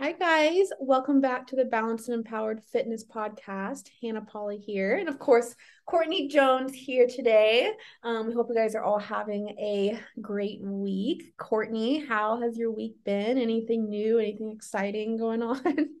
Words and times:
Hi, 0.00 0.12
guys. 0.12 0.70
Welcome 0.80 1.20
back 1.20 1.46
to 1.48 1.56
the 1.56 1.66
Balanced 1.66 2.08
and 2.08 2.14
Empowered 2.14 2.64
Fitness 2.72 3.04
Podcast. 3.04 3.90
Hannah 4.00 4.22
Polly 4.22 4.56
here. 4.56 4.96
And 4.96 5.10
of 5.10 5.18
course, 5.18 5.54
Courtney 5.84 6.26
Jones 6.26 6.72
here 6.72 7.06
today. 7.06 7.70
Um, 8.02 8.26
we 8.26 8.32
hope 8.32 8.46
you 8.48 8.54
guys 8.54 8.74
are 8.74 8.82
all 8.82 8.98
having 8.98 9.50
a 9.58 10.00
great 10.22 10.62
week. 10.62 11.34
Courtney, 11.36 12.02
how 12.02 12.40
has 12.40 12.56
your 12.56 12.70
week 12.70 12.94
been? 13.04 13.36
Anything 13.36 13.90
new, 13.90 14.18
anything 14.18 14.52
exciting 14.52 15.18
going 15.18 15.42
on? 15.42 15.60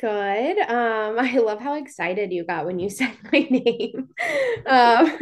Good. 0.00 0.58
Um, 0.58 1.18
I 1.20 1.38
love 1.38 1.60
how 1.60 1.74
excited 1.74 2.32
you 2.32 2.44
got 2.44 2.66
when 2.66 2.80
you 2.80 2.90
said 2.90 3.16
my 3.32 3.46
name. 3.48 4.08
Um, 4.66 5.16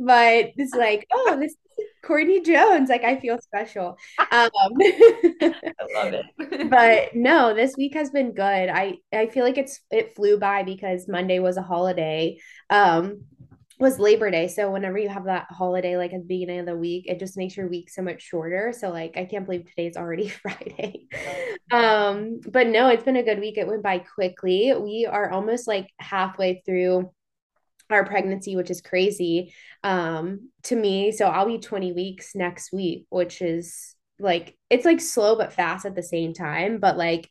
but 0.00 0.50
it's 0.56 0.74
like, 0.74 1.06
oh, 1.12 1.36
this 1.38 1.52
is 1.52 1.58
Courtney 2.06 2.40
Jones. 2.40 2.88
Like 2.88 3.04
I 3.04 3.18
feel 3.18 3.38
special. 3.40 3.98
Um, 4.32 4.50
I 4.52 5.50
love 5.94 6.12
it. 6.14 6.70
but 6.70 7.14
no, 7.14 7.54
this 7.54 7.74
week 7.76 7.94
has 7.94 8.10
been 8.10 8.32
good. 8.32 8.68
I 8.68 8.96
I 9.12 9.28
feel 9.28 9.44
like 9.44 9.56
it's 9.58 9.80
it 9.90 10.14
flew 10.14 10.38
by 10.38 10.62
because 10.62 11.08
Monday 11.08 11.38
was 11.38 11.56
a 11.56 11.62
holiday. 11.62 12.38
Um, 12.70 13.22
was 13.78 13.98
Labor 13.98 14.30
Day. 14.30 14.48
So 14.48 14.70
whenever 14.70 14.98
you 14.98 15.08
have 15.08 15.24
that 15.24 15.46
holiday, 15.50 15.96
like 15.96 16.12
at 16.12 16.20
the 16.20 16.26
beginning 16.26 16.60
of 16.60 16.66
the 16.66 16.76
week, 16.76 17.06
it 17.06 17.18
just 17.18 17.36
makes 17.36 17.56
your 17.56 17.68
week 17.68 17.90
so 17.90 18.02
much 18.02 18.22
shorter. 18.22 18.72
So 18.76 18.90
like 18.90 19.16
I 19.16 19.24
can't 19.24 19.44
believe 19.44 19.66
today's 19.66 19.96
already 19.96 20.28
Friday. 20.42 21.06
um, 21.70 22.40
but 22.48 22.66
no, 22.66 22.88
it's 22.88 23.04
been 23.04 23.16
a 23.16 23.22
good 23.22 23.40
week. 23.40 23.58
It 23.58 23.68
went 23.68 23.82
by 23.82 23.98
quickly. 23.98 24.72
We 24.78 25.06
are 25.06 25.30
almost 25.30 25.68
like 25.68 25.90
halfway 25.98 26.62
through 26.64 27.10
our 27.90 28.04
pregnancy, 28.04 28.56
which 28.56 28.70
is 28.70 28.80
crazy 28.80 29.54
um 29.84 30.50
to 30.64 30.76
me. 30.76 31.12
So 31.12 31.26
I'll 31.26 31.46
be 31.46 31.58
20 31.58 31.92
weeks 31.92 32.34
next 32.34 32.72
week, 32.72 33.06
which 33.10 33.42
is 33.42 33.94
like 34.18 34.56
it's 34.70 34.84
like 34.84 35.00
slow 35.00 35.36
but 35.36 35.52
fast 35.52 35.86
at 35.86 35.94
the 35.94 36.02
same 36.02 36.32
time. 36.32 36.78
But 36.78 36.96
like 36.96 37.28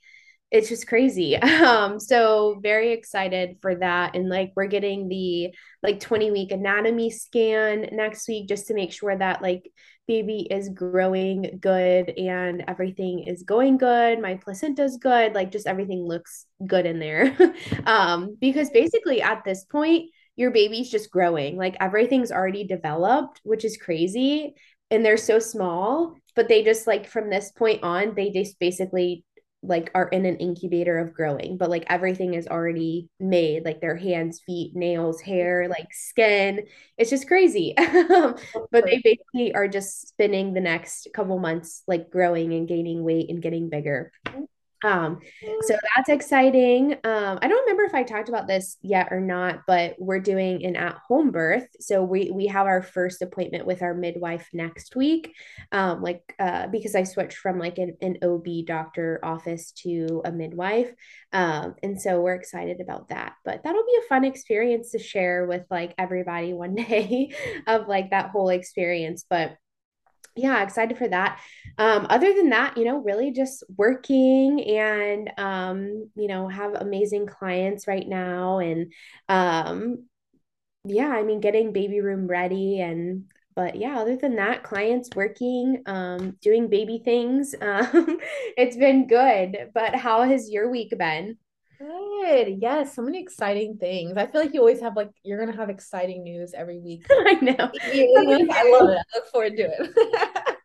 it's 0.52 0.70
just 0.70 0.88
crazy. 0.88 1.38
Um, 1.66 2.00
so 2.00 2.60
very 2.62 2.94
excited 2.94 3.58
for 3.62 3.76
that. 3.76 4.16
And 4.16 4.30
like 4.30 4.52
we're 4.56 4.68
getting 4.68 5.08
the 5.08 5.54
like 5.82 6.00
20 6.00 6.32
week 6.32 6.52
anatomy 6.52 7.10
scan 7.10 7.90
next 7.92 8.28
week 8.28 8.48
just 8.48 8.68
to 8.68 8.74
make 8.74 8.92
sure 8.92 9.18
that 9.18 9.42
like 9.42 9.72
baby 10.08 10.48
is 10.50 10.70
growing 10.70 11.58
good 11.60 12.10
and 12.18 12.64
everything 12.68 13.24
is 13.24 13.44
going 13.44 13.78
good. 13.78 14.22
My 14.22 14.36
placenta 14.36 14.84
is 14.84 14.98
good. 14.98 15.34
Like 15.34 15.52
just 15.52 15.68
everything 15.68 16.06
looks 16.06 16.46
good 16.66 16.86
in 16.86 17.00
there. 17.00 17.36
um, 17.86 18.38
because 18.40 18.70
basically 18.70 19.22
at 19.22 19.44
this 19.44 19.66
point, 19.66 20.12
your 20.36 20.52
baby's 20.52 20.90
just 20.90 21.12
growing. 21.12 21.58
Like 21.58 21.78
everything's 21.80 22.32
already 22.32 22.66
developed, 22.66 23.42
which 23.44 23.66
is 23.66 23.78
crazy. 23.78 24.56
And 24.92 25.04
they're 25.04 25.18
so 25.18 25.40
small, 25.40 26.16
but 26.36 26.48
they 26.48 26.64
just 26.64 26.88
like 26.88 27.08
from 27.08 27.30
this 27.30 27.52
point 27.52 27.84
on, 27.84 28.14
they 28.16 28.32
just 28.32 28.60
basically 28.60 29.24
like 29.68 29.92
are 29.96 30.08
in 30.10 30.26
an 30.26 30.38
incubator 30.38 31.00
of 31.00 31.14
growing 31.14 31.58
but 31.58 31.70
like 31.70 31.86
everything 31.88 32.34
is 32.34 32.48
already 32.48 33.10
made 33.20 33.66
like 33.66 33.82
their 33.82 33.96
hands 33.96 34.42
feet 34.46 34.76
nails 34.76 35.22
hair 35.22 35.68
like 35.68 35.88
skin 35.92 36.64
it's 36.98 37.10
just 37.10 37.28
crazy 37.28 37.74
but 37.78 38.86
they 38.86 39.02
basically 39.04 39.54
are 39.54 39.68
just 39.68 40.08
spending 40.08 40.54
the 40.54 40.62
next 40.62 41.08
couple 41.14 41.40
months 41.40 41.84
like 41.88 42.10
growing 42.10 42.54
and 42.54 42.68
gaining 42.68 43.04
weight 43.04 43.30
and 43.30 43.42
getting 43.42 43.70
bigger 43.70 44.12
um, 44.86 45.20
so 45.62 45.76
that's 45.96 46.10
exciting. 46.10 46.94
Um, 47.04 47.40
I 47.42 47.48
don't 47.48 47.62
remember 47.62 47.84
if 47.86 47.96
I 47.96 48.04
talked 48.04 48.30
about 48.30 48.48
this 48.48 48.78
yet 48.84 49.08
or 49.10 49.20
not, 49.20 49.62
but 49.66 49.96
we're 49.98 50.20
doing 50.20 50.64
an 50.64 50.76
at-home 50.76 51.32
birth. 51.32 51.68
So 51.80 52.04
we 52.04 52.30
we 52.32 52.46
have 52.48 52.68
our 52.68 52.84
first 52.84 53.24
appointment 53.24 53.66
with 53.66 53.82
our 53.82 53.96
midwife 53.96 54.48
next 54.54 54.96
week. 54.96 55.34
Um, 55.72 56.04
like 56.04 56.36
uh, 56.38 56.68
because 56.68 56.94
I 56.94 57.04
switched 57.04 57.38
from 57.38 57.58
like 57.58 57.80
an, 57.80 57.98
an 58.02 58.18
OB 58.24 58.46
doctor 58.68 59.20
office 59.24 59.72
to 59.84 60.22
a 60.24 60.32
midwife. 60.32 60.94
Um, 61.34 61.74
and 61.82 62.00
so 62.00 62.22
we're 62.22 62.36
excited 62.36 62.80
about 62.80 63.10
that. 63.10 63.34
But 63.44 63.64
that'll 63.64 63.86
be 63.86 64.00
a 64.04 64.08
fun 64.08 64.24
experience 64.24 64.92
to 64.92 65.00
share 65.00 65.48
with 65.48 65.66
like 65.72 65.96
everybody 65.98 66.54
one 66.54 66.76
day 66.76 67.34
of 67.66 67.88
like 67.88 68.12
that 68.12 68.30
whole 68.30 68.50
experience. 68.50 69.26
But 69.28 69.58
yeah, 70.36 70.62
excited 70.64 70.98
for 70.98 71.08
that. 71.08 71.40
Um, 71.78 72.08
other 72.10 72.34
than 72.34 72.50
that, 72.50 72.78
you 72.78 72.86
know, 72.86 72.98
really 72.98 73.32
just 73.32 73.64
working 73.78 74.62
and 74.64 75.32
um, 75.38 76.10
you 76.16 76.28
know, 76.28 76.48
have 76.48 76.74
amazing 76.76 77.26
clients 77.28 77.88
right 77.88 78.08
now 78.08 78.60
and 78.60 78.92
um 79.30 80.06
yeah, 80.86 81.10
I 81.10 81.24
mean 81.24 81.40
getting 81.42 81.74
baby 81.74 82.02
room 82.02 82.28
ready 82.28 82.82
and 82.82 83.26
but 83.56 83.76
yeah, 83.78 84.00
other 84.00 84.18
than 84.18 84.36
that, 84.36 84.64
clients 84.64 85.10
working, 85.16 85.82
um, 85.86 86.38
doing 86.42 86.70
baby 86.70 87.02
things. 87.04 87.56
Um, 87.62 88.20
it's 88.58 88.78
been 88.78 89.08
good. 89.08 89.72
But 89.74 89.96
how 89.96 90.24
has 90.24 90.50
your 90.52 90.70
week 90.70 90.94
been? 90.98 91.38
Good. 91.78 92.58
Yes, 92.62 92.96
so 92.96 93.02
many 93.02 93.22
exciting 93.22 93.78
things. 93.78 94.18
I 94.18 94.28
feel 94.28 94.42
like 94.42 94.54
you 94.54 94.60
always 94.60 94.82
have 94.82 94.96
like 94.96 95.12
you're 95.24 95.40
gonna 95.40 95.58
have 95.58 95.70
exciting 95.70 96.24
news 96.24 96.54
every 96.54 96.80
week. 96.80 97.06
I 97.10 97.34
know. 97.34 97.56
I 97.60 98.72
love 98.72 98.90
it. 98.90 98.98
I 99.14 99.16
look 99.16 99.28
forward 99.32 99.58
to 99.58 99.64
it. 99.64 100.58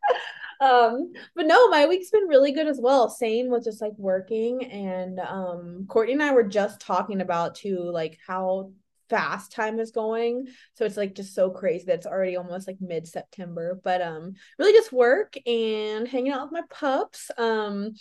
um, 0.61 1.11
but 1.35 1.47
no, 1.47 1.69
my 1.69 1.85
week's 1.87 2.09
been 2.09 2.27
really 2.27 2.51
good 2.51 2.67
as 2.67 2.79
well. 2.81 3.09
Same 3.09 3.49
with 3.49 3.63
just 3.65 3.81
like 3.81 3.93
working 3.97 4.65
and 4.65 5.19
um 5.19 5.85
Courtney 5.89 6.13
and 6.13 6.23
I 6.23 6.33
were 6.33 6.43
just 6.43 6.79
talking 6.79 7.21
about 7.21 7.55
too, 7.55 7.79
like 7.79 8.17
how 8.25 8.71
fast 9.09 9.51
time 9.51 9.79
is 9.79 9.91
going. 9.91 10.47
So 10.75 10.85
it's 10.85 10.95
like 10.95 11.15
just 11.15 11.35
so 11.35 11.49
crazy 11.49 11.85
that 11.85 11.95
it's 11.95 12.07
already 12.07 12.37
almost 12.37 12.67
like 12.67 12.77
mid-September. 12.79 13.81
But 13.83 14.01
um 14.01 14.35
really 14.57 14.71
just 14.71 14.93
work 14.93 15.35
and 15.45 16.07
hanging 16.07 16.31
out 16.31 16.43
with 16.43 16.53
my 16.53 16.63
pups. 16.69 17.29
Um 17.37 17.95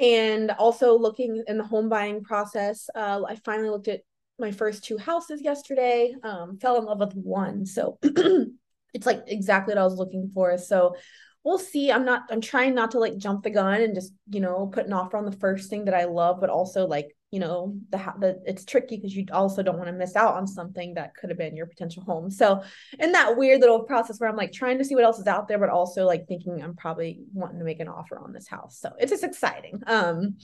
and 0.00 0.50
also 0.52 0.96
looking 0.96 1.42
in 1.46 1.58
the 1.58 1.64
home 1.64 1.88
buying 1.88 2.22
process 2.22 2.88
uh, 2.94 3.20
i 3.28 3.34
finally 3.36 3.70
looked 3.70 3.88
at 3.88 4.00
my 4.38 4.52
first 4.52 4.84
two 4.84 4.96
houses 4.96 5.42
yesterday 5.42 6.14
um, 6.22 6.58
fell 6.58 6.78
in 6.78 6.84
love 6.84 7.00
with 7.00 7.14
one. 7.14 7.66
So 7.66 7.98
it's 8.94 9.06
like 9.06 9.24
exactly 9.26 9.74
what 9.74 9.80
i 9.80 9.84
was 9.84 9.96
looking 9.96 10.30
for. 10.32 10.56
So 10.58 10.96
we'll 11.44 11.58
see. 11.58 11.90
I'm 11.90 12.04
not 12.04 12.22
i'm 12.30 12.40
trying 12.40 12.74
not 12.74 12.92
to 12.92 12.98
like 12.98 13.16
jump 13.16 13.42
the 13.42 13.50
gun 13.50 13.80
and 13.80 13.94
just 13.94 14.12
you 14.30 14.40
know 14.40 14.66
put 14.72 14.86
an 14.86 14.92
offer 14.92 15.16
on 15.16 15.24
the 15.24 15.32
first 15.32 15.70
thing 15.70 15.86
that 15.86 15.94
i 15.94 16.04
love 16.04 16.40
but 16.40 16.50
also 16.50 16.86
like 16.86 17.16
you 17.30 17.40
know 17.40 17.76
the 17.90 17.98
the 18.18 18.40
it's 18.46 18.64
tricky 18.64 18.96
because 18.96 19.14
you 19.14 19.26
also 19.32 19.62
don't 19.62 19.76
want 19.76 19.88
to 19.88 19.92
miss 19.92 20.16
out 20.16 20.34
on 20.34 20.46
something 20.46 20.94
that 20.94 21.14
could 21.14 21.28
have 21.28 21.38
been 21.38 21.56
your 21.56 21.66
potential 21.66 22.02
home. 22.02 22.30
So 22.30 22.62
in 22.98 23.12
that 23.12 23.36
weird 23.36 23.60
little 23.60 23.82
process 23.82 24.18
where 24.18 24.30
i'm 24.30 24.36
like 24.36 24.52
trying 24.52 24.78
to 24.78 24.84
see 24.84 24.94
what 24.94 25.04
else 25.04 25.18
is 25.18 25.26
out 25.26 25.46
there 25.46 25.58
but 25.58 25.68
also 25.68 26.06
like 26.06 26.26
thinking 26.26 26.62
i'm 26.62 26.74
probably 26.74 27.20
wanting 27.34 27.58
to 27.58 27.64
make 27.64 27.80
an 27.80 27.88
offer 27.88 28.18
on 28.18 28.32
this 28.32 28.48
house. 28.48 28.78
So 28.80 28.92
it's 28.98 29.12
just 29.12 29.24
exciting. 29.24 29.82
Um 29.86 30.36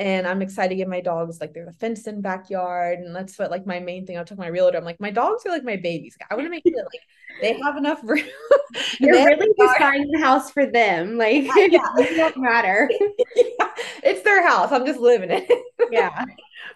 and 0.00 0.26
i'm 0.26 0.40
excited 0.40 0.70
to 0.70 0.74
get 0.74 0.88
my 0.88 1.00
dogs 1.00 1.40
like 1.40 1.52
they're 1.52 1.68
a 1.68 1.74
fenced 1.74 2.08
in 2.08 2.22
backyard 2.22 2.98
and 3.00 3.14
that's 3.14 3.38
what 3.38 3.50
like 3.50 3.66
my 3.66 3.78
main 3.78 4.06
thing. 4.06 4.16
I 4.18 4.24
took 4.24 4.38
my 4.38 4.46
realtor 4.48 4.78
i'm 4.78 4.84
like 4.84 4.98
my 4.98 5.10
dogs 5.10 5.44
are 5.46 5.50
like 5.50 5.62
my 5.62 5.76
babies. 5.76 6.16
I 6.28 6.34
want 6.34 6.46
to 6.46 6.50
make 6.50 6.64
sure 6.66 6.82
like 6.82 7.02
they 7.40 7.58
have 7.62 7.76
enough 7.76 8.00
room. 8.02 8.24
You're 8.98 9.24
really 9.24 9.48
just 9.58 9.78
buying 9.78 10.10
the 10.10 10.18
house 10.18 10.50
for 10.50 10.66
them 10.66 11.18
like 11.18 11.44
yeah. 11.44 11.52
it 11.98 12.16
don't 12.16 12.36
matter. 12.38 12.90
Yeah. 13.36 13.70
it's 14.02 14.22
their 14.22 14.46
house. 14.46 14.72
I'm 14.72 14.86
just 14.86 15.00
living 15.00 15.30
it. 15.30 15.48
Yeah 15.92 16.24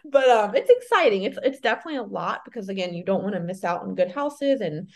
but 0.04 0.28
um 0.28 0.54
it's 0.54 0.70
exciting. 0.70 1.22
It's 1.22 1.38
it's 1.42 1.60
definitely 1.60 1.98
a 1.98 2.02
lot 2.02 2.44
because 2.44 2.68
again 2.68 2.94
you 2.94 3.04
don't 3.04 3.22
want 3.22 3.34
to 3.34 3.40
miss 3.40 3.64
out 3.64 3.82
on 3.82 3.94
good 3.94 4.12
houses 4.12 4.60
and 4.60 4.90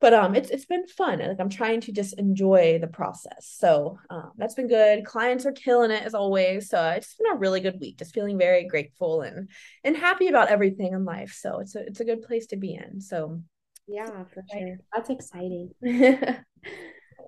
but 0.00 0.12
um 0.12 0.34
it's 0.34 0.50
it's 0.50 0.66
been 0.66 0.86
fun. 0.86 1.20
Like 1.20 1.40
i'm 1.40 1.48
trying 1.48 1.80
to 1.82 1.92
just 1.92 2.18
enjoy 2.18 2.78
the 2.80 2.86
process. 2.86 3.54
So 3.58 3.98
um, 4.10 4.32
that's 4.36 4.54
been 4.54 4.68
good. 4.68 5.04
Clients 5.04 5.46
are 5.46 5.52
killing 5.52 5.90
it 5.90 6.02
as 6.02 6.14
always. 6.14 6.68
So 6.68 6.90
it's 6.90 7.14
been 7.14 7.32
a 7.32 7.38
really 7.38 7.60
good 7.60 7.80
week 7.80 7.98
just 7.98 8.14
feeling 8.14 8.38
very 8.38 8.66
grateful 8.66 9.22
and 9.22 9.48
and 9.82 9.96
happy 9.96 10.28
about 10.28 10.48
everything 10.48 10.92
in 10.92 11.04
life. 11.04 11.36
So 11.38 11.60
it's 11.60 11.74
a 11.74 11.86
it's 11.86 12.00
a 12.00 12.04
good 12.04 12.22
place 12.22 12.46
to 12.48 12.56
be 12.56 12.74
in. 12.74 13.00
So 13.00 13.40
yeah 13.86 14.24
for 14.32 14.42
sure. 14.50 14.78
that's 14.94 15.10
exciting 15.10 15.70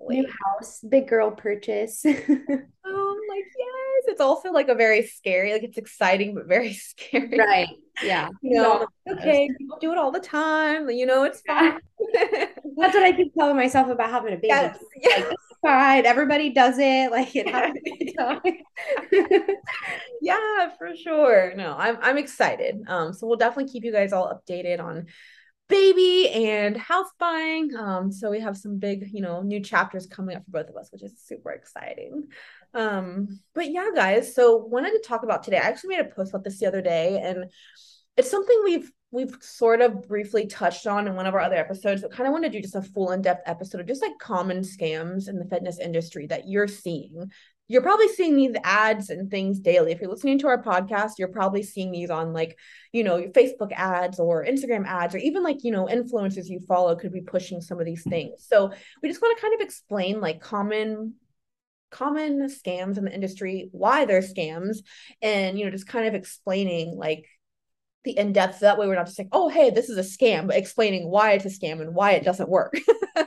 new 0.07 0.27
house 0.27 0.79
big 0.87 1.07
girl 1.07 1.31
purchase. 1.31 2.05
Oh 2.89 3.19
like 3.29 3.43
yes. 3.57 4.03
It's 4.13 4.21
also 4.21 4.51
like 4.53 4.69
a 4.69 4.75
very 4.75 5.05
scary 5.05 5.51
like 5.51 5.63
it's 5.63 5.77
exciting 5.77 6.33
but 6.33 6.47
very 6.47 6.73
scary. 6.91 7.37
Right. 7.37 7.67
Yeah. 8.01 8.29
You 8.41 8.61
know 8.61 8.87
okay 9.09 9.49
people 9.57 9.77
do 9.81 9.91
it 9.91 9.97
all 9.97 10.11
the 10.11 10.21
time 10.21 10.89
you 10.89 11.05
know 11.05 11.23
it's 11.23 11.41
fine. 11.41 11.79
That's 12.13 12.93
what 12.93 13.03
i 13.03 13.11
keep 13.11 13.33
telling 13.33 13.57
myself 13.57 13.89
about 13.89 14.09
having 14.09 14.33
a 14.33 14.37
baby. 14.37 14.47
Yes. 14.47 14.77
Like, 15.03 15.35
fine. 15.61 16.05
Everybody 16.05 16.51
does 16.51 16.77
it. 16.77 17.11
Like 17.11 17.35
it 17.35 17.49
happens 17.49 17.77
yeah 20.21 20.69
for 20.77 20.95
sure. 20.95 21.53
No 21.55 21.75
i'm 21.77 21.97
i'm 22.01 22.17
excited. 22.17 22.83
Um 22.87 23.11
so 23.11 23.27
we'll 23.27 23.37
definitely 23.37 23.71
keep 23.71 23.83
you 23.83 23.91
guys 23.91 24.13
all 24.13 24.33
updated 24.33 24.81
on 24.81 25.07
baby 25.69 26.29
and 26.29 26.77
house 26.77 27.09
buying. 27.19 27.75
Um, 27.75 28.11
so 28.11 28.29
we 28.29 28.39
have 28.39 28.57
some 28.57 28.77
big, 28.79 29.09
you 29.11 29.21
know, 29.21 29.41
new 29.41 29.61
chapters 29.61 30.07
coming 30.07 30.35
up 30.35 30.45
for 30.45 30.51
both 30.51 30.69
of 30.69 30.77
us, 30.77 30.91
which 30.91 31.03
is 31.03 31.19
super 31.19 31.51
exciting. 31.51 32.27
Um, 32.73 33.39
but 33.53 33.71
yeah, 33.71 33.89
guys, 33.93 34.33
so 34.33 34.57
wanted 34.57 34.91
to 34.91 35.03
talk 35.05 35.23
about 35.23 35.43
today. 35.43 35.57
I 35.57 35.67
actually 35.67 35.97
made 35.97 36.05
a 36.05 36.09
post 36.09 36.31
about 36.31 36.43
this 36.43 36.59
the 36.59 36.67
other 36.67 36.81
day, 36.81 37.19
and 37.21 37.45
it's 38.15 38.31
something 38.31 38.61
we've 38.63 38.91
we've 39.11 39.37
sort 39.39 39.81
of 39.81 40.07
briefly 40.07 40.47
touched 40.47 40.85
on 40.85 41.07
in 41.07 41.15
one 41.15 41.25
of 41.25 41.33
our 41.33 41.39
other 41.39 41.55
episodes, 41.55 42.01
but 42.01 42.11
kind 42.11 42.27
of 42.27 42.33
want 42.33 42.43
to 42.43 42.49
do 42.49 42.61
just 42.61 42.75
a 42.75 42.81
full 42.81 43.11
in-depth 43.11 43.47
episode 43.47 43.79
of 43.79 43.87
just 43.87 44.01
like 44.01 44.17
common 44.19 44.59
scams 44.59 45.29
in 45.29 45.39
the 45.39 45.45
fitness 45.45 45.79
industry 45.79 46.27
that 46.27 46.47
you're 46.47 46.67
seeing 46.67 47.31
you're 47.67 47.81
probably 47.81 48.07
seeing 48.07 48.35
these 48.35 48.55
ads 48.63 49.09
and 49.09 49.29
things 49.29 49.59
daily. 49.59 49.91
If 49.91 49.99
you're 49.99 50.09
listening 50.09 50.39
to 50.39 50.47
our 50.47 50.61
podcast, 50.61 51.13
you're 51.17 51.27
probably 51.27 51.63
seeing 51.63 51.91
these 51.91 52.09
on 52.09 52.33
like, 52.33 52.57
you 52.93 53.03
know, 53.03 53.21
Facebook 53.29 53.71
ads 53.73 54.19
or 54.19 54.45
Instagram 54.45 54.85
ads, 54.85 55.15
or 55.15 55.19
even 55.19 55.43
like, 55.43 55.63
you 55.63 55.71
know, 55.71 55.85
influencers 55.85 56.47
you 56.47 56.59
follow 56.67 56.95
could 56.95 57.11
be 57.11 57.21
pushing 57.21 57.61
some 57.61 57.79
of 57.79 57.85
these 57.85 58.03
things. 58.03 58.45
So 58.47 58.71
we 59.01 59.09
just 59.09 59.21
want 59.21 59.37
to 59.37 59.41
kind 59.41 59.53
of 59.53 59.61
explain 59.61 60.21
like 60.21 60.39
common 60.39 61.15
common 61.89 62.47
scams 62.47 62.97
in 62.97 63.05
the 63.05 63.13
industry, 63.13 63.69
why 63.71 64.05
they're 64.05 64.21
scams, 64.21 64.77
and 65.21 65.57
you 65.57 65.65
know, 65.65 65.71
just 65.71 65.87
kind 65.87 66.07
of 66.07 66.15
explaining 66.15 66.95
like 66.97 67.25
the 68.07 68.17
in 68.17 68.33
depth. 68.33 68.55
so 68.59 68.65
That 68.65 68.77
way, 68.77 68.87
we're 68.87 68.95
not 68.95 69.05
just 69.05 69.19
like, 69.19 69.29
oh, 69.31 69.49
hey, 69.49 69.69
this 69.69 69.89
is 69.89 69.97
a 69.97 70.01
scam, 70.01 70.47
but 70.47 70.55
explaining 70.55 71.09
why 71.09 71.33
it's 71.33 71.45
a 71.45 71.49
scam 71.49 71.81
and 71.81 71.93
why 71.93 72.11
it 72.11 72.23
doesn't 72.23 72.49
work. 72.49 72.73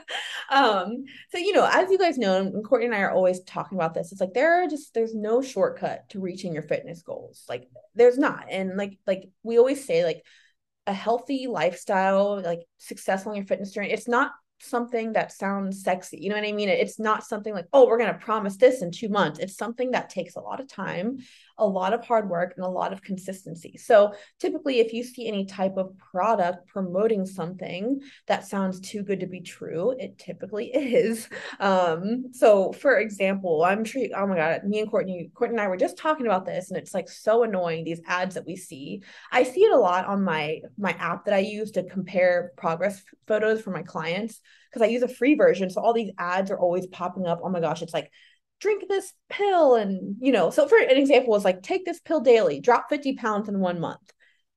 um, 0.49 1.05
so 1.29 1.37
you 1.37 1.53
know, 1.53 1.67
as 1.71 1.89
you 1.89 1.97
guys 1.97 2.17
know, 2.17 2.37
and 2.37 2.65
Courtney 2.65 2.87
and 2.87 2.95
I 2.95 3.01
are 3.01 3.11
always 3.11 3.41
talking 3.43 3.77
about 3.77 3.93
this. 3.93 4.11
It's 4.11 4.21
like 4.21 4.33
there 4.33 4.63
are 4.63 4.67
just 4.67 4.93
there's 4.93 5.15
no 5.15 5.41
shortcut 5.41 6.09
to 6.09 6.19
reaching 6.19 6.53
your 6.53 6.63
fitness 6.63 7.01
goals. 7.01 7.43
Like 7.47 7.67
there's 7.95 8.17
not, 8.17 8.45
and 8.49 8.77
like 8.77 8.97
like 9.07 9.29
we 9.43 9.57
always 9.57 9.85
say, 9.85 10.03
like 10.03 10.23
a 10.87 10.93
healthy 10.93 11.47
lifestyle, 11.47 12.41
like 12.41 12.61
successful 12.77 13.31
in 13.31 13.37
your 13.37 13.45
fitness 13.45 13.71
journey. 13.71 13.91
It's 13.91 14.07
not 14.07 14.31
something 14.61 15.13
that 15.13 15.31
sounds 15.31 15.83
sexy. 15.83 16.19
You 16.21 16.29
know 16.29 16.35
what 16.35 16.47
I 16.47 16.51
mean? 16.51 16.69
It's 16.69 16.99
not 16.99 17.23
something 17.23 17.53
like, 17.53 17.65
oh, 17.73 17.87
we're 17.87 17.97
going 17.97 18.13
to 18.13 18.19
promise 18.19 18.57
this 18.57 18.81
in 18.81 18.91
two 18.91 19.09
months. 19.09 19.39
It's 19.39 19.57
something 19.57 19.91
that 19.91 20.09
takes 20.09 20.35
a 20.35 20.39
lot 20.39 20.59
of 20.59 20.67
time, 20.67 21.17
a 21.61 21.65
lot 21.65 21.93
of 21.93 22.05
hard 22.05 22.29
work, 22.29 22.53
and 22.57 22.65
a 22.65 22.69
lot 22.69 22.91
of 22.91 23.01
consistency. 23.01 23.77
So 23.77 24.13
typically, 24.39 24.79
if 24.79 24.91
you 24.91 25.03
see 25.03 25.27
any 25.27 25.45
type 25.45 25.77
of 25.77 25.97
product 25.97 26.67
promoting 26.67 27.25
something 27.25 28.01
that 28.27 28.45
sounds 28.45 28.79
too 28.79 29.03
good 29.03 29.19
to 29.21 29.27
be 29.27 29.39
true, 29.39 29.95
it 29.97 30.17
typically 30.17 30.65
is. 30.73 31.29
Um, 31.59 32.25
so 32.33 32.73
for 32.73 32.99
example, 32.99 33.63
I'm 33.63 33.85
sure, 33.85 34.03
oh 34.15 34.27
my 34.27 34.35
God, 34.35 34.63
me 34.65 34.79
and 34.79 34.89
Courtney, 34.89 35.31
Courtney 35.33 35.55
and 35.55 35.61
I 35.61 35.67
were 35.67 35.77
just 35.77 35.97
talking 35.97 36.25
about 36.25 36.45
this, 36.45 36.69
and 36.69 36.77
it's 36.77 36.93
like 36.93 37.07
so 37.07 37.43
annoying, 37.43 37.83
these 37.83 38.01
ads 38.07 38.35
that 38.35 38.45
we 38.45 38.55
see. 38.55 39.03
I 39.31 39.43
see 39.43 39.61
it 39.61 39.71
a 39.71 39.77
lot 39.77 40.05
on 40.05 40.23
my 40.23 40.61
my 40.77 40.91
app 40.93 41.25
that 41.25 41.33
I 41.33 41.39
use 41.39 41.71
to 41.71 41.83
compare 41.83 42.51
progress 42.57 43.03
photos 43.27 43.61
for 43.61 43.71
my 43.71 43.83
clients 43.83 44.41
because 44.69 44.81
I 44.81 44.89
use 44.89 45.03
a 45.03 45.07
free 45.07 45.35
version. 45.35 45.69
So 45.69 45.81
all 45.81 45.93
these 45.93 46.11
ads 46.17 46.49
are 46.49 46.59
always 46.59 46.87
popping 46.87 47.27
up. 47.27 47.41
Oh 47.43 47.49
my 47.49 47.59
gosh, 47.59 47.81
it's 47.81 47.93
like 47.93 48.11
drink 48.61 48.83
this 48.87 49.13
pill 49.29 49.75
and 49.75 50.15
you 50.21 50.31
know 50.31 50.49
so 50.49 50.67
for 50.67 50.77
an 50.77 50.97
example 50.97 51.31
was 51.31 51.43
like 51.43 51.61
take 51.61 51.83
this 51.83 51.99
pill 51.99 52.21
daily 52.21 52.59
drop 52.59 52.85
50 52.89 53.15
pounds 53.15 53.49
in 53.49 53.59
one 53.59 53.79
month 53.79 54.13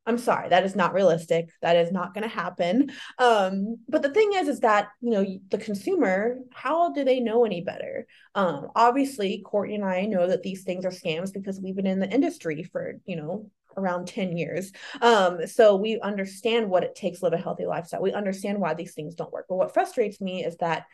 i'm 0.07 0.19
sorry 0.19 0.51
that 0.51 0.65
is 0.65 0.77
not 0.77 0.93
realistic 0.93 1.49
that 1.63 1.77
is 1.77 1.91
not 1.91 2.13
going 2.13 2.23
to 2.23 2.29
happen 2.29 2.93
um, 3.19 3.79
but 3.89 4.03
the 4.03 4.11
thing 4.11 4.33
is 4.35 4.47
is 4.47 4.61
that 4.61 4.89
you 5.01 5.11
know 5.11 5.25
the 5.51 5.59
consumer 5.59 6.37
how 6.53 6.93
do 6.93 7.03
they 7.03 7.19
know 7.19 7.45
any 7.45 7.63
better 7.63 8.07
um, 8.35 8.69
obviously 8.77 9.43
courtney 9.45 9.75
and 9.75 9.85
i 9.85 10.05
know 10.05 10.27
that 10.27 10.43
these 10.43 10.63
things 10.63 10.85
are 10.85 10.91
scams 10.91 11.33
because 11.33 11.61
we've 11.61 11.77
been 11.77 11.87
in 11.87 11.99
the 11.99 12.11
industry 12.11 12.63
for 12.63 13.01
you 13.07 13.17
know 13.17 13.51
around 13.77 14.07
10 14.07 14.37
years. 14.37 14.71
Um, 15.01 15.49
so 15.49 15.75
we 15.75 15.99
understand 16.01 16.71
what 16.71 16.85
it 16.85 16.95
takes 16.95 17.19
to 17.19 17.25
live 17.25 17.33
a 17.33 17.39
healthy 17.39 17.67
lifestyle. 17.67 18.03
We 18.03 18.13
understand 18.13 18.61
why 18.61 18.75
these 18.75 18.95
things 18.95 19.17
don't 19.17 19.33
work. 19.33 19.47
But 19.49 19.57
what 19.57 19.75
frustrates 19.75 20.21
me 20.21 20.45
is 20.45 20.57
that 20.59 20.87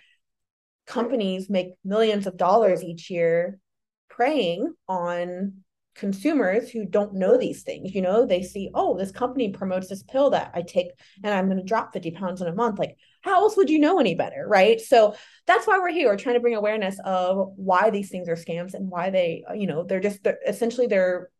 companies 0.90 1.48
make 1.48 1.68
millions 1.84 2.26
of 2.26 2.36
dollars 2.36 2.82
each 2.82 3.10
year 3.10 3.60
preying 4.08 4.74
on 4.88 5.54
consumers 5.94 6.68
who 6.68 6.84
don't 6.84 7.14
know 7.14 7.36
these 7.38 7.62
things 7.62 7.94
you 7.94 8.02
know? 8.02 8.26
They 8.26 8.42
see 8.42 8.70
oh 8.74 8.98
this 8.98 9.12
company 9.12 9.50
promotes 9.50 9.88
this 9.88 10.02
pill 10.02 10.30
that 10.30 10.50
i 10.52 10.62
take 10.62 10.88
and 11.22 11.32
i'm 11.32 11.46
going 11.46 11.58
to 11.58 11.64
drop 11.64 11.92
50 11.92 12.10
pounds 12.10 12.40
in 12.40 12.48
a 12.48 12.54
month. 12.54 12.78
Like 12.78 12.96
how 13.22 13.34
else 13.42 13.56
would 13.56 13.70
you 13.70 13.78
know 13.78 14.00
any 14.00 14.14
better 14.16 14.44
right? 14.48 14.80
So 14.80 15.14
that's 15.46 15.66
why 15.66 15.78
we're 15.78 15.92
here 15.92 16.08
we're 16.08 16.16
trying 16.16 16.34
to 16.34 16.40
bring 16.40 16.56
awareness 16.56 16.98
of 17.04 17.52
why 17.54 17.90
these 17.90 18.10
things 18.10 18.28
are 18.28 18.34
scams 18.34 18.74
and 18.74 18.90
why 18.90 19.10
they 19.10 19.44
you 19.54 19.68
know 19.68 19.84
they're 19.84 20.00
just 20.00 20.24
they're, 20.24 20.40
essentially 20.46 20.88
they're 20.88 21.30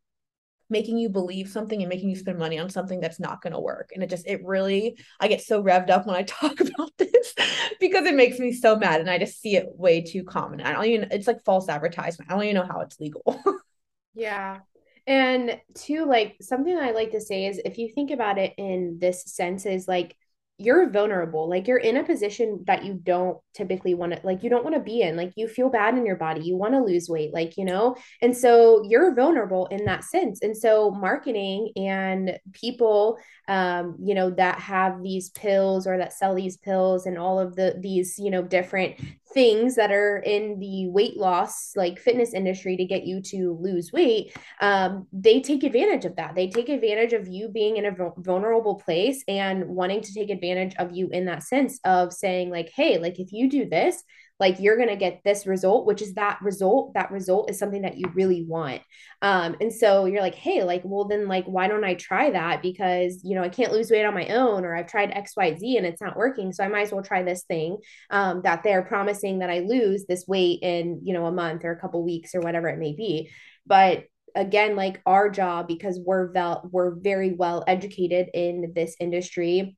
making 0.71 0.97
you 0.97 1.09
believe 1.09 1.49
something 1.49 1.81
and 1.81 1.89
making 1.89 2.09
you 2.09 2.15
spend 2.15 2.39
money 2.39 2.57
on 2.57 2.69
something 2.69 2.99
that's 2.99 3.19
not 3.19 3.41
going 3.41 3.53
to 3.53 3.59
work. 3.59 3.91
And 3.93 4.03
it 4.03 4.09
just, 4.09 4.25
it 4.25 4.43
really, 4.43 4.97
I 5.19 5.27
get 5.27 5.41
so 5.41 5.61
revved 5.61 5.89
up 5.89 6.07
when 6.07 6.15
I 6.15 6.23
talk 6.27 6.59
about 6.59 6.91
this 6.97 7.35
because 7.79 8.05
it 8.05 8.15
makes 8.15 8.39
me 8.39 8.53
so 8.53 8.75
mad. 8.75 9.01
And 9.01 9.09
I 9.09 9.19
just 9.19 9.41
see 9.41 9.55
it 9.55 9.67
way 9.75 10.01
too 10.01 10.23
common. 10.23 10.61
I 10.61 10.71
don't 10.71 10.85
even, 10.85 11.09
it's 11.11 11.27
like 11.27 11.43
false 11.43 11.69
advertisement. 11.69 12.31
I 12.31 12.35
don't 12.35 12.43
even 12.43 12.55
know 12.55 12.67
how 12.67 12.79
it's 12.81 12.99
legal. 12.99 13.39
yeah. 14.15 14.59
And 15.07 15.59
two, 15.75 16.05
like 16.05 16.37
something 16.41 16.77
I 16.77 16.91
like 16.91 17.11
to 17.11 17.21
say 17.21 17.47
is 17.47 17.59
if 17.63 17.77
you 17.77 17.91
think 17.93 18.11
about 18.11 18.37
it 18.37 18.53
in 18.57 18.97
this 18.99 19.23
sense, 19.25 19.65
is 19.65 19.87
like 19.87 20.15
you're 20.63 20.89
vulnerable 20.89 21.49
like 21.49 21.67
you're 21.67 21.77
in 21.77 21.97
a 21.97 22.03
position 22.03 22.63
that 22.67 22.85
you 22.85 22.93
don't 22.93 23.37
typically 23.53 23.93
want 23.93 24.13
to 24.13 24.19
like 24.23 24.43
you 24.43 24.49
don't 24.49 24.63
want 24.63 24.75
to 24.75 24.81
be 24.81 25.01
in 25.01 25.15
like 25.15 25.33
you 25.35 25.47
feel 25.47 25.69
bad 25.69 25.97
in 25.97 26.05
your 26.05 26.15
body 26.15 26.41
you 26.41 26.55
want 26.55 26.73
to 26.73 26.79
lose 26.79 27.09
weight 27.09 27.33
like 27.33 27.57
you 27.57 27.65
know? 27.65 27.95
And 28.21 28.35
so 28.35 28.83
you're 28.87 29.13
vulnerable 29.15 29.67
in 29.67 29.85
that 29.85 30.03
sense. 30.03 30.41
And 30.41 30.55
so 30.55 30.91
marketing 30.91 31.71
and 31.75 32.37
people 32.53 33.17
um 33.47 33.95
you 33.99 34.15
know 34.15 34.29
that 34.31 34.59
have 34.59 35.01
these 35.01 35.29
pills 35.29 35.87
or 35.87 35.97
that 35.97 36.13
sell 36.13 36.35
these 36.35 36.57
pills 36.57 37.05
and 37.05 37.17
all 37.17 37.39
of 37.39 37.55
the 37.55 37.75
these 37.79 38.17
you 38.17 38.31
know 38.31 38.41
different 38.41 38.95
things 39.33 39.75
that 39.75 39.91
are 39.91 40.17
in 40.17 40.59
the 40.59 40.87
weight 40.89 41.17
loss 41.17 41.71
like 41.75 41.99
fitness 41.99 42.33
industry 42.33 42.77
to 42.77 42.85
get 42.85 43.03
you 43.03 43.21
to 43.21 43.57
lose 43.61 43.91
weight 43.91 44.35
um, 44.59 45.07
they 45.11 45.41
take 45.41 45.63
advantage 45.63 46.05
of 46.05 46.15
that. 46.15 46.35
They 46.35 46.47
take 46.47 46.69
advantage 46.69 47.13
of 47.13 47.27
you 47.27 47.49
being 47.49 47.77
in 47.77 47.85
a 47.85 47.95
vulnerable 48.17 48.75
place 48.75 49.23
and 49.27 49.67
wanting 49.67 50.01
to 50.01 50.13
take 50.13 50.29
advantage 50.29 50.75
of 50.77 50.91
you 50.91 51.09
in 51.09 51.25
that 51.25 51.43
sense 51.43 51.79
of 51.83 52.13
saying 52.13 52.49
like 52.49 52.71
hey 52.75 52.97
like 52.97 53.19
if 53.19 53.31
you 53.31 53.49
do 53.49 53.67
this 53.67 54.03
like 54.41 54.59
you're 54.59 54.75
going 54.75 54.89
to 54.89 54.97
get 54.97 55.21
this 55.23 55.47
result 55.47 55.85
which 55.85 56.01
is 56.01 56.15
that 56.15 56.39
result 56.41 56.93
that 56.95 57.11
result 57.11 57.49
is 57.49 57.57
something 57.57 57.83
that 57.83 57.97
you 57.97 58.11
really 58.13 58.43
want. 58.43 58.81
Um 59.21 59.55
and 59.61 59.71
so 59.71 60.05
you're 60.05 60.21
like 60.21 60.35
hey 60.35 60.63
like 60.63 60.81
well 60.83 61.05
then 61.05 61.29
like 61.29 61.45
why 61.45 61.69
don't 61.69 61.85
i 61.85 61.93
try 61.93 62.31
that? 62.31 62.61
Because 62.61 63.21
you 63.23 63.35
know 63.35 63.43
i 63.43 63.49
can't 63.49 63.71
lose 63.71 63.89
weight 63.89 64.03
on 64.03 64.13
my 64.13 64.27
own 64.27 64.65
or 64.65 64.75
i've 64.75 64.87
tried 64.87 65.11
xyz 65.11 65.77
and 65.77 65.85
it's 65.85 66.01
not 66.01 66.17
working 66.17 66.51
so 66.51 66.63
i 66.63 66.67
might 66.67 66.81
as 66.81 66.91
well 66.91 67.03
try 67.03 67.23
this 67.23 67.43
thing 67.43 67.77
um 68.09 68.41
that 68.43 68.63
they're 68.63 68.83
promising 68.83 69.39
that 69.39 69.49
i 69.49 69.59
lose 69.59 70.05
this 70.07 70.27
weight 70.27 70.59
in 70.61 70.99
you 71.03 71.13
know 71.13 71.27
a 71.27 71.31
month 71.31 71.63
or 71.63 71.71
a 71.71 71.79
couple 71.79 72.03
weeks 72.03 72.35
or 72.35 72.41
whatever 72.41 72.67
it 72.67 72.79
may 72.79 72.93
be. 72.93 73.29
But 73.65 74.05
again 74.35 74.75
like 74.75 75.01
our 75.05 75.29
job 75.29 75.67
because 75.67 75.99
we're 76.05 76.31
vel- 76.31 76.67
we're 76.71 76.95
very 76.95 77.33
well 77.33 77.63
educated 77.67 78.29
in 78.33 78.71
this 78.75 78.95
industry 78.99 79.75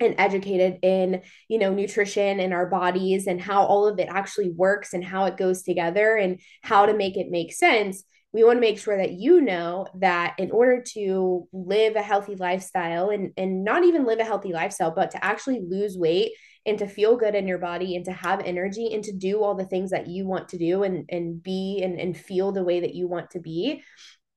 and 0.00 0.14
educated 0.18 0.78
in 0.82 1.22
you 1.48 1.58
know 1.58 1.72
nutrition 1.72 2.40
and 2.40 2.52
our 2.52 2.66
bodies 2.66 3.26
and 3.26 3.40
how 3.40 3.64
all 3.64 3.86
of 3.86 3.98
it 3.98 4.08
actually 4.10 4.50
works 4.50 4.92
and 4.92 5.04
how 5.04 5.24
it 5.24 5.36
goes 5.36 5.62
together 5.62 6.16
and 6.16 6.40
how 6.62 6.86
to 6.86 6.94
make 6.94 7.16
it 7.16 7.30
make 7.30 7.52
sense 7.52 8.04
we 8.32 8.44
want 8.44 8.56
to 8.56 8.60
make 8.60 8.78
sure 8.78 8.96
that 8.98 9.12
you 9.12 9.40
know 9.40 9.86
that 9.98 10.34
in 10.38 10.50
order 10.50 10.82
to 10.82 11.48
live 11.52 11.96
a 11.96 12.02
healthy 12.02 12.36
lifestyle 12.36 13.10
and 13.10 13.32
and 13.36 13.64
not 13.64 13.84
even 13.84 14.04
live 14.04 14.18
a 14.18 14.24
healthy 14.24 14.52
lifestyle 14.52 14.90
but 14.90 15.10
to 15.10 15.24
actually 15.24 15.62
lose 15.66 15.96
weight 15.96 16.32
and 16.66 16.78
to 16.80 16.88
feel 16.88 17.16
good 17.16 17.34
in 17.34 17.46
your 17.46 17.58
body 17.58 17.96
and 17.96 18.04
to 18.04 18.12
have 18.12 18.40
energy 18.40 18.92
and 18.92 19.04
to 19.04 19.12
do 19.12 19.42
all 19.42 19.54
the 19.54 19.64
things 19.64 19.90
that 19.90 20.08
you 20.08 20.26
want 20.26 20.48
to 20.48 20.58
do 20.58 20.82
and 20.82 21.08
and 21.10 21.42
be 21.42 21.80
and, 21.82 21.98
and 21.98 22.16
feel 22.16 22.52
the 22.52 22.64
way 22.64 22.80
that 22.80 22.94
you 22.94 23.08
want 23.08 23.30
to 23.30 23.40
be 23.40 23.82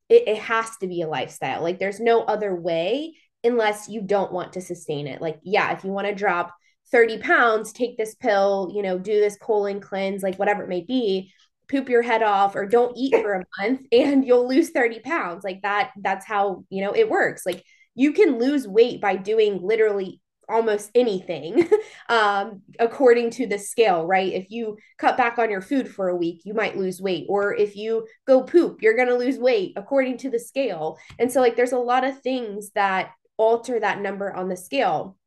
it, 0.10 0.28
it 0.28 0.38
has 0.40 0.76
to 0.78 0.88
be 0.88 1.02
a 1.02 1.08
lifestyle. 1.08 1.62
Like 1.62 1.80
there's 1.80 2.00
no 2.00 2.24
other 2.24 2.56
way 2.56 3.14
unless 3.44 3.88
you 3.90 4.02
don't 4.02 4.32
want 4.32 4.54
to 4.54 4.62
sustain 4.62 5.08
it. 5.08 5.22
Like, 5.22 5.40
yeah, 5.44 5.72
if 5.72 5.84
you 5.84 5.92
want 5.92 6.08
to 6.08 6.16
drop 6.16 6.54
30 6.92 7.20
pounds, 7.20 7.72
take 7.72 7.98
this 7.98 8.16
pill, 8.16 8.72
you 8.74 8.82
know, 8.82 8.98
do 8.98 9.20
this 9.20 9.38
colon 9.38 9.80
cleanse, 9.80 10.24
like 10.24 10.36
whatever 10.38 10.64
it 10.64 10.70
may 10.70 10.82
be, 10.82 11.32
poop 11.70 11.88
your 11.88 12.02
head 12.02 12.24
off 12.24 12.56
or 12.56 12.66
don't 12.66 12.98
eat 12.98 13.14
for 13.14 13.34
a 13.34 13.46
month 13.62 13.82
and 13.92 14.26
you'll 14.26 14.48
lose 14.48 14.72
30 14.72 15.00
pounds. 15.00 15.44
Like 15.44 15.62
that, 15.62 15.92
that's 16.02 16.26
how, 16.26 16.66
you 16.70 16.84
know, 16.84 16.96
it 16.96 17.10
works. 17.10 17.46
Like 17.46 17.64
you 17.96 18.12
can 18.14 18.40
lose 18.40 18.68
weight 18.68 19.02
by 19.02 19.16
doing 19.16 19.60
literally 19.62 20.20
almost 20.50 20.90
anything 20.96 21.70
um, 22.10 22.62
according 22.80 23.30
to 23.30 23.46
the 23.46 23.60
scale, 23.60 24.06
right? 24.06 24.34
If 24.34 24.50
you 24.50 24.78
cut 24.98 25.16
back 25.16 25.38
on 25.38 25.52
your 25.52 25.62
food 25.62 25.88
for 25.88 26.10
a 26.10 26.16
week, 26.16 26.42
you 26.44 26.54
might 26.54 26.78
lose 26.78 27.02
weight. 27.02 27.28
Or 27.30 27.54
if 27.54 27.76
you 27.76 28.08
go 28.26 28.42
poop, 28.42 28.82
you're 28.82 28.96
going 28.96 29.10
to 29.10 29.16
lose 29.16 29.38
weight 29.38 29.74
according 29.76 30.18
to 30.20 30.30
the 30.30 30.40
scale. 30.40 30.98
And 31.20 31.32
so, 31.32 31.40
like, 31.40 31.56
there's 31.56 31.72
a 31.72 31.78
lot 31.78 32.04
of 32.04 32.20
things 32.22 32.72
that 32.72 33.12
alter 33.40 33.80
that 33.80 34.02
number 34.02 34.32
on 34.32 34.50
the 34.50 34.58
scale. 34.58 35.18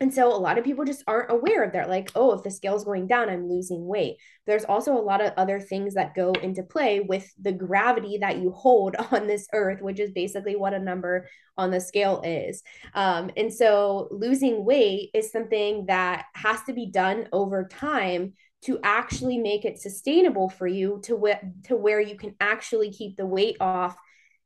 And 0.00 0.12
so 0.12 0.34
a 0.34 0.36
lot 0.36 0.58
of 0.58 0.64
people 0.64 0.84
just 0.84 1.04
aren't 1.06 1.30
aware 1.30 1.62
of 1.62 1.74
that. 1.74 1.88
Like, 1.88 2.10
oh, 2.16 2.32
if 2.32 2.42
the 2.42 2.50
scale's 2.50 2.82
going 2.82 3.06
down, 3.06 3.28
I'm 3.28 3.48
losing 3.48 3.86
weight. 3.86 4.16
There's 4.46 4.64
also 4.64 4.94
a 4.94 5.00
lot 5.00 5.20
of 5.20 5.32
other 5.36 5.60
things 5.60 5.94
that 5.94 6.16
go 6.16 6.32
into 6.32 6.64
play 6.64 6.98
with 6.98 7.32
the 7.40 7.52
gravity 7.52 8.18
that 8.18 8.38
you 8.38 8.50
hold 8.50 8.96
on 9.12 9.28
this 9.28 9.46
earth, 9.52 9.80
which 9.80 10.00
is 10.00 10.10
basically 10.10 10.56
what 10.56 10.74
a 10.74 10.80
number 10.80 11.28
on 11.56 11.70
the 11.70 11.80
scale 11.80 12.20
is. 12.24 12.64
Um, 12.94 13.30
and 13.36 13.54
so 13.54 14.08
losing 14.10 14.64
weight 14.64 15.10
is 15.14 15.30
something 15.30 15.86
that 15.86 16.24
has 16.34 16.60
to 16.64 16.72
be 16.72 16.86
done 16.90 17.28
over 17.32 17.68
time 17.68 18.32
to 18.62 18.80
actually 18.82 19.38
make 19.38 19.64
it 19.64 19.78
sustainable 19.78 20.48
for 20.48 20.66
you 20.66 21.00
to, 21.04 21.16
wh- 21.16 21.68
to 21.68 21.76
where 21.76 22.00
you 22.00 22.16
can 22.16 22.34
actually 22.40 22.90
keep 22.90 23.16
the 23.16 23.26
weight 23.26 23.56
off 23.60 23.96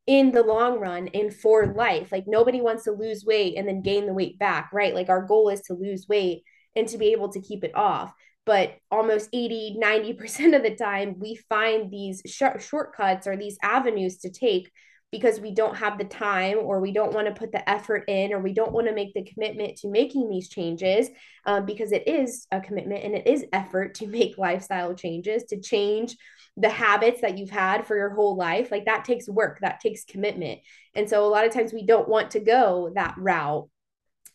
in 0.07 0.33
the 0.33 0.43
long 0.43 0.79
run 0.79 1.09
and 1.15 1.35
for 1.35 1.67
life. 1.67 2.13
Like 2.13 2.25
nobody 2.27 2.61
wants 2.61 2.85
to 2.85 2.93
lose 2.93 3.25
weight 3.25 3.57
and 3.57 3.67
then 3.67 3.83
gain 3.83 4.07
the 4.07 4.15
weight 4.15 4.39
back, 4.39 4.71
right? 4.73 4.95
Like 4.95 5.09
our 5.09 5.23
goal 5.23 5.49
is 5.49 5.63
to 5.63 5.75
lose 5.75 6.07
weight 6.09 6.43
and 6.77 6.87
to 6.89 6.99
be 6.99 7.13
able 7.13 7.31
to 7.33 7.41
keep 7.41 7.65
it 7.65 7.75
off. 7.75 8.13
but 8.45 8.77
almost 8.93 9.29
80 9.33 9.77
90% 9.81 10.55
of 10.55 10.63
the 10.63 10.75
time 10.77 11.17
we 11.19 11.35
find 11.49 11.91
these 11.91 12.23
sh- 12.27 12.61
shortcuts 12.61 13.27
or 13.27 13.37
these 13.37 13.59
avenues 13.63 14.19
to 14.19 14.31
take 14.31 14.71
because 15.13 15.41
we 15.41 15.53
don't 15.53 15.77
have 15.77 15.99
the 15.99 16.05
time 16.05 16.59
or 16.59 16.81
we 16.81 16.93
don't 16.93 17.15
want 17.15 17.27
to 17.27 17.33
put 17.33 17.53
the 17.53 17.69
effort 17.69 18.05
in 18.09 18.33
or 18.33 18.41
we 18.41 18.53
don't 18.53 18.73
want 18.73 18.89
to 18.89 18.95
make 18.95 19.15
the 19.15 19.25
commitment 19.25 19.77
to 19.77 19.89
making 19.89 20.29
these 20.29 20.49
changes 20.49 21.09
um, 21.47 21.65
because 21.65 21.93
it 21.93 22.07
is 22.09 22.47
a 22.51 22.61
commitment 22.61 23.05
and 23.05 23.15
it 23.15 23.27
is 23.27 23.45
effort 23.53 23.95
to 23.95 24.07
make 24.09 24.37
lifestyle 24.37 24.95
changes 24.95 25.45
to 25.45 25.61
change 25.61 26.17
the 26.57 26.69
habits 26.69 27.21
that 27.21 27.39
you've 27.39 27.51
had 27.51 27.87
for 27.87 27.97
your 27.97 28.11
whole 28.11 28.37
life. 28.37 28.71
Like 28.71 28.87
that 28.87 29.05
takes 29.05 29.29
work 29.29 29.59
that 29.61 29.81
takes 29.81 30.05
commitment. 30.05 30.61
And 30.95 31.09
so 31.09 31.25
a 31.25 31.29
lot 31.29 31.47
of 31.47 31.53
times 31.53 31.73
we 31.73 31.87
don't 31.87 32.09
want 32.09 32.33
to 32.33 32.41
go 32.41 32.91
that 32.95 33.15
route 33.17 33.69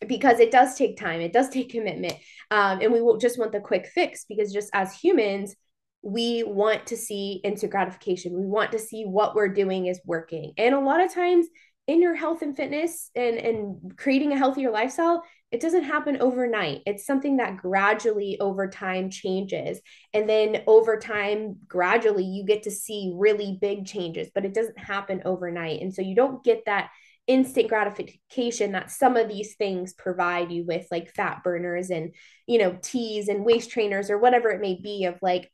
because 0.07 0.39
it 0.39 0.49
does 0.51 0.75
take 0.75 0.97
time 0.97 1.21
it 1.21 1.31
does 1.31 1.49
take 1.49 1.69
commitment 1.69 2.13
um, 2.49 2.79
and 2.81 2.91
we 2.91 3.01
will 3.01 3.17
just 3.17 3.37
want 3.37 3.51
the 3.51 3.59
quick 3.59 3.85
fix 3.85 4.25
because 4.27 4.51
just 4.51 4.69
as 4.73 4.95
humans 4.95 5.55
we 6.01 6.43
want 6.43 6.87
to 6.87 6.97
see 6.97 7.41
instant 7.43 7.71
gratification. 7.71 8.33
We 8.33 8.47
want 8.47 8.71
to 8.71 8.79
see 8.79 9.03
what 9.03 9.35
we're 9.35 9.53
doing 9.53 9.85
is 9.85 10.01
working. 10.05 10.53
And 10.57 10.73
a 10.73 10.79
lot 10.79 11.01
of 11.01 11.13
times 11.13 11.47
in 11.87 12.01
your 12.01 12.15
health 12.15 12.41
and 12.41 12.55
fitness 12.55 13.09
and, 13.15 13.37
and 13.37 13.97
creating 13.97 14.31
a 14.31 14.37
healthier 14.37 14.71
lifestyle, 14.71 15.23
it 15.51 15.59
doesn't 15.59 15.83
happen 15.83 16.21
overnight. 16.21 16.81
It's 16.85 17.05
something 17.05 17.37
that 17.37 17.57
gradually 17.57 18.39
over 18.39 18.67
time 18.67 19.09
changes. 19.09 19.81
And 20.13 20.29
then 20.29 20.63
over 20.67 20.97
time, 20.97 21.57
gradually, 21.67 22.23
you 22.23 22.45
get 22.45 22.63
to 22.63 22.71
see 22.71 23.13
really 23.15 23.57
big 23.59 23.85
changes, 23.85 24.29
but 24.33 24.45
it 24.45 24.53
doesn't 24.53 24.79
happen 24.79 25.21
overnight. 25.25 25.81
And 25.81 25.93
so 25.93 26.01
you 26.01 26.15
don't 26.15 26.43
get 26.43 26.65
that 26.65 26.89
instant 27.27 27.67
gratification 27.67 28.71
that 28.71 28.89
some 28.89 29.17
of 29.17 29.27
these 29.27 29.55
things 29.55 29.93
provide 29.93 30.51
you 30.51 30.65
with, 30.65 30.87
like 30.89 31.13
fat 31.13 31.43
burners 31.43 31.89
and, 31.89 32.15
you 32.47 32.57
know, 32.57 32.77
teas 32.81 33.27
and 33.27 33.45
waist 33.45 33.69
trainers 33.69 34.09
or 34.09 34.17
whatever 34.17 34.49
it 34.49 34.61
may 34.61 34.79
be, 34.81 35.05
of 35.05 35.19
like, 35.21 35.51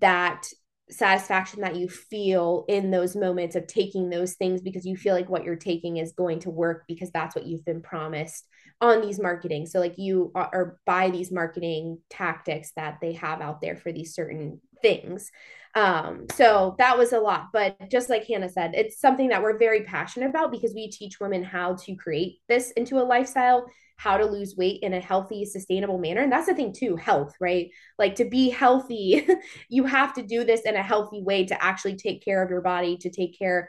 that 0.00 0.46
satisfaction 0.88 1.62
that 1.62 1.76
you 1.76 1.88
feel 1.88 2.64
in 2.68 2.90
those 2.90 3.16
moments 3.16 3.56
of 3.56 3.66
taking 3.66 4.08
those 4.08 4.34
things 4.34 4.60
because 4.60 4.86
you 4.86 4.96
feel 4.96 5.14
like 5.14 5.28
what 5.28 5.44
you're 5.44 5.56
taking 5.56 5.96
is 5.96 6.12
going 6.12 6.38
to 6.38 6.50
work 6.50 6.84
because 6.86 7.10
that's 7.10 7.34
what 7.34 7.46
you've 7.46 7.64
been 7.64 7.82
promised 7.82 8.46
on 8.80 9.00
these 9.00 9.18
marketing. 9.18 9.66
So 9.66 9.80
like 9.80 9.98
you 9.98 10.30
are, 10.34 10.50
are 10.52 10.78
by 10.86 11.10
these 11.10 11.32
marketing 11.32 11.98
tactics 12.08 12.72
that 12.76 12.98
they 13.00 13.14
have 13.14 13.40
out 13.40 13.60
there 13.60 13.76
for 13.76 13.90
these 13.90 14.14
certain 14.14 14.60
things. 14.80 15.30
Um 15.74 16.26
so 16.34 16.76
that 16.78 16.96
was 16.96 17.12
a 17.12 17.20
lot 17.20 17.48
but 17.52 17.76
just 17.90 18.08
like 18.08 18.26
hannah 18.26 18.48
said 18.48 18.74
it's 18.74 18.98
something 18.98 19.28
that 19.28 19.42
we're 19.42 19.58
very 19.58 19.82
passionate 19.82 20.30
about 20.30 20.50
because 20.50 20.72
we 20.72 20.90
teach 20.90 21.20
women 21.20 21.42
how 21.44 21.74
to 21.74 21.94
create 21.96 22.38
this 22.48 22.70
into 22.72 22.96
a 22.96 23.04
lifestyle 23.04 23.66
how 23.96 24.16
to 24.16 24.26
lose 24.26 24.56
weight 24.56 24.80
in 24.82 24.92
a 24.92 25.00
healthy, 25.00 25.44
sustainable 25.44 25.98
manner. 25.98 26.20
And 26.20 26.30
that's 26.30 26.46
the 26.46 26.54
thing 26.54 26.72
too, 26.72 26.96
health, 26.96 27.34
right? 27.40 27.70
Like 27.98 28.16
to 28.16 28.24
be 28.24 28.50
healthy, 28.50 29.26
you 29.68 29.84
have 29.84 30.12
to 30.14 30.22
do 30.22 30.44
this 30.44 30.62
in 30.62 30.76
a 30.76 30.82
healthy 30.82 31.22
way 31.22 31.46
to 31.46 31.64
actually 31.64 31.96
take 31.96 32.24
care 32.24 32.42
of 32.42 32.50
your 32.50 32.60
body, 32.60 32.96
to 32.98 33.10
take 33.10 33.38
care 33.38 33.68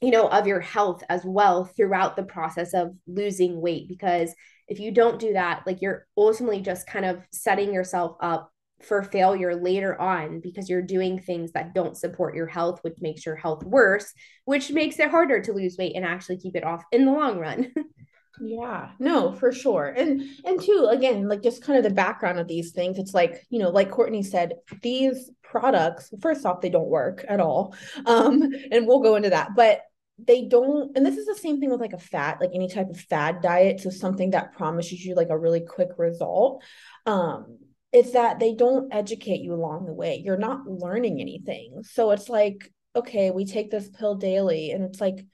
you 0.00 0.10
know 0.10 0.28
of 0.28 0.46
your 0.46 0.60
health 0.60 1.02
as 1.08 1.22
well 1.24 1.64
throughout 1.64 2.16
the 2.16 2.22
process 2.22 2.74
of 2.74 2.94
losing 3.06 3.60
weight 3.60 3.88
because 3.88 4.34
if 4.68 4.78
you 4.78 4.90
don't 4.90 5.18
do 5.18 5.32
that 5.32 5.62
like 5.66 5.80
you're 5.80 6.06
ultimately 6.16 6.60
just 6.60 6.86
kind 6.86 7.04
of 7.04 7.22
setting 7.32 7.72
yourself 7.72 8.16
up 8.20 8.50
for 8.82 9.02
failure 9.02 9.54
later 9.54 9.98
on 9.98 10.38
because 10.40 10.68
you're 10.68 10.82
doing 10.82 11.18
things 11.18 11.52
that 11.52 11.74
don't 11.74 11.96
support 11.96 12.34
your 12.34 12.46
health 12.46 12.78
which 12.82 12.98
makes 13.00 13.24
your 13.24 13.36
health 13.36 13.64
worse 13.64 14.12
which 14.44 14.70
makes 14.70 14.98
it 14.98 15.10
harder 15.10 15.40
to 15.40 15.52
lose 15.52 15.76
weight 15.78 15.96
and 15.96 16.04
actually 16.04 16.36
keep 16.36 16.54
it 16.54 16.64
off 16.64 16.82
in 16.92 17.06
the 17.06 17.12
long 17.12 17.38
run 17.38 17.72
Yeah, 18.38 18.90
no, 18.98 19.32
for 19.32 19.50
sure. 19.50 19.86
And 19.86 20.22
and 20.44 20.60
two, 20.60 20.88
again, 20.90 21.26
like 21.28 21.42
just 21.42 21.62
kind 21.62 21.78
of 21.78 21.84
the 21.84 21.94
background 21.94 22.38
of 22.38 22.46
these 22.46 22.72
things. 22.72 22.98
It's 22.98 23.14
like, 23.14 23.46
you 23.48 23.58
know, 23.58 23.70
like 23.70 23.90
Courtney 23.90 24.22
said, 24.22 24.54
these 24.82 25.30
products, 25.42 26.12
first 26.20 26.44
off, 26.44 26.60
they 26.60 26.68
don't 26.68 26.88
work 26.88 27.24
at 27.28 27.40
all. 27.40 27.74
Um, 28.04 28.52
and 28.70 28.86
we'll 28.86 29.00
go 29.00 29.16
into 29.16 29.30
that, 29.30 29.50
but 29.56 29.80
they 30.18 30.46
don't, 30.46 30.96
and 30.96 31.04
this 31.04 31.16
is 31.16 31.26
the 31.26 31.34
same 31.34 31.60
thing 31.60 31.70
with 31.70 31.80
like 31.80 31.92
a 31.92 31.98
fat, 31.98 32.38
like 32.40 32.50
any 32.54 32.68
type 32.68 32.88
of 32.90 33.00
fad 33.00 33.40
diet. 33.40 33.80
So 33.80 33.90
something 33.90 34.30
that 34.30 34.52
promises 34.52 35.04
you 35.04 35.14
like 35.14 35.30
a 35.30 35.38
really 35.38 35.60
quick 35.60 35.90
result. 35.96 36.62
Um, 37.06 37.58
it's 37.92 38.12
that 38.12 38.38
they 38.38 38.54
don't 38.54 38.92
educate 38.92 39.40
you 39.40 39.54
along 39.54 39.86
the 39.86 39.94
way. 39.94 40.20
You're 40.22 40.36
not 40.36 40.66
learning 40.66 41.20
anything. 41.20 41.82
So 41.84 42.10
it's 42.10 42.28
like, 42.28 42.70
okay, 42.94 43.30
we 43.30 43.46
take 43.46 43.70
this 43.70 43.88
pill 43.88 44.16
daily, 44.16 44.72
and 44.72 44.84
it's 44.84 45.00
like 45.00 45.24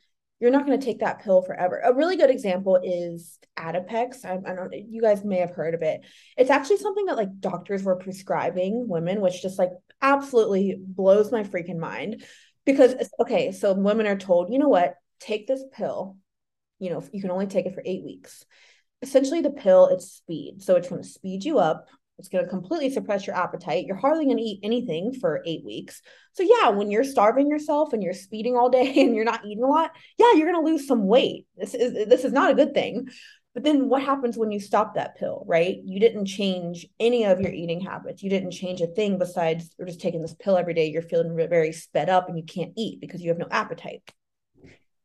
you're 0.43 0.51
not 0.51 0.67
going 0.67 0.77
to 0.77 0.85
take 0.85 0.99
that 0.99 1.23
pill 1.23 1.41
forever. 1.41 1.81
A 1.85 1.95
really 1.95 2.17
good 2.17 2.29
example 2.29 2.81
is 2.83 3.39
Adipex. 3.57 4.25
I, 4.25 4.41
I, 4.45 4.57
don't 4.57 4.73
you 4.73 5.01
guys 5.01 5.25
may 5.25 5.37
have 5.37 5.53
heard 5.53 5.73
of 5.73 5.83
it. 5.83 6.01
It's 6.37 6.51
actually 6.51 6.79
something 6.79 7.07
that 7.07 7.17
like 7.17 7.39
doctors 7.39 7.85
were 7.85 7.95
prescribing 7.95 8.89
women, 8.89 9.21
which 9.21 9.41
just 9.41 9.57
like 9.57 9.71
absolutely 10.03 10.77
blows 10.85 11.31
my 11.31 11.45
freaking 11.45 11.79
mind. 11.79 12.25
Because 12.67 12.93
okay, 13.21 13.53
so 13.53 13.73
women 13.73 14.09
are 14.09 14.19
told, 14.19 14.53
you 14.53 14.59
know 14.59 14.69
what, 14.69 14.97
take 15.21 15.47
this 15.47 15.63
pill. 15.73 16.17
You 16.81 16.91
know, 16.91 17.05
you 17.13 17.21
can 17.21 17.31
only 17.31 17.47
take 17.47 17.67
it 17.67 17.75
for 17.75 17.83
eight 17.87 18.03
weeks. 18.03 18.45
Essentially, 19.01 19.43
the 19.43 19.51
pill 19.51 19.87
it's 19.87 20.11
speed, 20.11 20.61
so 20.61 20.75
it's 20.75 20.89
going 20.89 21.03
to 21.03 21.09
speed 21.09 21.45
you 21.45 21.61
up 21.61 21.87
it's 22.23 22.29
going 22.29 22.45
to 22.45 22.51
completely 22.51 22.89
suppress 22.89 23.27
your 23.27 23.35
appetite. 23.35 23.85
You're 23.85 23.97
hardly 23.97 24.27
going 24.27 24.37
to 24.37 24.43
eat 24.43 24.61
anything 24.63 25.13
for 25.13 25.43
eight 25.45 25.65
weeks. 25.65 26.01
So, 26.35 26.45
yeah, 26.45 26.69
when 26.69 26.89
you're 26.89 27.03
starving 27.03 27.49
yourself 27.49 27.93
and 27.93 28.01
you're 28.01 28.15
speeding 28.15 28.57
all 28.57 28.71
day 28.71 28.95
and 29.03 29.17
you're 29.17 29.25
not 29.25 29.45
eating 29.45 29.65
a 29.65 29.69
lot, 29.69 29.91
yeah, 30.19 30.35
you're 30.35 30.51
going 30.51 30.65
to 30.65 30.71
lose 30.71 30.87
some 30.87 31.09
weight. 31.09 31.47
This 31.57 31.75
is 31.75 32.09
this 32.09 32.25
is 32.25 32.33
not 32.33 32.53
a 32.53 32.55
good 32.55 32.75
thing. 32.75 33.09
But 33.55 33.65
then 33.65 33.89
what 33.89 34.03
happens 34.03 34.39
when 34.39 34.53
you 34.53 34.61
stop 34.61 34.95
that 34.95 35.17
pill, 35.17 35.45
right? 35.47 35.79
You 35.85 35.99
didn't 35.99 36.27
change 36.27 36.87
any 37.01 37.25
of 37.25 37.41
your 37.41 37.53
eating 37.53 37.81
habits. 37.81 38.23
You 38.23 38.31
didn't 38.31 38.53
change 38.53 38.81
a 38.81 38.87
thing 38.87 39.19
besides 39.19 39.75
you're 39.77 39.89
just 39.89 40.01
taking 40.01 40.23
this 40.23 40.35
pill 40.39 40.57
every 40.57 40.75
day. 40.75 40.89
You're 40.89 41.03
feeling 41.03 41.37
very 41.37 41.73
sped 41.73 42.09
up 42.09 42.29
and 42.29 42.39
you 42.39 42.45
can't 42.45 42.73
eat 42.77 43.01
because 43.01 43.21
you 43.21 43.29
have 43.31 43.39
no 43.39 43.49
appetite. 43.51 44.11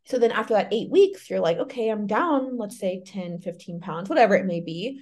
So 0.06 0.18
then 0.18 0.32
after 0.32 0.54
that 0.54 0.72
eight 0.72 0.90
weeks, 0.90 1.30
you're 1.30 1.42
like, 1.42 1.58
okay, 1.58 1.90
I'm 1.90 2.08
down, 2.08 2.58
let's 2.58 2.80
say 2.80 3.04
10, 3.06 3.40
15 3.40 3.82
pounds, 3.82 4.08
whatever 4.08 4.36
it 4.36 4.46
may 4.46 4.62
be. 4.62 5.02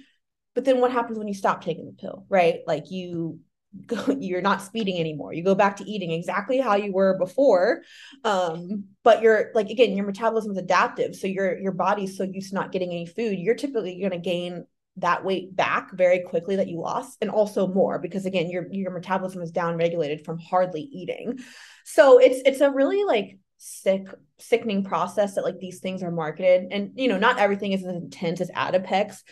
But 0.56 0.64
then 0.64 0.80
what 0.80 0.90
happens 0.90 1.18
when 1.18 1.28
you 1.28 1.34
stop 1.34 1.62
taking 1.62 1.86
the 1.86 1.92
pill, 1.92 2.26
right? 2.28 2.60
Like 2.66 2.90
you 2.90 3.38
go, 3.86 4.16
you're 4.18 4.42
not 4.42 4.62
speeding 4.62 4.98
anymore. 4.98 5.32
You 5.32 5.44
go 5.44 5.54
back 5.54 5.76
to 5.76 5.84
eating 5.84 6.10
exactly 6.10 6.58
how 6.58 6.74
you 6.76 6.92
were 6.92 7.18
before. 7.18 7.82
Um, 8.24 8.86
but 9.04 9.22
you're 9.22 9.52
like 9.54 9.68
again, 9.68 9.94
your 9.94 10.06
metabolism 10.06 10.50
is 10.50 10.58
adaptive. 10.58 11.14
So 11.14 11.28
your 11.28 11.56
your 11.58 11.72
body's 11.72 12.16
so 12.16 12.24
used 12.24 12.48
to 12.48 12.54
not 12.56 12.72
getting 12.72 12.90
any 12.90 13.06
food, 13.06 13.38
you're 13.38 13.54
typically 13.54 14.00
gonna 14.00 14.18
gain 14.18 14.66
that 14.98 15.24
weight 15.24 15.54
back 15.54 15.92
very 15.92 16.20
quickly 16.20 16.56
that 16.56 16.68
you 16.68 16.80
lost 16.80 17.18
and 17.20 17.30
also 17.30 17.66
more 17.66 17.98
because 17.98 18.24
again 18.24 18.48
your 18.48 18.66
your 18.72 18.90
metabolism 18.90 19.42
is 19.42 19.50
down 19.50 19.76
regulated 19.76 20.24
from 20.24 20.38
hardly 20.38 20.80
eating 20.80 21.38
so 21.84 22.18
it's 22.18 22.40
it's 22.46 22.62
a 22.62 22.70
really 22.70 23.04
like 23.04 23.38
sick 23.58 24.06
sickening 24.38 24.84
process 24.84 25.34
that 25.34 25.44
like 25.44 25.58
these 25.58 25.80
things 25.80 26.02
are 26.02 26.10
marketed. 26.10 26.66
And 26.70 26.92
you 26.94 27.08
know 27.08 27.18
not 27.18 27.38
everything 27.38 27.72
is 27.72 27.84
as 27.84 27.94
intense 27.94 28.40
as 28.40 28.50
adipex 28.50 29.22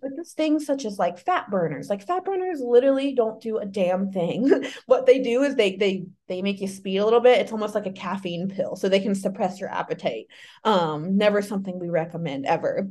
but 0.00 0.10
just 0.16 0.36
things 0.36 0.66
such 0.66 0.84
as 0.84 0.98
like 0.98 1.18
fat 1.18 1.50
burners. 1.50 1.88
Like 1.90 2.06
fat 2.06 2.24
burners 2.24 2.60
literally 2.60 3.14
don't 3.14 3.40
do 3.40 3.58
a 3.58 3.66
damn 3.66 4.10
thing. 4.10 4.50
What 4.86 5.06
they 5.06 5.20
do 5.20 5.42
is 5.42 5.54
they 5.54 5.76
they 5.76 6.06
they 6.28 6.42
make 6.42 6.60
you 6.60 6.68
speed 6.68 6.98
a 6.98 7.04
little 7.04 7.20
bit. 7.20 7.40
It's 7.40 7.52
almost 7.52 7.74
like 7.74 7.86
a 7.86 7.92
caffeine 7.92 8.48
pill 8.48 8.76
so 8.76 8.88
they 8.88 9.00
can 9.00 9.14
suppress 9.14 9.60
your 9.60 9.70
appetite. 9.70 10.26
Um 10.64 11.16
never 11.16 11.42
something 11.42 11.78
we 11.78 11.88
recommend 11.88 12.46
ever. 12.46 12.88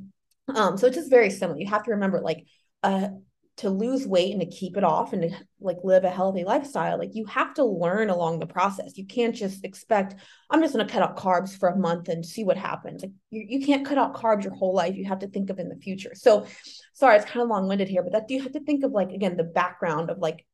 Um 0.54 0.78
so 0.78 0.88
it's 0.88 0.96
just 0.96 1.10
very 1.10 1.30
similar. 1.30 1.60
You 1.60 1.68
have 1.68 1.84
to 1.84 1.92
remember 1.92 2.22
like 2.22 2.46
uh 2.84 3.10
to 3.58 3.70
lose 3.70 4.08
weight 4.08 4.32
and 4.32 4.42
to 4.42 4.48
keep 4.48 4.78
it 4.78 4.84
off 4.84 5.14
and 5.14 5.24
to 5.24 5.38
like 5.60 5.78
live 5.84 6.04
a 6.04 6.10
healthy 6.10 6.44
lifestyle 6.44 6.98
like 6.98 7.14
you 7.14 7.26
have 7.26 7.54
to 7.54 7.64
learn 7.64 8.10
along 8.10 8.40
the 8.40 8.46
process. 8.46 8.98
You 8.98 9.06
can't 9.06 9.36
just 9.36 9.64
expect 9.66 10.16
i'm 10.50 10.62
just 10.62 10.74
going 10.74 10.86
to 10.86 10.92
cut 10.92 11.04
out 11.04 11.18
carbs 11.18 11.58
for 11.58 11.70
a 11.70 11.78
month 11.78 12.08
and 12.10 12.26
see 12.26 12.44
what 12.44 12.58
happens. 12.58 13.02
Like 13.02 13.12
you, 13.30 13.46
you 13.48 13.66
can't 13.66 13.86
cut 13.86 13.98
out 13.98 14.16
carbs 14.16 14.44
your 14.44 14.54
whole 14.54 14.74
life. 14.74 14.96
You 14.96 15.06
have 15.06 15.20
to 15.20 15.28
think 15.28 15.50
of 15.50 15.60
in 15.60 15.70
the 15.70 15.76
future. 15.76 16.14
So 16.16 16.48
sorry 16.94 17.18
it's 17.18 17.26
kind 17.26 17.42
of 17.42 17.50
long-winded 17.50 17.88
here 17.88 18.04
but 18.04 18.14
that 18.14 18.30
you 18.30 18.42
have 18.42 18.54
to 18.54 18.60
think 18.62 18.84
of 18.84 18.92
like 18.92 19.12
again 19.12 19.38
the 19.38 19.44
background 19.44 20.10
of 20.10 20.20
like 20.20 20.46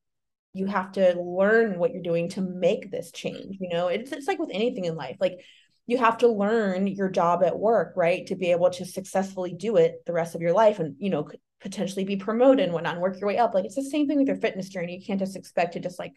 you 0.53 0.65
have 0.65 0.91
to 0.93 1.13
learn 1.21 1.77
what 1.77 1.93
you're 1.93 2.01
doing 2.01 2.29
to 2.29 2.41
make 2.41 2.89
this 2.89 3.11
change 3.11 3.57
you 3.59 3.69
know? 3.69 3.87
It's, 3.87 4.11
it's 4.11 4.27
like 4.27 4.39
with 4.39 4.49
anything 4.51 4.85
in 4.85 4.95
life 4.95 5.17
like 5.19 5.39
you 5.85 5.97
have 5.97 6.17
to 6.19 6.27
learn 6.27 6.87
your 6.87 7.09
job 7.09 7.43
at 7.43 7.57
work 7.57 7.93
right 7.95 8.25
to 8.27 8.35
be 8.35 8.51
able 8.51 8.69
to 8.71 8.85
successfully 8.85 9.53
do 9.53 9.77
it 9.77 10.05
the 10.05 10.13
rest 10.13 10.35
of 10.35 10.41
your 10.41 10.53
life 10.53 10.79
and 10.79 10.95
you 10.99 11.09
know 11.09 11.27
potentially 11.61 12.05
be 12.05 12.17
promoted 12.17 12.69
and 12.69 12.87
and 12.87 13.01
work 13.01 13.19
your 13.19 13.27
way 13.27 13.37
up. 13.37 13.53
Like 13.53 13.65
it's 13.65 13.75
the 13.75 13.83
same 13.83 14.07
thing 14.07 14.17
with 14.17 14.27
your 14.27 14.37
fitness 14.37 14.69
journey. 14.69 14.97
You 14.97 15.05
can't 15.05 15.19
just 15.19 15.35
expect 15.35 15.73
to 15.73 15.79
just 15.79 15.99
like 15.99 16.13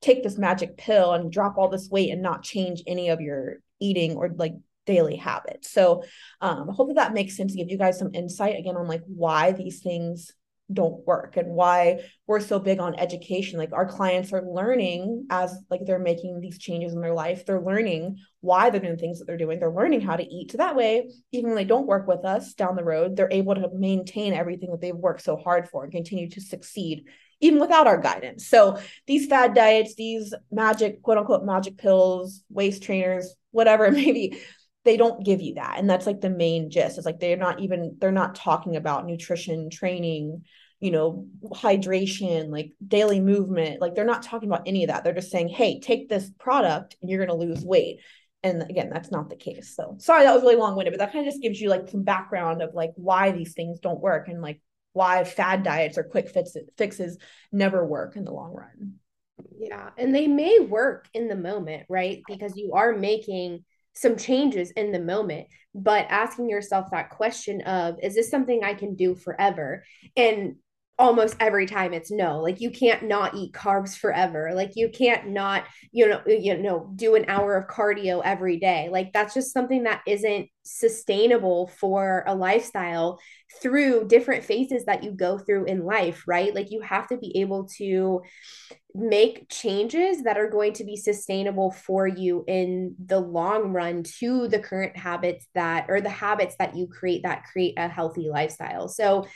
take 0.00 0.22
this 0.22 0.38
magic 0.38 0.76
pill 0.76 1.12
and 1.12 1.32
drop 1.32 1.56
all 1.56 1.68
this 1.68 1.88
weight 1.90 2.10
and 2.10 2.22
not 2.22 2.42
change 2.42 2.82
any 2.86 3.08
of 3.08 3.20
your 3.20 3.56
eating 3.80 4.16
or 4.16 4.30
like 4.36 4.52
daily 4.84 5.16
habits. 5.16 5.70
So 5.70 6.04
um 6.40 6.68
hopefully 6.68 6.94
that 6.94 7.14
makes 7.14 7.36
sense 7.36 7.52
to 7.52 7.58
give 7.58 7.70
you 7.70 7.78
guys 7.78 7.98
some 7.98 8.14
insight 8.14 8.58
again 8.58 8.76
on 8.76 8.86
like 8.86 9.02
why 9.06 9.52
these 9.52 9.80
things 9.80 10.32
don't 10.72 11.06
work 11.06 11.36
and 11.36 11.48
why 11.48 12.00
we're 12.26 12.40
so 12.40 12.58
big 12.58 12.80
on 12.80 12.98
education. 12.98 13.58
Like 13.58 13.72
our 13.72 13.86
clients 13.86 14.32
are 14.32 14.42
learning 14.42 15.26
as 15.30 15.56
like 15.70 15.80
they're 15.84 15.98
making 15.98 16.40
these 16.40 16.58
changes 16.58 16.92
in 16.92 17.00
their 17.00 17.14
life. 17.14 17.46
They're 17.46 17.60
learning 17.60 18.18
why 18.40 18.70
they're 18.70 18.80
doing 18.80 18.96
things 18.96 19.18
that 19.18 19.26
they're 19.26 19.36
doing. 19.36 19.58
They're 19.60 19.70
learning 19.72 20.00
how 20.00 20.16
to 20.16 20.24
eat 20.24 20.52
so 20.52 20.58
that 20.58 20.76
way. 20.76 21.10
Even 21.32 21.50
when 21.50 21.56
they 21.56 21.64
don't 21.64 21.86
work 21.86 22.06
with 22.06 22.24
us 22.24 22.54
down 22.54 22.76
the 22.76 22.84
road 22.84 23.16
they're 23.16 23.28
able 23.30 23.54
to 23.54 23.68
maintain 23.72 24.32
everything 24.32 24.70
that 24.70 24.80
they've 24.80 24.94
worked 24.94 25.22
so 25.22 25.36
hard 25.36 25.68
for 25.68 25.84
and 25.84 25.92
continue 25.92 26.28
to 26.30 26.40
succeed 26.40 27.04
even 27.40 27.60
without 27.60 27.86
our 27.86 28.00
guidance. 28.00 28.48
So 28.48 28.78
these 29.06 29.26
fad 29.26 29.54
diets, 29.54 29.94
these 29.94 30.32
magic, 30.50 31.02
quote 31.02 31.18
unquote, 31.18 31.44
magic 31.44 31.76
pills, 31.76 32.42
waist 32.48 32.82
trainers, 32.82 33.34
whatever 33.50 33.84
it 33.84 33.92
may 33.92 34.12
be, 34.12 34.40
they 34.86 34.96
don't 34.96 35.24
give 35.24 35.42
you 35.42 35.54
that. 35.54 35.74
And 35.78 35.90
that's 35.90 36.06
like 36.06 36.22
the 36.22 36.30
main 36.30 36.70
gist. 36.70 36.96
It's 36.96 37.04
like 37.04 37.20
they're 37.20 37.36
not 37.36 37.60
even, 37.60 37.96
they're 37.98 38.12
not 38.12 38.34
talking 38.34 38.76
about 38.76 39.04
nutrition, 39.04 39.68
training, 39.68 40.44
you 40.80 40.90
know, 40.90 41.26
hydration, 41.52 42.50
like 42.50 42.72
daily 42.86 43.20
movement. 43.20 43.80
Like 43.82 43.94
they're 43.94 44.04
not 44.04 44.22
talking 44.22 44.48
about 44.48 44.62
any 44.66 44.84
of 44.84 44.88
that. 44.88 45.04
They're 45.04 45.12
just 45.12 45.30
saying, 45.30 45.48
hey, 45.48 45.80
take 45.80 46.08
this 46.08 46.30
product 46.38 46.96
and 47.02 47.10
you're 47.10 47.24
going 47.26 47.38
to 47.38 47.46
lose 47.46 47.64
weight. 47.64 48.00
And 48.42 48.62
again, 48.62 48.88
that's 48.90 49.10
not 49.10 49.28
the 49.28 49.36
case. 49.36 49.74
So 49.74 49.96
sorry, 49.98 50.22
that 50.22 50.32
was 50.32 50.42
really 50.42 50.56
long 50.56 50.76
winded, 50.76 50.92
but 50.92 51.00
that 51.00 51.12
kind 51.12 51.26
of 51.26 51.32
just 51.32 51.42
gives 51.42 51.60
you 51.60 51.68
like 51.68 51.88
some 51.88 52.04
background 52.04 52.62
of 52.62 52.72
like 52.72 52.92
why 52.94 53.32
these 53.32 53.54
things 53.54 53.80
don't 53.80 54.00
work 54.00 54.28
and 54.28 54.40
like 54.40 54.60
why 54.92 55.24
fad 55.24 55.64
diets 55.64 55.98
or 55.98 56.04
quick 56.04 56.28
fix- 56.30 56.56
fixes 56.78 57.18
never 57.50 57.84
work 57.84 58.16
in 58.16 58.24
the 58.24 58.32
long 58.32 58.54
run. 58.54 58.94
Yeah. 59.58 59.90
And 59.98 60.14
they 60.14 60.28
may 60.28 60.60
work 60.60 61.08
in 61.12 61.28
the 61.28 61.36
moment, 61.36 61.86
right? 61.88 62.22
Because 62.28 62.56
you 62.56 62.72
are 62.74 62.94
making 62.94 63.64
some 63.96 64.16
changes 64.16 64.70
in 64.72 64.92
the 64.92 65.00
moment, 65.00 65.48
but 65.74 66.06
asking 66.08 66.48
yourself 66.48 66.86
that 66.92 67.10
question 67.10 67.62
of, 67.62 67.96
is 68.02 68.14
this 68.14 68.30
something 68.30 68.62
I 68.62 68.74
can 68.74 68.94
do 68.94 69.14
forever? 69.14 69.84
And 70.16 70.56
almost 70.98 71.36
every 71.40 71.66
time 71.66 71.92
it's 71.92 72.10
no 72.10 72.40
like 72.40 72.58
you 72.60 72.70
can't 72.70 73.02
not 73.02 73.34
eat 73.34 73.52
carbs 73.52 73.96
forever. 73.96 74.52
Like 74.54 74.72
you 74.76 74.88
can't 74.88 75.28
not 75.28 75.64
you 75.92 76.08
know 76.08 76.22
you 76.26 76.56
know 76.56 76.90
do 76.96 77.16
an 77.16 77.26
hour 77.28 77.56
of 77.56 77.68
cardio 77.68 78.22
every 78.24 78.58
day. 78.58 78.88
Like 78.90 79.12
that's 79.12 79.34
just 79.34 79.52
something 79.52 79.82
that 79.82 80.02
isn't 80.06 80.48
sustainable 80.64 81.68
for 81.78 82.24
a 82.26 82.34
lifestyle 82.34 83.18
through 83.60 84.08
different 84.08 84.44
phases 84.44 84.86
that 84.86 85.04
you 85.04 85.10
go 85.10 85.38
through 85.38 85.66
in 85.66 85.84
life 85.84 86.24
right? 86.26 86.54
Like 86.54 86.70
you 86.70 86.80
have 86.80 87.08
to 87.08 87.18
be 87.18 87.40
able 87.40 87.68
to 87.76 88.22
make 88.96 89.48
changes 89.48 90.22
that 90.22 90.38
are 90.38 90.48
going 90.48 90.72
to 90.72 90.84
be 90.84 90.96
sustainable 90.96 91.70
for 91.70 92.06
you 92.06 92.44
in 92.46 92.94
the 93.04 93.20
long 93.20 93.72
run 93.72 94.02
to 94.02 94.48
the 94.48 94.58
current 94.58 94.96
habits 94.96 95.46
that 95.54 95.86
or 95.88 96.00
the 96.00 96.08
habits 96.08 96.56
that 96.58 96.76
you 96.76 96.86
create 96.86 97.22
that 97.22 97.44
create 97.44 97.74
a 97.76 97.88
healthy 97.88 98.28
lifestyle. 98.30 98.88
So 98.88 99.26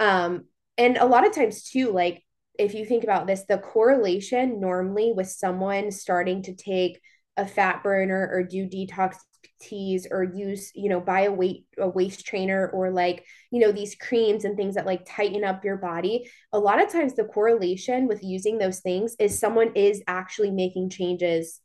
um 0.00 0.44
and 0.76 0.96
a 0.96 1.06
lot 1.06 1.26
of 1.26 1.34
times 1.34 1.64
too 1.64 1.90
like 1.90 2.22
if 2.58 2.74
you 2.74 2.84
think 2.84 3.02
about 3.02 3.26
this 3.26 3.44
the 3.48 3.58
correlation 3.58 4.60
normally 4.60 5.12
with 5.12 5.28
someone 5.28 5.90
starting 5.90 6.42
to 6.42 6.54
take 6.54 7.00
a 7.36 7.46
fat 7.46 7.82
burner 7.82 8.28
or 8.32 8.42
do 8.42 8.66
detox 8.66 9.16
teas 9.60 10.06
or 10.10 10.22
use 10.22 10.72
you 10.74 10.88
know 10.88 11.00
buy 11.00 11.22
a 11.22 11.32
weight 11.32 11.66
a 11.78 11.88
waist 11.88 12.26
trainer 12.26 12.68
or 12.68 12.90
like 12.90 13.24
you 13.50 13.60
know 13.60 13.72
these 13.72 13.94
creams 13.94 14.44
and 14.44 14.56
things 14.56 14.74
that 14.74 14.86
like 14.86 15.06
tighten 15.06 15.44
up 15.44 15.64
your 15.64 15.76
body. 15.76 16.30
A 16.52 16.58
lot 16.58 16.82
of 16.82 16.90
times 16.90 17.14
the 17.14 17.24
correlation 17.24 18.06
with 18.08 18.22
using 18.22 18.58
those 18.58 18.80
things 18.80 19.16
is 19.18 19.38
someone 19.38 19.72
is 19.74 20.02
actually 20.06 20.50
making 20.50 20.90
changes 20.90 21.60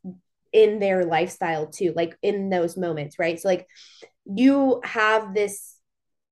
in 0.51 0.79
their 0.79 1.03
lifestyle 1.03 1.67
too 1.67 1.93
like 1.95 2.15
in 2.21 2.49
those 2.49 2.77
moments 2.77 3.17
right? 3.17 3.39
So 3.39 3.47
like 3.47 3.67
you 4.25 4.81
have 4.83 5.33
this 5.33 5.72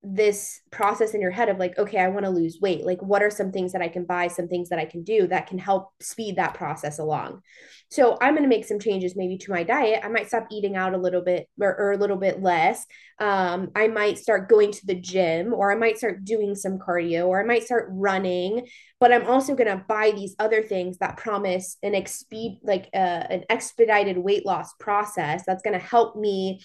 this 0.04 0.62
process 0.72 1.14
in 1.14 1.22
your 1.22 1.30
head 1.30 1.48
of 1.48 1.60
like 1.60 1.78
okay 1.78 2.00
i 2.00 2.08
want 2.08 2.26
to 2.26 2.32
lose 2.32 2.60
weight. 2.60 2.86
Like 2.86 3.02
what 3.04 3.22
are 3.22 3.30
some 3.30 3.52
things 3.52 3.72
that 3.74 3.84
i 3.84 3.88
can 3.88 4.04
buy 4.06 4.28
some 4.28 4.48
things 4.48 4.70
that 4.70 4.80
i 4.80 4.86
can 4.86 5.04
do 5.04 5.28
that 5.28 5.48
can 5.48 5.60
help 5.60 5.92
speed 6.02 6.38
that 6.38 6.56
process 6.56 6.98
along? 6.98 7.42
So 7.90 8.18
i'm 8.20 8.34
going 8.34 8.44
to 8.44 8.50
make 8.50 8.66
some 8.66 8.80
changes 8.80 9.16
maybe 9.16 9.38
to 9.38 9.52
my 9.52 9.64
diet. 9.64 10.02
I 10.04 10.08
might 10.08 10.28
stop 10.28 10.48
eating 10.52 10.76
out 10.76 10.96
a 10.96 10.98
little 10.98 11.22
bit 11.22 11.48
or, 11.60 11.78
or 11.78 11.92
a 11.92 11.98
little 11.98 12.18
bit 12.18 12.42
less. 12.42 12.86
Um, 13.20 13.70
i 13.76 13.88
might 13.88 14.18
start 14.18 14.50
going 14.50 14.72
to 14.72 14.86
the 14.88 14.96
gym 14.96 15.54
or 15.54 15.72
i 15.72 15.76
might 15.76 16.00
start 16.00 16.26
doing 16.26 16.56
some 16.56 16.80
cardio 16.80 17.28
or 17.28 17.40
i 17.40 17.46
might 17.46 17.64
start 17.64 17.90
running 17.92 18.66
but 19.00 19.14
i'm 19.14 19.28
also 19.28 19.54
going 19.54 19.70
to 19.70 19.86
buy 19.88 20.12
these 20.16 20.36
other 20.40 20.64
things 20.64 20.98
that 20.98 21.18
promise 21.18 21.78
an 21.84 21.94
exped 21.94 22.58
like 22.64 22.90
uh, 22.96 22.98
an 23.30 23.44
expedited 23.50 24.18
weight 24.18 24.44
loss 24.44 24.74
process 24.80 25.44
that's 25.46 25.62
going 25.62 25.80
to 25.80 25.86
help 25.86 26.16
me 26.16 26.62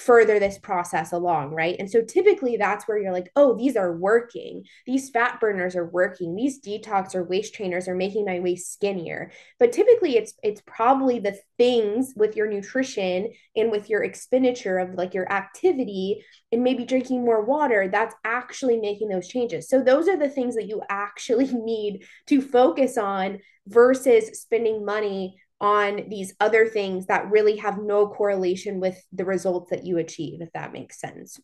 further 0.00 0.38
this 0.38 0.58
process 0.58 1.12
along, 1.12 1.50
right? 1.50 1.76
And 1.78 1.90
so 1.90 2.02
typically 2.02 2.56
that's 2.56 2.88
where 2.88 2.98
you're 2.98 3.12
like, 3.12 3.30
oh, 3.36 3.54
these 3.54 3.76
are 3.76 3.92
working. 3.92 4.64
These 4.86 5.10
fat 5.10 5.38
burners 5.40 5.76
are 5.76 5.86
working. 5.86 6.34
These 6.34 6.60
detox 6.60 7.14
or 7.14 7.24
waist 7.24 7.54
trainers 7.54 7.86
are 7.86 7.94
making 7.94 8.24
my 8.24 8.40
waist 8.40 8.72
skinnier. 8.72 9.30
But 9.58 9.72
typically 9.72 10.16
it's 10.16 10.32
it's 10.42 10.62
probably 10.66 11.18
the 11.18 11.38
things 11.58 12.14
with 12.16 12.34
your 12.34 12.48
nutrition 12.48 13.28
and 13.54 13.70
with 13.70 13.90
your 13.90 14.02
expenditure 14.02 14.78
of 14.78 14.94
like 14.94 15.12
your 15.12 15.30
activity 15.30 16.24
and 16.50 16.64
maybe 16.64 16.86
drinking 16.86 17.22
more 17.22 17.44
water 17.44 17.88
that's 17.88 18.14
actually 18.24 18.78
making 18.78 19.08
those 19.08 19.28
changes. 19.28 19.68
So 19.68 19.82
those 19.82 20.08
are 20.08 20.16
the 20.16 20.30
things 20.30 20.54
that 20.54 20.66
you 20.66 20.82
actually 20.88 21.46
need 21.52 22.06
to 22.26 22.40
focus 22.40 22.96
on 22.96 23.40
versus 23.66 24.40
spending 24.40 24.84
money 24.84 25.36
on 25.60 26.08
these 26.08 26.34
other 26.40 26.66
things 26.66 27.06
that 27.06 27.30
really 27.30 27.56
have 27.56 27.78
no 27.78 28.06
correlation 28.06 28.80
with 28.80 29.02
the 29.12 29.24
results 29.24 29.70
that 29.70 29.84
you 29.84 29.98
achieve, 29.98 30.40
if 30.40 30.52
that 30.52 30.72
makes 30.72 30.98
sense. 31.00 31.38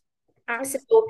So 0.64 1.06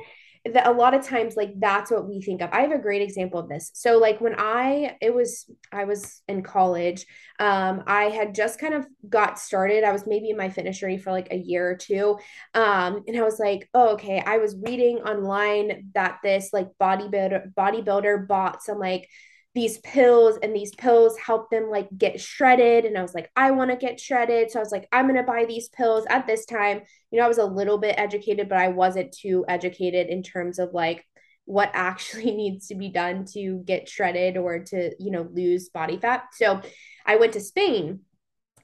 that 0.53 0.66
a 0.66 0.73
lot 0.73 0.95
of 0.95 1.05
times 1.05 1.37
like 1.37 1.53
that's 1.59 1.90
what 1.90 2.09
we 2.09 2.21
think 2.21 2.40
of. 2.40 2.51
I 2.53 2.61
have 2.61 2.73
a 2.73 2.79
great 2.79 3.03
example 3.03 3.40
of 3.40 3.49
this. 3.49 3.71
So 3.75 3.99
like 3.99 4.21
when 4.21 4.35
i 4.38 4.97
it 5.01 5.14
was 5.14 5.51
i 5.73 5.85
was 5.85 6.23
in 6.29 6.42
college 6.42 7.05
um 7.38 7.83
i 7.87 8.05
had 8.05 8.35
just 8.35 8.61
kind 8.61 8.75
of 8.75 8.87
got 9.09 9.38
started. 9.38 9.85
I 9.85 9.92
was 9.92 10.07
maybe 10.07 10.31
in 10.31 10.37
my 10.37 10.49
fitness 10.49 10.79
journey 10.79 10.99
for 10.99 11.12
like 11.12 11.29
a 11.31 11.37
year 11.37 11.69
or 11.69 11.77
two 11.77 12.19
um 12.55 13.03
and 13.07 13.16
i 13.16 13.23
was 13.23 13.38
like 13.38 13.69
oh 13.75 13.95
okay. 13.95 14.23
I 14.25 14.38
was 14.38 14.57
reading 14.62 14.99
online 14.99 15.90
that 15.95 16.19
this 16.23 16.51
like 16.53 16.69
bodybuilder 16.81 17.53
bodybuilder 17.55 18.29
bought 18.29 18.62
some 18.62 18.79
like 18.79 19.09
these 19.57 19.79
pills 19.79 20.38
and 20.42 20.55
these 20.55 20.75
pills 20.75 21.16
help 21.19 21.51
them 21.51 21.71
like 21.71 21.88
get 21.97 22.21
shredded. 22.21 22.85
And 22.85 22.97
i 22.97 23.03
was 23.03 23.14
like 23.14 23.31
i 23.35 23.51
want 23.51 23.71
to 23.71 23.77
get 23.77 23.99
shredded. 23.99 24.51
So 24.51 24.61
i 24.61 24.62
was 24.62 24.71
like 24.71 24.87
i'm 24.92 25.07
going 25.07 25.16
to 25.16 25.23
buy 25.23 25.47
these 25.47 25.71
pills 25.71 26.05
at 26.11 26.27
this 26.27 26.45
time. 26.45 26.83
You 27.11 27.19
know 27.19 27.25
i 27.25 27.29
was 27.29 27.38
a 27.38 27.45
little 27.45 27.79
bit 27.79 27.95
educated 27.99 28.51
but 28.51 28.59
i 28.59 28.69
wasn't 28.69 29.12
too 29.12 29.47
educated 29.49 30.09
in 30.09 30.23
terms 30.23 30.59
of 30.59 30.75
like 30.75 31.05
what 31.47 31.71
actually 31.75 32.33
needs 32.33 32.69
to 32.69 32.75
be 32.75 32.90
done 32.90 33.25
to 33.33 33.62
get 33.64 33.88
shredded 33.88 34.37
or 34.37 34.59
to 34.59 34.90
you 35.03 35.11
know 35.11 35.27
lose 35.33 35.71
body 35.71 35.97
fat. 35.97 36.25
So 36.33 36.61
i 37.07 37.16
went 37.16 37.33
to 37.33 37.40
spain 37.40 38.01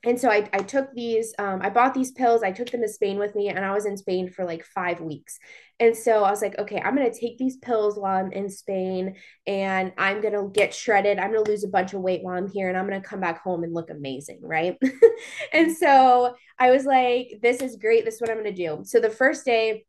and 0.04 0.18
so 0.18 0.28
I, 0.28 0.48
I 0.52 0.58
took 0.58 0.92
these 0.94 1.34
um, 1.38 1.60
i 1.62 1.70
bought 1.70 1.94
these 1.94 2.12
pills. 2.12 2.42
I 2.42 2.52
took 2.52 2.70
them 2.70 2.82
to 2.82 2.88
spain 2.88 3.18
with 3.18 3.34
me 3.34 3.48
and 3.48 3.64
i 3.64 3.72
was 3.72 3.86
in 3.86 3.96
spain 3.96 4.28
for 4.28 4.44
like 4.44 4.64
five 4.64 5.00
weeks. 5.00 5.38
And 5.80 5.96
so 5.96 6.24
i 6.24 6.30
was 6.30 6.42
like 6.42 6.58
okay 6.58 6.80
i'm 6.80 6.94
going 6.96 7.10
to 7.10 7.18
take 7.18 7.38
these 7.38 7.56
pills 7.56 7.98
while 7.98 8.24
i'm 8.24 8.32
in 8.32 8.48
spain 8.50 9.16
and 9.46 9.92
i'm 9.98 10.20
going 10.20 10.34
to 10.34 10.50
get 10.52 10.74
shredded. 10.74 11.18
I'm 11.18 11.32
going 11.32 11.44
to 11.44 11.50
lose 11.50 11.64
a 11.64 11.68
bunch 11.68 11.94
of 11.94 12.00
weight 12.00 12.22
while 12.22 12.36
i'm 12.36 12.48
here 12.48 12.68
and 12.68 12.76
i'm 12.76 12.88
going 12.88 13.00
to 13.00 13.08
come 13.08 13.20
back 13.20 13.42
home 13.42 13.64
and 13.64 13.74
look 13.74 13.90
amazing 13.90 14.40
right? 14.42 14.76
And 15.52 15.76
so 15.76 16.34
i 16.58 16.70
was 16.70 16.84
like 16.84 17.38
this 17.42 17.60
is 17.60 17.76
great. 17.76 18.04
This 18.04 18.16
is 18.16 18.20
what 18.20 18.30
i'm 18.30 18.42
going 18.42 18.54
to 18.54 18.66
do. 18.66 18.82
So 18.84 19.00
the 19.00 19.10
first 19.10 19.44
day 19.44 19.84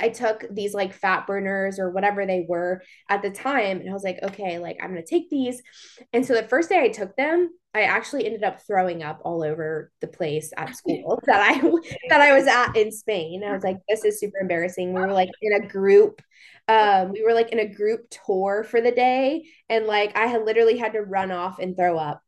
I 0.00 0.08
took 0.08 0.44
these 0.50 0.74
like 0.74 0.92
fat 0.92 1.26
burners 1.26 1.78
or 1.78 1.90
whatever 1.90 2.26
they 2.26 2.46
were 2.48 2.82
at 3.08 3.22
the 3.22 3.30
time. 3.30 3.80
And 3.80 3.90
I 3.90 3.92
was 3.92 4.04
like, 4.04 4.18
okay, 4.22 4.58
like 4.58 4.78
I'm 4.82 4.92
going 4.92 5.02
to 5.02 5.08
take 5.08 5.30
these. 5.30 5.62
And 6.12 6.24
so 6.24 6.34
the 6.34 6.48
first 6.48 6.68
day 6.68 6.82
I 6.82 6.88
took 6.88 7.16
them, 7.16 7.50
I 7.74 7.82
actually 7.82 8.26
ended 8.26 8.44
up 8.44 8.60
throwing 8.66 9.02
up 9.02 9.20
all 9.24 9.42
over 9.42 9.92
the 10.00 10.08
place 10.08 10.52
at 10.56 10.76
school 10.76 11.20
that 11.26 11.40
I 11.40 11.60
that 12.08 12.20
I 12.20 12.32
was 12.32 12.46
at 12.46 12.76
in 12.76 12.90
Spain. 12.90 13.44
I 13.44 13.52
was 13.52 13.62
like, 13.62 13.78
this 13.88 14.04
is 14.04 14.20
super 14.20 14.38
embarrassing. 14.40 14.92
We 14.92 15.00
were 15.00 15.12
like 15.12 15.30
in 15.42 15.62
a 15.62 15.66
group. 15.66 16.22
Um, 16.66 17.12
we 17.12 17.22
were 17.22 17.32
like 17.32 17.50
in 17.50 17.60
a 17.60 17.74
group 17.74 18.10
tour 18.26 18.64
for 18.64 18.80
the 18.80 18.90
day. 18.90 19.44
And 19.68 19.86
like 19.86 20.16
I 20.16 20.26
had 20.26 20.44
literally 20.44 20.76
had 20.76 20.92
to 20.92 21.00
run 21.00 21.30
off 21.30 21.58
and 21.58 21.76
throw 21.76 21.98
up 21.98 22.22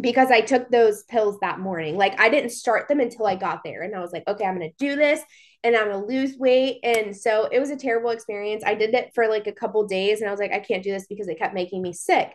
because 0.00 0.30
I 0.30 0.40
took 0.40 0.68
those 0.68 1.04
pills 1.04 1.38
that 1.40 1.60
morning. 1.60 1.96
Like 1.96 2.20
I 2.20 2.28
didn't 2.28 2.50
start 2.50 2.88
them 2.88 3.00
until 3.00 3.26
I 3.26 3.36
got 3.36 3.60
there. 3.64 3.82
And 3.82 3.94
I 3.94 4.00
was 4.00 4.12
like, 4.12 4.24
okay, 4.26 4.44
I'm 4.44 4.54
gonna 4.54 4.70
do 4.78 4.96
this 4.96 5.20
and 5.64 5.76
I'm 5.76 5.90
gonna 5.90 6.04
lose 6.04 6.36
weight. 6.36 6.80
And 6.82 7.16
so 7.16 7.48
it 7.50 7.60
was 7.60 7.70
a 7.70 7.76
terrible 7.76 8.10
experience. 8.10 8.64
I 8.66 8.74
did 8.74 8.94
it 8.94 9.12
for 9.14 9.28
like 9.28 9.46
a 9.46 9.52
couple 9.52 9.86
days 9.86 10.20
and 10.20 10.28
I 10.28 10.32
was 10.32 10.40
like, 10.40 10.52
I 10.52 10.58
can't 10.58 10.82
do 10.82 10.90
this 10.90 11.06
because 11.06 11.28
it 11.28 11.38
kept 11.38 11.54
making 11.54 11.82
me 11.82 11.92
sick. 11.92 12.32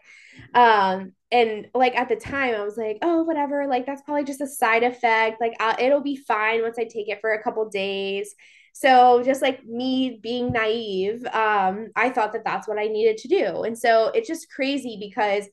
Um, 0.53 1.13
and 1.31 1.67
like 1.73 1.95
at 1.95 2.09
the 2.09 2.15
time, 2.15 2.55
I 2.55 2.63
was 2.63 2.77
like, 2.77 2.99
oh, 3.01 3.23
whatever, 3.23 3.67
like 3.67 3.85
that's 3.85 4.01
probably 4.03 4.23
just 4.23 4.41
a 4.41 4.47
side 4.47 4.83
effect. 4.83 5.41
Like 5.41 5.55
I'll, 5.59 5.75
it'll 5.79 6.01
be 6.01 6.15
fine 6.15 6.61
once 6.61 6.79
I 6.79 6.85
take 6.85 7.09
it 7.09 7.19
for 7.19 7.33
a 7.33 7.43
couple 7.43 7.67
days. 7.69 8.33
So 8.73 9.23
just 9.23 9.41
like 9.41 9.65
me 9.65 10.19
being 10.21 10.51
naive, 10.51 11.25
um, 11.33 11.87
I 11.95 12.09
thought 12.11 12.33
that 12.33 12.45
that's 12.45 12.67
what 12.67 12.77
I 12.77 12.87
needed 12.87 13.17
to 13.17 13.27
do. 13.27 13.63
And 13.63 13.77
so 13.77 14.09
it's 14.13 14.27
just 14.27 14.51
crazy 14.51 14.97
because 14.99 15.49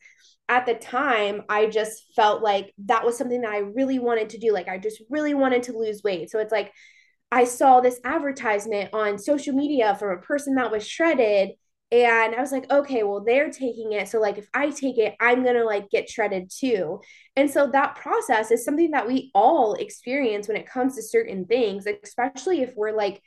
at 0.49 0.67
the 0.67 0.75
time 0.75 1.43
I 1.49 1.67
just 1.67 2.05
felt 2.15 2.43
like 2.43 2.73
that 2.85 3.05
was 3.05 3.17
something 3.17 3.41
that 3.41 3.51
I 3.51 3.59
really 3.61 3.99
wanted 3.99 4.29
to 4.31 4.39
do. 4.39 4.53
Like 4.53 4.69
I 4.69 4.79
just 4.79 5.03
really 5.09 5.33
wanted 5.33 5.65
to 5.65 5.79
lose 5.79 6.03
weight. 6.03 6.31
So 6.31 6.39
it's 6.39 6.53
like 6.53 6.73
I 7.35 7.43
saw 7.43 7.81
this 7.81 7.99
advertisement 8.05 8.91
on 8.93 9.19
social 9.19 9.55
media 9.55 9.97
from 9.97 10.17
a 10.17 10.23
person 10.23 10.55
that 10.55 10.71
was 10.71 10.87
shredded 10.87 11.51
and 11.91 12.33
I 12.33 12.41
was 12.41 12.53
like, 12.53 12.71
okay, 12.71 13.03
well, 13.03 13.25
they're 13.25 13.51
taking 13.51 13.93
it. 13.93 14.09
So, 14.09 14.21
like, 14.21 14.39
if 14.39 14.49
I 14.55 14.71
take 14.71 14.99
it, 14.99 15.17
I'm 15.21 15.43
going 15.43 15.57
to 15.57 15.65
like 15.65 15.91
get 15.91 16.09
shredded 16.09 16.49
too. 16.49 17.01
And 17.35 17.51
so, 17.51 17.67
that 17.73 17.97
process 17.97 18.53
is 18.53 18.65
something 18.65 18.93
that 18.93 19.09
we 19.09 19.33
all 19.35 19.75
experience 19.75 20.47
when 20.47 20.57
it 20.57 20.69
comes 20.69 20.95
to 20.95 21.03
certain 21.03 21.45
things, 21.45 21.87
especially 22.05 22.63
if 22.63 22.73
we're 22.77 22.97
like, 22.97 23.21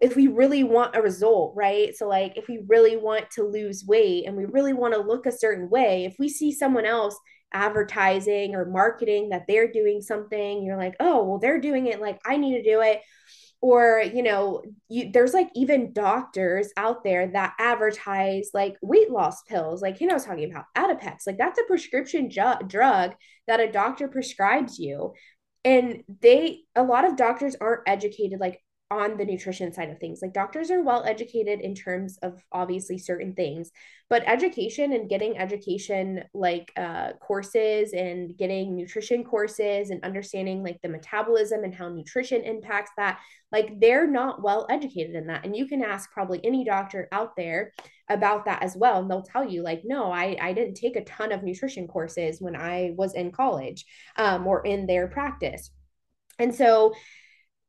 if 0.00 0.14
we 0.14 0.28
really 0.28 0.62
want 0.62 0.94
a 0.94 1.02
result, 1.02 1.54
right? 1.56 1.96
So, 1.96 2.06
like, 2.08 2.36
if 2.36 2.46
we 2.46 2.60
really 2.68 2.96
want 2.96 3.30
to 3.32 3.42
lose 3.42 3.84
weight 3.84 4.26
and 4.26 4.36
we 4.36 4.44
really 4.44 4.74
want 4.74 4.94
to 4.94 5.00
look 5.00 5.26
a 5.26 5.32
certain 5.32 5.68
way, 5.68 6.04
if 6.04 6.14
we 6.20 6.28
see 6.28 6.52
someone 6.52 6.86
else 6.86 7.18
advertising 7.52 8.54
or 8.54 8.64
marketing 8.64 9.30
that 9.30 9.44
they're 9.48 9.70
doing 9.70 10.00
something, 10.00 10.64
you're 10.64 10.76
like, 10.76 10.94
oh, 11.00 11.24
well, 11.24 11.38
they're 11.38 11.60
doing 11.60 11.86
it, 11.86 12.00
like, 12.00 12.20
I 12.24 12.36
need 12.36 12.56
to 12.56 12.62
do 12.62 12.80
it. 12.80 13.00
Or, 13.60 14.02
you 14.02 14.24
know, 14.24 14.62
you, 14.88 15.10
there's 15.12 15.32
like 15.32 15.48
even 15.54 15.92
doctors 15.92 16.70
out 16.76 17.04
there 17.04 17.28
that 17.28 17.54
advertise 17.60 18.50
like 18.52 18.76
weight 18.82 19.10
loss 19.10 19.42
pills, 19.44 19.80
like, 19.80 20.00
you 20.00 20.08
know, 20.08 20.14
I 20.14 20.14
was 20.14 20.24
talking 20.24 20.50
about 20.50 20.64
Adipex, 20.76 21.26
like, 21.26 21.38
that's 21.38 21.60
a 21.60 21.64
prescription 21.64 22.28
ju- 22.28 22.66
drug 22.66 23.14
that 23.46 23.60
a 23.60 23.70
doctor 23.70 24.08
prescribes 24.08 24.80
you 24.80 25.12
and 25.64 26.02
they 26.20 26.60
a 26.74 26.82
lot 26.82 27.04
of 27.04 27.16
doctors 27.16 27.56
aren't 27.60 27.82
educated 27.86 28.40
like 28.40 28.60
on 28.92 29.16
the 29.16 29.24
nutrition 29.24 29.72
side 29.72 29.88
of 29.88 29.98
things. 29.98 30.20
Like 30.20 30.34
doctors 30.34 30.70
are 30.70 30.82
well 30.82 31.02
educated 31.04 31.60
in 31.60 31.74
terms 31.74 32.18
of 32.22 32.44
obviously 32.52 32.98
certain 32.98 33.32
things, 33.32 33.70
but 34.10 34.22
education 34.26 34.92
and 34.92 35.08
getting 35.08 35.38
education 35.38 36.24
like 36.34 36.70
uh, 36.76 37.14
courses 37.14 37.94
and 37.94 38.36
getting 38.36 38.76
nutrition 38.76 39.24
courses 39.24 39.88
and 39.88 40.04
understanding 40.04 40.62
like 40.62 40.78
the 40.82 40.90
metabolism 40.90 41.64
and 41.64 41.74
how 41.74 41.88
nutrition 41.88 42.42
impacts 42.42 42.90
that, 42.98 43.18
like 43.50 43.80
they're 43.80 44.06
not 44.06 44.42
well 44.42 44.66
educated 44.68 45.14
in 45.14 45.26
that. 45.28 45.46
And 45.46 45.56
you 45.56 45.66
can 45.66 45.82
ask 45.82 46.12
probably 46.12 46.44
any 46.44 46.62
doctor 46.62 47.08
out 47.12 47.34
there 47.34 47.72
about 48.10 48.44
that 48.44 48.62
as 48.62 48.76
well. 48.76 49.00
And 49.00 49.10
they'll 49.10 49.22
tell 49.22 49.48
you 49.48 49.62
like, 49.62 49.82
no, 49.86 50.12
I, 50.12 50.36
I 50.38 50.52
didn't 50.52 50.74
take 50.74 50.96
a 50.96 51.04
ton 51.04 51.32
of 51.32 51.42
nutrition 51.42 51.88
courses 51.88 52.42
when 52.42 52.54
I 52.54 52.92
was 52.94 53.14
in 53.14 53.32
college 53.32 53.86
um, 54.16 54.46
or 54.46 54.66
in 54.66 54.86
their 54.86 55.08
practice. 55.08 55.70
And 56.38 56.54
so 56.54 56.92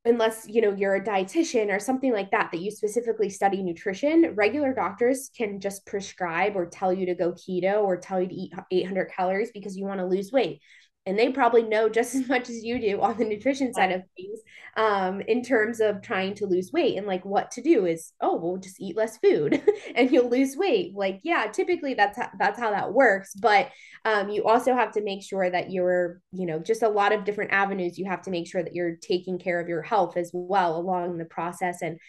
unless 0.06 0.46
you 0.48 0.62
know 0.62 0.74
you're 0.74 0.96
a 0.96 1.04
dietitian 1.04 1.74
or 1.74 1.80
something 1.80 2.12
like 2.12 2.32
that 2.32 2.52
that 2.52 2.60
you 2.60 2.70
specifically 2.70 3.30
study 3.30 3.64
nutrition 3.64 4.34
regular 4.36 4.74
doctors 4.74 5.30
can 5.36 5.60
just 5.60 5.86
prescribe 5.86 6.56
or 6.56 6.66
tell 6.66 6.92
you 6.92 7.06
to 7.06 7.16
go 7.16 7.32
keto 7.32 7.84
or 7.84 7.96
tell 7.96 8.22
you 8.22 8.28
to 8.28 8.36
eat 8.36 8.54
800 8.72 9.12
calories 9.16 9.52
because 9.52 9.78
you 9.78 9.86
want 9.86 10.00
to 10.00 10.06
lose 10.06 10.32
weight 10.32 10.62
and 11.06 11.20
they 11.20 11.30
probably 11.30 11.64
know 11.64 11.90
just 11.90 12.16
as 12.16 12.28
much 12.28 12.50
as 12.50 12.64
you 12.64 12.80
do 12.80 13.02
on 13.02 13.18
the 13.18 13.26
nutrition 13.26 13.74
side 13.74 13.92
of 13.92 14.04
things 14.16 14.40
um, 14.76 15.22
in 15.22 15.44
terms 15.44 15.80
of 15.80 16.02
trying 16.02 16.34
to 16.36 16.46
lose 16.46 16.72
weight 16.72 16.98
and 16.98 17.06
like 17.06 17.26
what 17.26 17.52
to 17.52 17.62
do 17.62 17.86
is 17.86 18.14
oh 18.22 18.36
well 18.36 18.58
just 18.58 18.82
eat 18.82 18.98
less 18.98 19.18
food 19.18 19.62
and 19.96 20.12
you'll 20.12 20.30
lose 20.30 20.56
weight. 20.56 20.94
Like 20.96 21.20
yeah 21.24 21.48
typically 21.48 21.94
that's 21.94 22.18
how, 22.18 22.30
that's 22.40 22.60
how 22.60 22.72
that 22.72 22.94
works 22.94 23.34
but 23.36 23.70
um, 24.06 24.30
you 24.30 24.46
also 24.46 24.74
have 24.74 24.92
to 24.94 25.04
make 25.04 25.24
sure 25.24 25.50
that 25.50 25.72
you're 25.72 26.22
you 26.32 26.46
know 26.46 26.60
just 26.60 26.84
a 26.84 26.90
lot 26.90 27.14
of 27.14 27.24
different 27.24 27.52
avenues 27.52 27.98
you 27.98 28.06
have 28.06 28.22
to 28.24 28.32
make 28.32 28.48
sure 28.48 28.64
that 28.64 28.76
you're 28.76 28.96
taking 28.96 29.38
care 29.38 29.60
of 29.60 29.68
your 29.68 29.82
health 29.82 30.18
as 30.18 30.32
well 30.34 30.78
along 30.78 31.18
the 31.18 31.26
process 31.26 31.82
and 31.82 32.00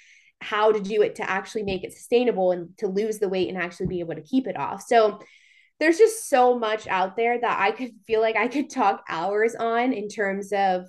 how 0.41 0.71
to 0.71 0.81
do 0.81 1.03
it 1.03 1.17
to 1.17 1.29
actually 1.29 1.63
make 1.63 1.85
it 1.85 1.93
sustainable 1.93 2.53
and 2.53 2.77
to 2.79 2.87
lose 2.87 3.19
the 3.19 3.29
weight 3.29 3.49
and 3.49 3.57
actually 3.57 3.87
be 3.87 4.01
able 4.01 4.15
to 4.15 4.23
keep 4.23 4.47
it 4.47 4.59
off. 4.59 4.83
So 4.83 5.21
there's 5.81 5.99
just 5.99 6.29
so 6.29 6.59
much 6.59 6.87
out 6.87 7.17
there 7.17 7.41
that 7.41 7.61
I 7.61 7.73
could 7.73 7.93
feel 8.07 8.21
like 8.21 8.37
I 8.37 8.49
could 8.49 8.71
talk 8.71 9.05
hours 9.09 9.55
on 9.55 9.93
in 9.93 10.09
terms 10.09 10.53
of 10.53 10.87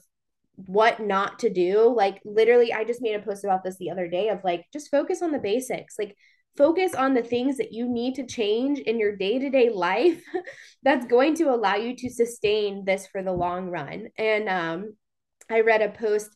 what 0.55 0.99
not 0.99 1.39
to 1.39 1.49
do. 1.49 1.93
Like 1.95 2.21
literally 2.23 2.71
I 2.71 2.83
just 2.83 3.01
made 3.01 3.15
a 3.15 3.19
post 3.19 3.43
about 3.43 3.63
this 3.63 3.77
the 3.77 3.89
other 3.89 4.07
day 4.07 4.29
of 4.29 4.43
like 4.43 4.65
just 4.71 4.91
focus 4.91 5.21
on 5.21 5.31
the 5.31 5.39
basics. 5.39 5.95
Like 5.97 6.15
focus 6.55 6.93
on 6.93 7.13
the 7.13 7.23
things 7.23 7.57
that 7.57 7.73
you 7.73 7.89
need 7.89 8.15
to 8.15 8.25
change 8.25 8.79
in 8.79 8.99
your 8.99 9.15
day-to-day 9.15 9.69
life 9.69 10.23
that's 10.83 11.05
going 11.05 11.35
to 11.35 11.49
allow 11.49 11.75
you 11.75 11.95
to 11.97 12.09
sustain 12.09 12.85
this 12.85 13.07
for 13.07 13.21
the 13.21 13.33
long 13.33 13.69
run. 13.69 14.07
And 14.17 14.47
um 14.47 14.93
I 15.49 15.61
read 15.61 15.81
a 15.81 15.89
post 15.89 16.29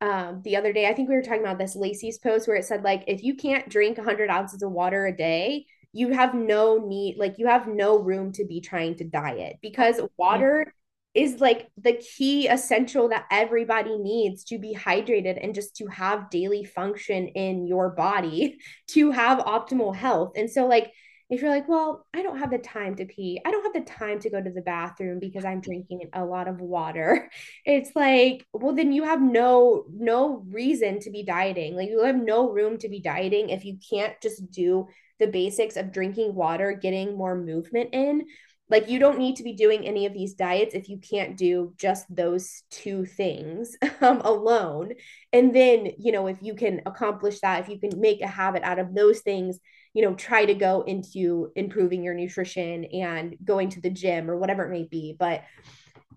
um, 0.00 0.42
the 0.44 0.56
other 0.56 0.72
day. 0.72 0.86
I 0.86 0.94
think 0.94 1.08
we 1.08 1.14
were 1.14 1.22
talking 1.22 1.42
about 1.42 1.58
this 1.58 1.76
Lacey's 1.76 2.18
post 2.18 2.46
where 2.46 2.56
it 2.56 2.64
said 2.64 2.82
like 2.82 3.04
if 3.06 3.22
you 3.22 3.34
can't 3.34 3.68
drink 3.68 3.96
100 3.96 4.30
ounces 4.30 4.62
of 4.62 4.70
water 4.72 5.06
a 5.06 5.16
day, 5.16 5.66
you 5.92 6.12
have 6.12 6.34
no 6.34 6.78
need 6.78 7.16
like 7.18 7.38
you 7.38 7.46
have 7.46 7.66
no 7.66 7.98
room 7.98 8.32
to 8.32 8.44
be 8.46 8.60
trying 8.60 8.94
to 8.96 9.04
diet 9.04 9.56
because 9.60 9.96
mm-hmm. 9.96 10.06
water 10.16 10.74
is 11.14 11.40
like 11.40 11.68
the 11.76 11.92
key 11.92 12.48
essential 12.48 13.10
that 13.10 13.26
everybody 13.30 13.98
needs 13.98 14.44
to 14.44 14.58
be 14.58 14.74
hydrated 14.74 15.38
and 15.42 15.54
just 15.54 15.76
to 15.76 15.86
have 15.86 16.30
daily 16.30 16.64
function 16.64 17.28
in 17.28 17.66
your 17.66 17.90
body 17.90 18.58
to 18.88 19.10
have 19.10 19.38
optimal 19.40 19.94
health. 19.94 20.32
And 20.36 20.50
so 20.50 20.66
like 20.66 20.92
if 21.32 21.40
you're 21.40 21.50
like, 21.50 21.66
well, 21.66 22.06
I 22.12 22.22
don't 22.22 22.38
have 22.40 22.50
the 22.50 22.58
time 22.58 22.94
to 22.96 23.06
pee. 23.06 23.40
I 23.42 23.50
don't 23.50 23.62
have 23.62 23.72
the 23.72 23.90
time 23.90 24.18
to 24.20 24.28
go 24.28 24.42
to 24.42 24.50
the 24.50 24.60
bathroom 24.60 25.18
because 25.18 25.46
I'm 25.46 25.62
drinking 25.62 26.10
a 26.12 26.22
lot 26.22 26.46
of 26.46 26.60
water. 26.60 27.30
It's 27.64 27.90
like, 27.94 28.44
well, 28.52 28.74
then 28.74 28.92
you 28.92 29.04
have 29.04 29.22
no 29.22 29.84
no 29.90 30.44
reason 30.50 31.00
to 31.00 31.10
be 31.10 31.22
dieting. 31.22 31.74
Like 31.74 31.88
you 31.88 32.04
have 32.04 32.16
no 32.16 32.50
room 32.50 32.76
to 32.78 32.88
be 32.88 33.00
dieting 33.00 33.48
if 33.48 33.64
you 33.64 33.78
can't 33.88 34.14
just 34.20 34.50
do 34.50 34.88
the 35.22 35.28
basics 35.28 35.76
of 35.76 35.92
drinking 35.92 36.34
water, 36.34 36.72
getting 36.72 37.16
more 37.16 37.36
movement 37.36 37.90
in. 37.92 38.26
Like 38.68 38.88
you 38.88 38.98
don't 38.98 39.18
need 39.18 39.36
to 39.36 39.44
be 39.44 39.52
doing 39.52 39.86
any 39.86 40.04
of 40.04 40.12
these 40.12 40.34
diets 40.34 40.74
if 40.74 40.88
you 40.88 40.98
can't 40.98 41.36
do 41.36 41.74
just 41.78 42.12
those 42.12 42.64
two 42.70 43.06
things 43.06 43.76
um, 44.00 44.20
alone. 44.22 44.94
And 45.32 45.54
then, 45.54 45.92
you 45.96 46.10
know, 46.10 46.26
if 46.26 46.38
you 46.42 46.56
can 46.56 46.82
accomplish 46.86 47.38
that, 47.40 47.60
if 47.60 47.68
you 47.68 47.78
can 47.78 48.00
make 48.00 48.20
a 48.20 48.26
habit 48.26 48.64
out 48.64 48.80
of 48.80 48.96
those 48.96 49.20
things, 49.20 49.60
you 49.94 50.02
know, 50.02 50.14
try 50.14 50.44
to 50.44 50.54
go 50.54 50.82
into 50.82 51.52
improving 51.54 52.02
your 52.02 52.14
nutrition 52.14 52.84
and 52.86 53.36
going 53.44 53.68
to 53.70 53.80
the 53.80 53.90
gym 53.90 54.28
or 54.28 54.36
whatever 54.36 54.64
it 54.64 54.70
may 54.70 54.88
be. 54.90 55.14
But 55.16 55.44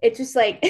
it's 0.01 0.17
just 0.17 0.35
like 0.35 0.65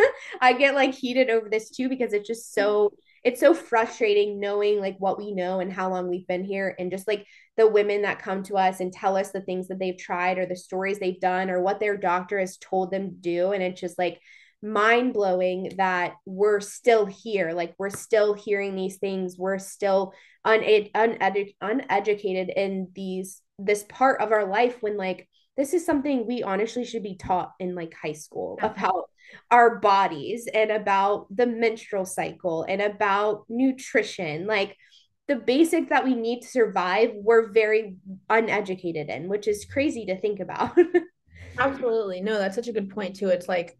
I 0.40 0.52
get 0.52 0.76
like 0.76 0.94
heated 0.94 1.28
over 1.28 1.48
this 1.48 1.70
too 1.70 1.88
because 1.88 2.12
it's 2.12 2.28
just 2.28 2.54
so 2.54 2.92
it's 3.24 3.40
so 3.40 3.52
frustrating 3.52 4.40
knowing 4.40 4.80
like 4.80 4.96
what 4.98 5.18
we 5.18 5.32
know 5.32 5.60
and 5.60 5.72
how 5.72 5.90
long 5.90 6.08
we've 6.08 6.26
been 6.26 6.44
here 6.44 6.74
and 6.78 6.90
just 6.90 7.06
like 7.06 7.26
the 7.60 7.68
women 7.68 8.00
that 8.00 8.22
come 8.22 8.42
to 8.42 8.56
us 8.56 8.80
and 8.80 8.90
tell 8.90 9.18
us 9.18 9.32
the 9.32 9.42
things 9.42 9.68
that 9.68 9.78
they've 9.78 9.98
tried 9.98 10.38
or 10.38 10.46
the 10.46 10.56
stories 10.56 10.98
they've 10.98 11.20
done 11.20 11.50
or 11.50 11.60
what 11.60 11.78
their 11.78 11.94
doctor 11.94 12.38
has 12.38 12.56
told 12.56 12.90
them 12.90 13.10
to 13.10 13.16
do. 13.16 13.52
And 13.52 13.62
it's 13.62 13.78
just 13.78 13.98
like 13.98 14.18
mind 14.62 15.12
blowing 15.12 15.72
that 15.76 16.14
we're 16.24 16.60
still 16.60 17.04
here. 17.04 17.52
Like 17.52 17.74
we're 17.78 17.90
still 17.90 18.32
hearing 18.32 18.74
these 18.74 18.96
things. 18.96 19.36
We're 19.36 19.58
still 19.58 20.14
uned- 20.46 20.88
unedu- 20.94 21.54
uneducated 21.60 22.48
in 22.48 22.88
these 22.94 23.42
this 23.58 23.84
part 23.90 24.22
of 24.22 24.32
our 24.32 24.46
life 24.46 24.78
when 24.80 24.96
like 24.96 25.28
this 25.58 25.74
is 25.74 25.84
something 25.84 26.26
we 26.26 26.42
honestly 26.42 26.86
should 26.86 27.02
be 27.02 27.16
taught 27.16 27.52
in 27.60 27.74
like 27.74 27.92
high 27.92 28.14
school 28.14 28.58
about 28.62 29.10
our 29.50 29.78
bodies 29.80 30.48
and 30.52 30.70
about 30.70 31.26
the 31.28 31.46
menstrual 31.46 32.06
cycle 32.06 32.64
and 32.66 32.80
about 32.80 33.44
nutrition. 33.50 34.46
Like 34.46 34.78
the 35.30 35.36
basics 35.36 35.88
that 35.90 36.02
we 36.02 36.16
need 36.16 36.40
to 36.40 36.48
survive 36.48 37.12
we're 37.14 37.52
very 37.52 37.94
uneducated 38.28 39.08
in 39.08 39.28
which 39.28 39.46
is 39.46 39.64
crazy 39.64 40.04
to 40.04 40.20
think 40.20 40.40
about. 40.40 40.76
Absolutely. 41.58 42.20
No 42.20 42.36
that's 42.36 42.56
such 42.56 42.66
a 42.66 42.72
good 42.72 42.90
point 42.90 43.14
too. 43.14 43.28
It's 43.28 43.48
like 43.48 43.78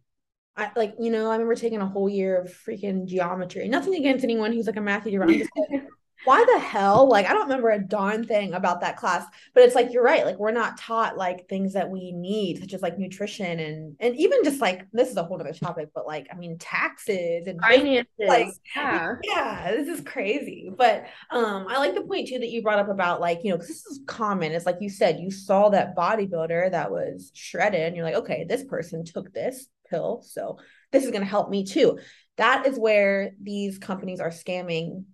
I 0.56 0.70
like 0.76 0.94
you 1.00 1.10
know 1.10 1.28
I 1.28 1.32
remember 1.32 1.56
taking 1.56 1.80
a 1.80 1.86
whole 1.86 2.08
year 2.08 2.40
of 2.40 2.52
freaking 2.52 3.04
geometry. 3.04 3.66
Nothing 3.66 3.94
against 3.96 4.22
anyone 4.22 4.52
who's 4.52 4.68
like 4.68 4.76
a 4.76 4.80
Matthew 4.80 5.10
Durant 5.10 5.42
why 6.24 6.44
the 6.44 6.58
hell? 6.58 7.08
Like, 7.08 7.26
I 7.26 7.32
don't 7.32 7.44
remember 7.44 7.70
a 7.70 7.78
darn 7.78 8.26
thing 8.26 8.52
about 8.52 8.80
that 8.82 8.96
class, 8.96 9.24
but 9.54 9.62
it's 9.62 9.74
like, 9.74 9.92
you're 9.92 10.02
right. 10.02 10.26
Like, 10.26 10.38
we're 10.38 10.50
not 10.50 10.76
taught 10.76 11.16
like 11.16 11.48
things 11.48 11.72
that 11.72 11.88
we 11.88 12.12
need, 12.12 12.60
such 12.60 12.74
as 12.74 12.82
like 12.82 12.98
nutrition 12.98 13.58
and, 13.58 13.96
and 14.00 14.16
even 14.16 14.44
just 14.44 14.60
like, 14.60 14.86
this 14.92 15.10
is 15.10 15.16
a 15.16 15.22
whole 15.22 15.40
other 15.40 15.52
topic, 15.52 15.88
but 15.94 16.06
like, 16.06 16.26
I 16.32 16.36
mean, 16.36 16.58
taxes 16.58 17.46
and 17.46 17.60
finances. 17.60 18.06
Like, 18.18 18.48
yeah. 18.76 19.14
Yeah. 19.22 19.72
This 19.72 19.88
is 19.88 20.00
crazy. 20.02 20.70
But, 20.76 21.06
um, 21.30 21.66
I 21.68 21.78
like 21.78 21.94
the 21.94 22.02
point 22.02 22.28
too 22.28 22.38
that 22.38 22.50
you 22.50 22.62
brought 22.62 22.78
up 22.78 22.88
about 22.88 23.20
like, 23.20 23.40
you 23.42 23.50
know, 23.50 23.56
this 23.56 23.86
is 23.86 24.00
common. 24.06 24.52
It's 24.52 24.66
like 24.66 24.78
you 24.80 24.90
said, 24.90 25.20
you 25.20 25.30
saw 25.30 25.70
that 25.70 25.96
bodybuilder 25.96 26.70
that 26.72 26.90
was 26.90 27.30
shredded 27.34 27.80
and 27.80 27.96
you're 27.96 28.04
like, 28.04 28.16
okay, 28.16 28.44
this 28.44 28.64
person 28.64 29.04
took 29.04 29.32
this 29.32 29.66
pill. 29.88 30.22
So 30.26 30.58
this 30.92 31.04
is 31.04 31.10
going 31.10 31.22
to 31.22 31.28
help 31.28 31.50
me 31.50 31.64
too. 31.64 31.98
That 32.36 32.66
is 32.66 32.78
where 32.78 33.32
these 33.42 33.78
companies 33.78 34.20
are 34.20 34.30
scamming 34.30 35.04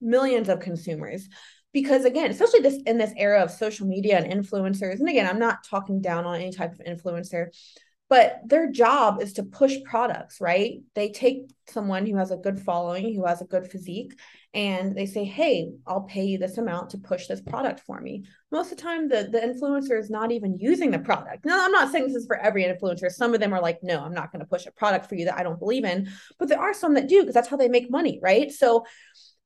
millions 0.00 0.48
of 0.48 0.60
consumers. 0.60 1.28
Because 1.72 2.06
again 2.06 2.30
especially 2.30 2.60
this 2.60 2.80
in 2.86 2.96
this 2.96 3.12
era 3.18 3.42
of 3.42 3.50
social 3.50 3.86
media 3.86 4.18
and 4.18 4.32
influencers 4.32 4.98
and 4.98 5.10
again 5.10 5.28
i'm 5.28 5.38
not 5.38 5.62
talking 5.62 6.00
down 6.00 6.24
on 6.24 6.36
any 6.36 6.50
type 6.50 6.72
of 6.72 6.80
influencer 6.80 7.48
but 8.08 8.40
their 8.46 8.70
job 8.70 9.20
is 9.20 9.34
to 9.34 9.42
push 9.42 9.76
products 9.84 10.40
right? 10.40 10.80
They 10.94 11.10
take 11.10 11.50
someone 11.68 12.06
who 12.06 12.16
has 12.16 12.30
a 12.30 12.36
good 12.36 12.60
following 12.60 13.14
who 13.14 13.26
has 13.26 13.42
a 13.42 13.46
good 13.46 13.70
physique 13.70 14.18
and 14.54 14.96
they 14.96 15.04
say 15.04 15.24
hey 15.24 15.68
i'll 15.86 16.02
pay 16.02 16.24
you 16.24 16.38
this 16.38 16.56
amount 16.56 16.90
to 16.90 16.98
push 16.98 17.26
this 17.26 17.42
product 17.42 17.80
for 17.80 18.00
me. 18.00 18.24
Most 18.50 18.72
of 18.72 18.78
the 18.78 18.82
time 18.82 19.08
the, 19.08 19.28
the 19.30 19.40
influencer 19.40 19.98
is 19.98 20.08
not 20.08 20.32
even 20.32 20.56
using 20.58 20.90
the 20.90 20.98
product. 20.98 21.44
Now 21.44 21.62
i'm 21.62 21.72
not 21.72 21.92
saying 21.92 22.06
this 22.06 22.16
is 22.16 22.26
for 22.26 22.38
every 22.38 22.64
influencer. 22.64 23.10
Some 23.10 23.34
of 23.34 23.40
them 23.40 23.52
are 23.52 23.60
like 23.60 23.80
no 23.82 24.00
i'm 24.00 24.14
not 24.14 24.32
going 24.32 24.40
to 24.40 24.46
push 24.46 24.64
a 24.64 24.72
product 24.72 25.10
for 25.10 25.16
you 25.16 25.26
that 25.26 25.38
i 25.38 25.42
don't 25.42 25.58
believe 25.58 25.84
in 25.84 26.08
but 26.38 26.48
there 26.48 26.60
are 26.60 26.72
some 26.72 26.94
that 26.94 27.08
do 27.08 27.20
because 27.20 27.34
that's 27.34 27.48
how 27.48 27.58
they 27.58 27.68
make 27.68 27.90
money 27.90 28.18
right? 28.22 28.50
So 28.50 28.86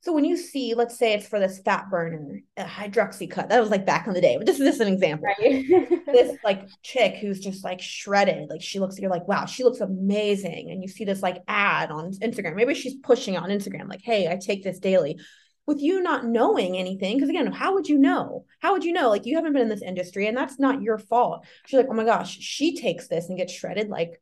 so 0.03 0.15
when 0.15 0.25
you 0.25 0.37
see, 0.37 0.73
let's 0.75 0.97
say 0.97 1.13
it's 1.13 1.29
for 1.29 1.39
this 1.39 1.59
fat 1.59 1.91
burner, 1.91 2.41
a 2.57 2.65
Hydroxycut, 2.65 3.51
that 3.51 3.61
was 3.61 3.69
like 3.71 3.85
back 3.85 4.07
in 4.07 4.15
the 4.15 4.21
day, 4.21 4.39
but 4.39 4.47
this 4.47 4.59
is 4.59 4.67
just 4.67 4.81
an 4.81 4.89
example. 4.89 5.27
Right. 5.27 5.67
this 6.07 6.39
like 6.43 6.69
chick 6.83 7.17
who's 7.17 7.39
just 7.39 7.65
like 7.65 7.83
shredded, 7.83 8.49
like 8.49 8.63
she 8.63 8.81
looks, 8.81 8.99
you're 8.99 9.11
like, 9.11 9.29
wow, 9.29 9.45
she 9.45 9.63
looks 9.63 9.81
amazing. 9.81 10.71
And 10.71 10.81
you 10.83 10.89
see 10.89 11.05
this 11.05 11.23
like 11.23 11.43
ad 11.49 11.91
on 11.91 12.13
Instagram. 12.13 12.57
Maybe 12.57 12.73
she's 12.75 12.95
pushing 12.95 13.37
on 13.37 13.51
Instagram, 13.51 13.89
like, 13.91 14.01
hey, 14.03 14.27
I 14.27 14.37
take 14.37 14.65
this 14.65 14.79
daily. 14.79 15.19
with 15.67 15.81
you 15.81 16.03
not 16.03 16.25
knowing 16.25 16.77
anything, 16.79 17.17
because 17.17 17.29
again, 17.29 17.53
how 17.53 17.75
would 17.75 17.87
you 17.89 17.99
know? 17.99 18.47
How 18.61 18.73
would 18.73 18.85
you 18.85 18.93
know? 18.93 19.11
Like 19.11 19.27
you 19.27 19.37
haven't 19.37 19.53
been 19.53 19.63
in 19.63 19.69
this 19.69 19.83
industry 19.83 20.27
and 20.27 20.37
that's 20.37 20.59
not 20.59 20.83
your 20.83 20.97
fault. 20.99 21.45
She's 21.67 21.77
like, 21.77 21.89
oh 21.91 21.95
my 21.95 22.05
gosh, 22.05 22.39
she 22.39 22.75
takes 22.77 23.07
this 23.09 23.29
and 23.29 23.37
gets 23.37 23.53
shredded. 23.53 23.89
Like 23.89 24.21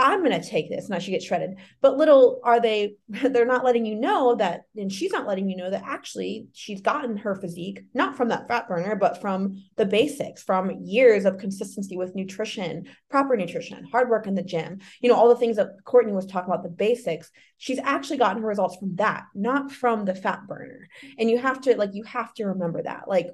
I'm 0.00 0.24
going 0.24 0.40
to 0.40 0.48
take 0.48 0.70
this 0.70 0.86
and 0.86 0.94
I 0.94 1.00
should 1.00 1.10
get 1.10 1.24
shredded. 1.24 1.56
But 1.80 1.96
little 1.96 2.40
are 2.44 2.60
they, 2.60 2.94
they're 3.08 3.44
not 3.44 3.64
letting 3.64 3.84
you 3.84 3.96
know 3.96 4.36
that, 4.36 4.62
and 4.76 4.92
she's 4.92 5.10
not 5.10 5.26
letting 5.26 5.50
you 5.50 5.56
know 5.56 5.70
that 5.70 5.82
actually 5.84 6.46
she's 6.52 6.80
gotten 6.80 7.16
her 7.16 7.34
physique, 7.34 7.82
not 7.94 8.16
from 8.16 8.28
that 8.28 8.46
fat 8.46 8.68
burner, 8.68 8.94
but 8.94 9.20
from 9.20 9.56
the 9.76 9.84
basics, 9.84 10.42
from 10.42 10.70
years 10.80 11.24
of 11.24 11.38
consistency 11.38 11.96
with 11.96 12.14
nutrition, 12.14 12.86
proper 13.10 13.36
nutrition, 13.36 13.84
hard 13.90 14.08
work 14.08 14.28
in 14.28 14.36
the 14.36 14.42
gym, 14.42 14.78
you 15.00 15.08
know, 15.08 15.16
all 15.16 15.28
the 15.28 15.36
things 15.36 15.56
that 15.56 15.70
Courtney 15.84 16.12
was 16.12 16.26
talking 16.26 16.50
about, 16.50 16.62
the 16.62 16.68
basics. 16.68 17.30
She's 17.56 17.80
actually 17.80 18.18
gotten 18.18 18.40
her 18.40 18.48
results 18.48 18.76
from 18.76 18.94
that, 18.96 19.24
not 19.34 19.72
from 19.72 20.04
the 20.04 20.14
fat 20.14 20.46
burner. 20.46 20.86
And 21.18 21.28
you 21.28 21.38
have 21.38 21.60
to, 21.62 21.76
like, 21.76 21.94
you 21.94 22.04
have 22.04 22.32
to 22.34 22.44
remember 22.44 22.82
that. 22.84 23.08
Like, 23.08 23.30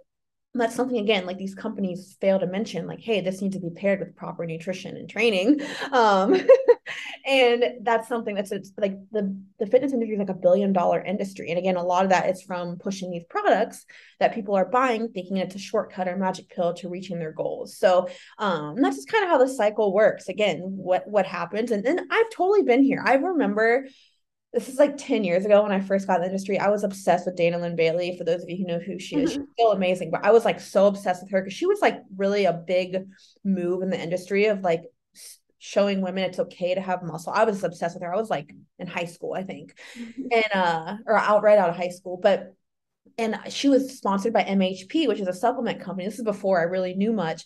that's 0.61 0.75
something 0.75 0.99
again 0.99 1.27
like 1.27 1.39
these 1.39 1.55
companies 1.55 2.17
fail 2.21 2.39
to 2.39 2.47
mention 2.47 2.87
like 2.87 3.01
hey 3.01 3.21
this 3.21 3.43
needs 3.43 3.57
to 3.57 3.61
be 3.61 3.71
paired 3.71 3.99
with 3.99 4.17
proper 4.17 4.47
nutrition 4.47 4.97
and 4.97 5.09
training. 5.09 5.61
Um, 5.93 6.35
and 7.27 7.65
that's 7.83 8.09
something 8.09 8.35
that's 8.35 8.53
it's 8.53 8.73
like 8.77 8.97
the 9.11 9.37
the 9.59 9.67
fitness 9.67 9.93
industry 9.93 10.15
is 10.15 10.19
like 10.19 10.29
a 10.29 10.35
billion 10.35 10.73
dollar 10.73 11.03
industry. 11.03 11.51
And 11.51 11.59
again 11.59 11.77
a 11.77 11.83
lot 11.83 12.05
of 12.05 12.11
that 12.11 12.29
is 12.29 12.43
from 12.43 12.79
pushing 12.79 13.11
these 13.11 13.25
products 13.29 13.85
that 14.21 14.35
people 14.35 14.55
are 14.55 14.65
buying 14.65 15.09
thinking 15.09 15.37
it's 15.37 15.55
a 15.55 15.59
shortcut 15.59 16.09
or 16.09 16.17
magic 16.17 16.49
pill 16.49 16.75
to 16.75 16.89
reaching 16.89 17.19
their 17.19 17.33
goals. 17.33 17.77
So 17.77 18.09
um, 18.39 18.81
that's 18.81 18.97
just 18.97 19.09
kind 19.09 19.25
of 19.25 19.31
how 19.31 19.39
the 19.39 19.49
cycle 19.49 19.93
works. 19.93 20.29
Again 20.29 20.61
what 20.61 21.07
what 21.07 21.27
happens. 21.27 21.71
And 21.71 21.85
then 21.85 22.07
i've 22.11 22.31
totally 22.31 22.63
been 22.63 22.83
here. 22.83 23.03
I 23.05 23.15
remember 23.15 23.87
this 24.55 24.69
is 24.69 24.79
like 24.79 24.97
10 24.97 25.25
years 25.25 25.45
ago 25.45 25.63
when 25.63 25.73
I 25.73 25.81
first 25.81 26.07
got 26.07 26.17
in 26.17 26.21
the 26.23 26.29
industry. 26.29 26.59
I 26.59 26.69
was 26.69 26.85
obsessed 26.85 27.27
with 27.27 27.37
Dana 27.37 27.59
Linn 27.59 27.75
Bailey. 27.75 28.17
For 28.17 28.23
those 28.23 28.43
of 28.43 28.49
you 28.49 28.59
who 28.59 28.65
know 28.65 28.79
who 28.79 29.01
she 29.01 29.17
is, 29.17 29.33
mm-hmm. 29.33 29.43
she's 29.43 29.51
still 29.53 29.73
amazing. 29.73 30.13
But 30.13 30.25
I 30.25 30.31
was 30.31 30.45
like 30.45 30.61
so 30.61 30.87
obsessed 30.87 31.23
with 31.23 31.33
her 31.33 31.43
because 31.43 31.55
she 31.55 31.67
was 31.67 31.81
like 31.83 32.01
really 32.17 32.45
a 32.45 32.53
big 32.53 33.05
move 33.43 33.83
in 33.83 33.91
the 33.91 34.01
industry 34.01 34.47
of 34.47 34.61
like 34.61 34.85
showing 35.59 36.03
women 36.03 36.23
it's 36.23 36.39
okay 36.39 36.75
to 36.75 36.81
have 36.81 37.03
muscle. 37.03 37.33
I 37.35 37.45
was 37.45 37.65
obsessed 37.65 37.97
with 37.97 38.05
her. 38.05 38.15
I 38.15 38.17
was 38.17 38.31
like 38.31 38.55
in 38.79 38.87
high 38.87 39.07
school, 39.07 39.35
I 39.35 39.43
think. 39.43 39.75
Mm-hmm. 39.99 40.23
And 40.31 40.55
uh 40.55 40.97
or 41.07 41.19
out 41.19 41.43
right 41.43 41.59
out 41.59 41.71
of 41.71 41.77
high 41.77 41.89
school. 41.89 42.21
But 42.23 42.55
and 43.19 43.39
she 43.49 43.69
was 43.69 43.97
sponsored 43.97 44.33
by 44.33 44.45
MHP, 44.45 45.09
which 45.09 45.21
is 45.21 45.29
a 45.29 45.33
supplement 45.33 45.81
company. 45.81 46.07
This 46.07 46.19
is 46.19 46.25
before 46.25 46.61
I 46.61 46.65
really 46.65 46.95
knew 46.95 47.13
much. 47.13 47.45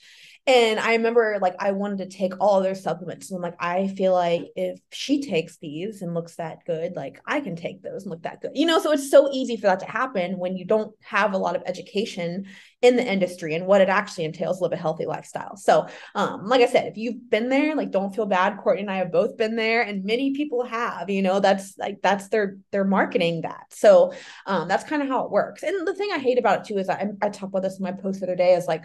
And 0.48 0.80
I 0.80 0.92
remember 0.92 1.38
like 1.42 1.56
I 1.58 1.72
wanted 1.72 1.98
to 1.98 2.16
take 2.16 2.32
all 2.40 2.62
their 2.62 2.74
supplements. 2.74 3.30
And 3.30 3.36
I'm 3.36 3.42
like, 3.42 3.62
I 3.62 3.88
feel 3.88 4.14
like 4.14 4.46
if 4.56 4.80
she 4.90 5.20
takes 5.20 5.58
these 5.58 6.00
and 6.00 6.14
looks 6.14 6.36
that 6.36 6.64
good, 6.64 6.96
like 6.96 7.20
I 7.26 7.40
can 7.40 7.54
take 7.54 7.82
those 7.82 8.04
and 8.04 8.10
look 8.10 8.22
that 8.22 8.40
good. 8.40 8.52
You 8.54 8.64
know, 8.64 8.78
so 8.78 8.90
it's 8.92 9.10
so 9.10 9.28
easy 9.30 9.58
for 9.58 9.66
that 9.66 9.80
to 9.80 9.86
happen 9.86 10.38
when 10.38 10.56
you 10.56 10.64
don't 10.64 10.94
have 11.02 11.34
a 11.34 11.38
lot 11.38 11.54
of 11.54 11.62
education 11.66 12.46
in 12.80 12.96
the 12.96 13.04
industry 13.04 13.54
and 13.54 13.66
what 13.66 13.82
it 13.82 13.90
actually 13.90 14.24
entails 14.24 14.62
live 14.62 14.72
a 14.72 14.76
healthy 14.76 15.04
lifestyle. 15.04 15.54
So 15.56 15.86
um, 16.14 16.46
like 16.46 16.62
I 16.62 16.66
said, 16.66 16.86
if 16.86 16.96
you've 16.96 17.28
been 17.28 17.50
there, 17.50 17.76
like 17.76 17.90
don't 17.90 18.14
feel 18.14 18.24
bad. 18.24 18.56
Courtney 18.56 18.82
and 18.82 18.90
I 18.90 18.96
have 18.96 19.12
both 19.12 19.36
been 19.36 19.54
there, 19.54 19.82
and 19.82 20.02
many 20.02 20.32
people 20.32 20.64
have, 20.64 21.10
you 21.10 21.20
know, 21.20 21.40
that's 21.40 21.76
like 21.76 21.98
that's 22.02 22.28
their 22.28 22.56
their 22.70 22.84
marketing 22.84 23.42
that. 23.42 23.66
So 23.70 24.14
um, 24.46 24.66
that's 24.66 24.84
kind 24.84 25.02
of 25.02 25.08
how 25.08 25.26
it 25.26 25.30
works. 25.30 25.62
And 25.62 25.86
the 25.86 25.94
thing 25.94 26.08
I 26.10 26.18
hate 26.18 26.38
about 26.38 26.60
it 26.60 26.64
too 26.68 26.78
is 26.78 26.88
I, 26.88 27.08
I 27.20 27.28
talked 27.28 27.50
about 27.50 27.62
this 27.62 27.78
in 27.78 27.82
my 27.82 27.92
post 27.92 28.20
the 28.20 28.26
other 28.26 28.36
day 28.36 28.54
is 28.54 28.66
like 28.66 28.84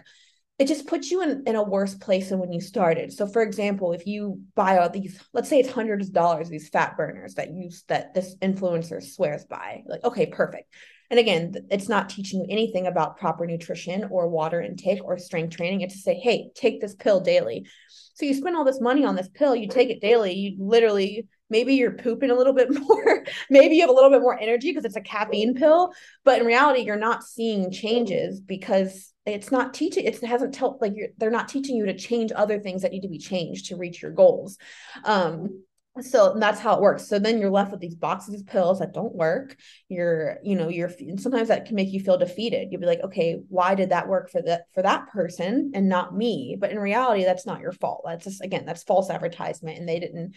it 0.58 0.68
just 0.68 0.86
puts 0.86 1.10
you 1.10 1.22
in, 1.22 1.42
in 1.46 1.56
a 1.56 1.62
worse 1.62 1.94
place 1.94 2.28
than 2.28 2.38
when 2.38 2.52
you 2.52 2.60
started. 2.60 3.12
So 3.12 3.26
for 3.26 3.42
example, 3.42 3.92
if 3.92 4.06
you 4.06 4.40
buy 4.54 4.78
all 4.78 4.88
these, 4.88 5.20
let's 5.32 5.48
say 5.48 5.58
it's 5.58 5.70
hundreds 5.70 6.08
of 6.08 6.14
dollars, 6.14 6.48
these 6.48 6.68
fat 6.68 6.96
burners 6.96 7.34
that 7.34 7.52
use 7.52 7.82
that 7.88 8.14
this 8.14 8.36
influencer 8.36 9.02
swears 9.02 9.44
by, 9.44 9.82
like, 9.86 10.04
okay, 10.04 10.26
perfect. 10.26 10.72
And 11.10 11.18
again, 11.18 11.54
it's 11.70 11.88
not 11.88 12.08
teaching 12.08 12.40
you 12.40 12.46
anything 12.48 12.86
about 12.86 13.18
proper 13.18 13.46
nutrition 13.46 14.08
or 14.10 14.28
water 14.28 14.60
intake 14.60 15.04
or 15.04 15.18
strength 15.18 15.56
training. 15.56 15.80
It's 15.80 15.94
to 15.94 16.00
say, 16.00 16.14
hey, 16.14 16.50
take 16.54 16.80
this 16.80 16.94
pill 16.94 17.20
daily. 17.20 17.66
So 18.14 18.24
you 18.24 18.34
spend 18.34 18.56
all 18.56 18.64
this 18.64 18.80
money 18.80 19.04
on 19.04 19.16
this 19.16 19.28
pill, 19.28 19.56
you 19.56 19.68
take 19.68 19.90
it 19.90 20.00
daily, 20.00 20.34
you 20.34 20.56
literally 20.58 21.26
maybe 21.54 21.74
you're 21.74 21.92
pooping 21.92 22.30
a 22.30 22.34
little 22.34 22.52
bit 22.52 22.68
more. 22.88 23.24
Maybe 23.48 23.76
you 23.76 23.82
have 23.82 23.90
a 23.90 23.94
little 23.94 24.10
bit 24.10 24.22
more 24.22 24.38
energy 24.38 24.70
because 24.70 24.84
it's 24.84 24.96
a 24.96 25.00
caffeine 25.00 25.54
pill 25.54 25.92
but 26.24 26.40
in 26.40 26.46
reality 26.46 26.80
you're 26.80 26.96
not 26.96 27.22
seeing 27.22 27.70
changes 27.70 28.40
because 28.40 29.12
it's 29.26 29.50
not 29.50 29.72
teaching 29.72 30.04
it 30.04 30.20
hasn't 30.22 30.54
told 30.54 30.80
like 30.80 30.92
you're 30.94 31.08
they're 31.18 31.30
not 31.30 31.48
teaching 31.48 31.76
you 31.76 31.86
to 31.86 31.96
change 31.96 32.32
other 32.34 32.58
things 32.58 32.82
that 32.82 32.92
need 32.92 33.02
to 33.02 33.08
be 33.08 33.18
changed 33.18 33.66
to 33.66 33.76
reach 33.76 34.02
your 34.02 34.12
goals. 34.12 34.58
Um 35.04 35.62
so 36.00 36.34
that's 36.40 36.58
how 36.58 36.74
it 36.74 36.80
works. 36.80 37.06
So 37.06 37.20
then 37.20 37.38
you're 37.38 37.52
left 37.52 37.70
with 37.70 37.78
these 37.78 37.94
boxes 37.94 38.34
of 38.34 38.46
pills 38.48 38.80
that 38.80 38.92
don't 38.92 39.14
work. 39.14 39.56
You're 39.88 40.38
you 40.42 40.56
know 40.56 40.68
you're 40.68 40.90
sometimes 41.18 41.48
that 41.48 41.66
can 41.66 41.76
make 41.76 41.92
you 41.92 42.00
feel 42.00 42.18
defeated. 42.18 42.68
You'll 42.70 42.80
be 42.80 42.86
like 42.86 43.04
okay 43.04 43.40
why 43.48 43.76
did 43.76 43.90
that 43.90 44.08
work 44.08 44.30
for 44.30 44.42
that 44.42 44.62
for 44.74 44.82
that 44.82 45.08
person 45.08 45.70
and 45.74 45.88
not 45.88 46.16
me? 46.16 46.56
But 46.58 46.72
in 46.72 46.78
reality 46.78 47.24
that's 47.24 47.46
not 47.46 47.60
your 47.60 47.72
fault. 47.72 48.02
That's 48.04 48.24
just 48.24 48.42
again 48.42 48.64
that's 48.66 48.82
false 48.82 49.08
advertisement 49.08 49.78
and 49.78 49.88
they 49.88 50.00
didn't 50.00 50.34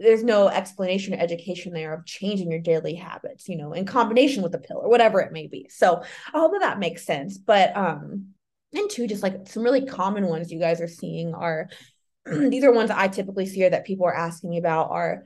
there's 0.00 0.24
no 0.24 0.48
explanation 0.48 1.14
or 1.14 1.18
education 1.18 1.72
there 1.72 1.92
of 1.92 2.06
changing 2.06 2.50
your 2.50 2.60
daily 2.60 2.94
habits, 2.94 3.48
you 3.48 3.56
know, 3.56 3.72
in 3.72 3.84
combination 3.84 4.42
with 4.42 4.54
a 4.54 4.58
pill 4.58 4.78
or 4.78 4.88
whatever 4.88 5.20
it 5.20 5.32
may 5.32 5.46
be. 5.46 5.68
So 5.68 6.02
I 6.32 6.38
hope 6.38 6.52
that 6.52 6.60
that 6.60 6.78
makes 6.78 7.04
sense. 7.04 7.38
But 7.38 7.76
um, 7.76 8.28
and 8.72 8.88
two, 8.90 9.06
just 9.06 9.22
like 9.22 9.46
some 9.46 9.62
really 9.62 9.84
common 9.84 10.26
ones 10.26 10.50
you 10.50 10.58
guys 10.58 10.80
are 10.80 10.88
seeing 10.88 11.34
are 11.34 11.68
these 12.26 12.64
are 12.64 12.72
ones 12.72 12.90
I 12.90 13.08
typically 13.08 13.46
see 13.46 13.64
or 13.64 13.70
that 13.70 13.86
people 13.86 14.06
are 14.06 14.16
asking 14.16 14.50
me 14.50 14.58
about 14.58 14.90
are 14.90 15.24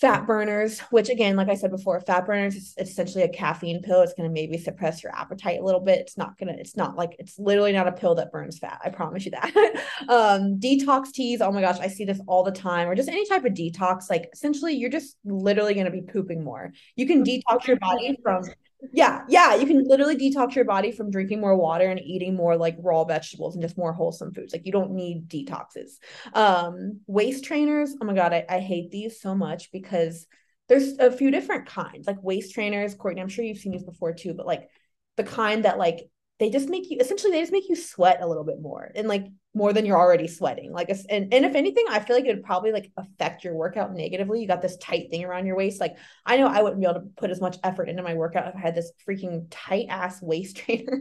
fat 0.00 0.26
burners, 0.26 0.78
which 0.90 1.08
again, 1.08 1.34
like 1.34 1.48
I 1.48 1.54
said 1.54 1.70
before, 1.70 2.00
fat 2.00 2.24
burners 2.24 2.54
is 2.54 2.74
essentially 2.78 3.24
a 3.24 3.28
caffeine 3.28 3.82
pill. 3.82 4.02
It's 4.02 4.14
going 4.14 4.28
to 4.28 4.32
maybe 4.32 4.56
suppress 4.56 5.02
your 5.02 5.14
appetite 5.14 5.60
a 5.60 5.64
little 5.64 5.80
bit. 5.80 5.98
It's 5.98 6.16
not 6.16 6.38
going 6.38 6.54
to, 6.54 6.60
it's 6.60 6.76
not 6.76 6.96
like, 6.96 7.16
it's 7.18 7.38
literally 7.38 7.72
not 7.72 7.88
a 7.88 7.92
pill 7.92 8.14
that 8.14 8.30
burns 8.30 8.58
fat. 8.58 8.80
I 8.84 8.90
promise 8.90 9.24
you 9.24 9.32
that. 9.32 9.52
um, 10.08 10.60
detox 10.60 11.12
teas. 11.12 11.40
Oh 11.40 11.50
my 11.50 11.60
gosh, 11.60 11.80
I 11.80 11.88
see 11.88 12.04
this 12.04 12.20
all 12.28 12.44
the 12.44 12.52
time. 12.52 12.88
Or 12.88 12.94
just 12.94 13.08
any 13.08 13.26
type 13.26 13.44
of 13.44 13.54
detox. 13.54 14.08
Like 14.08 14.30
essentially, 14.32 14.74
you're 14.74 14.90
just 14.90 15.16
literally 15.24 15.74
going 15.74 15.86
to 15.86 15.92
be 15.92 16.02
pooping 16.02 16.44
more. 16.44 16.72
You 16.94 17.06
can 17.06 17.24
detox 17.24 17.66
your 17.66 17.78
body 17.78 18.16
from 18.22 18.44
yeah, 18.92 19.24
yeah, 19.28 19.56
you 19.56 19.66
can 19.66 19.84
literally 19.86 20.16
detox 20.16 20.54
your 20.54 20.64
body 20.64 20.92
from 20.92 21.10
drinking 21.10 21.40
more 21.40 21.56
water 21.56 21.86
and 21.86 22.00
eating 22.00 22.36
more 22.36 22.56
like 22.56 22.76
raw 22.78 23.04
vegetables 23.04 23.54
and 23.54 23.62
just 23.62 23.76
more 23.76 23.92
wholesome 23.92 24.32
foods. 24.32 24.52
Like 24.52 24.66
you 24.66 24.72
don't 24.72 24.92
need 24.92 25.28
detoxes. 25.28 25.98
Um, 26.32 27.00
waist 27.06 27.44
trainers, 27.44 27.94
oh 28.00 28.04
my 28.04 28.14
god, 28.14 28.32
I, 28.32 28.44
I 28.48 28.60
hate 28.60 28.90
these 28.90 29.20
so 29.20 29.34
much 29.34 29.72
because 29.72 30.26
there's 30.68 30.98
a 30.98 31.10
few 31.10 31.30
different 31.30 31.66
kinds. 31.66 32.06
Like 32.06 32.22
waist 32.22 32.54
trainers, 32.54 32.94
Courtney, 32.94 33.20
I'm 33.20 33.28
sure 33.28 33.44
you've 33.44 33.58
seen 33.58 33.72
these 33.72 33.84
before 33.84 34.12
too, 34.12 34.34
but 34.34 34.46
like 34.46 34.68
the 35.16 35.24
kind 35.24 35.64
that 35.64 35.78
like 35.78 36.08
they 36.38 36.50
just 36.50 36.68
make 36.68 36.88
you 36.88 36.98
essentially 37.00 37.32
they 37.32 37.40
just 37.40 37.52
make 37.52 37.68
you 37.68 37.74
sweat 37.74 38.22
a 38.22 38.28
little 38.28 38.44
bit 38.44 38.60
more 38.60 38.92
and 38.94 39.08
like 39.08 39.26
more 39.58 39.72
than 39.72 39.84
you're 39.84 39.98
already 39.98 40.28
sweating. 40.28 40.72
Like 40.72 40.88
and, 40.88 41.34
and 41.34 41.44
if 41.44 41.54
anything 41.54 41.84
i 41.90 41.98
feel 41.98 42.16
like 42.16 42.24
it 42.24 42.34
would 42.34 42.44
probably 42.44 42.72
like 42.72 42.90
affect 42.96 43.44
your 43.44 43.54
workout 43.54 43.92
negatively. 43.92 44.40
You 44.40 44.46
got 44.46 44.62
this 44.62 44.76
tight 44.78 45.10
thing 45.10 45.24
around 45.24 45.44
your 45.46 45.56
waist. 45.56 45.80
Like 45.80 45.96
i 46.24 46.36
know 46.36 46.46
i 46.46 46.62
wouldn't 46.62 46.80
be 46.80 46.86
able 46.86 47.00
to 47.00 47.06
put 47.16 47.30
as 47.30 47.40
much 47.40 47.58
effort 47.64 47.88
into 47.88 48.02
my 48.02 48.14
workout 48.14 48.48
if 48.48 48.56
i 48.56 48.60
had 48.60 48.74
this 48.74 48.92
freaking 49.06 49.46
tight 49.50 49.86
ass 49.90 50.22
waist 50.22 50.56
trainer 50.64 51.00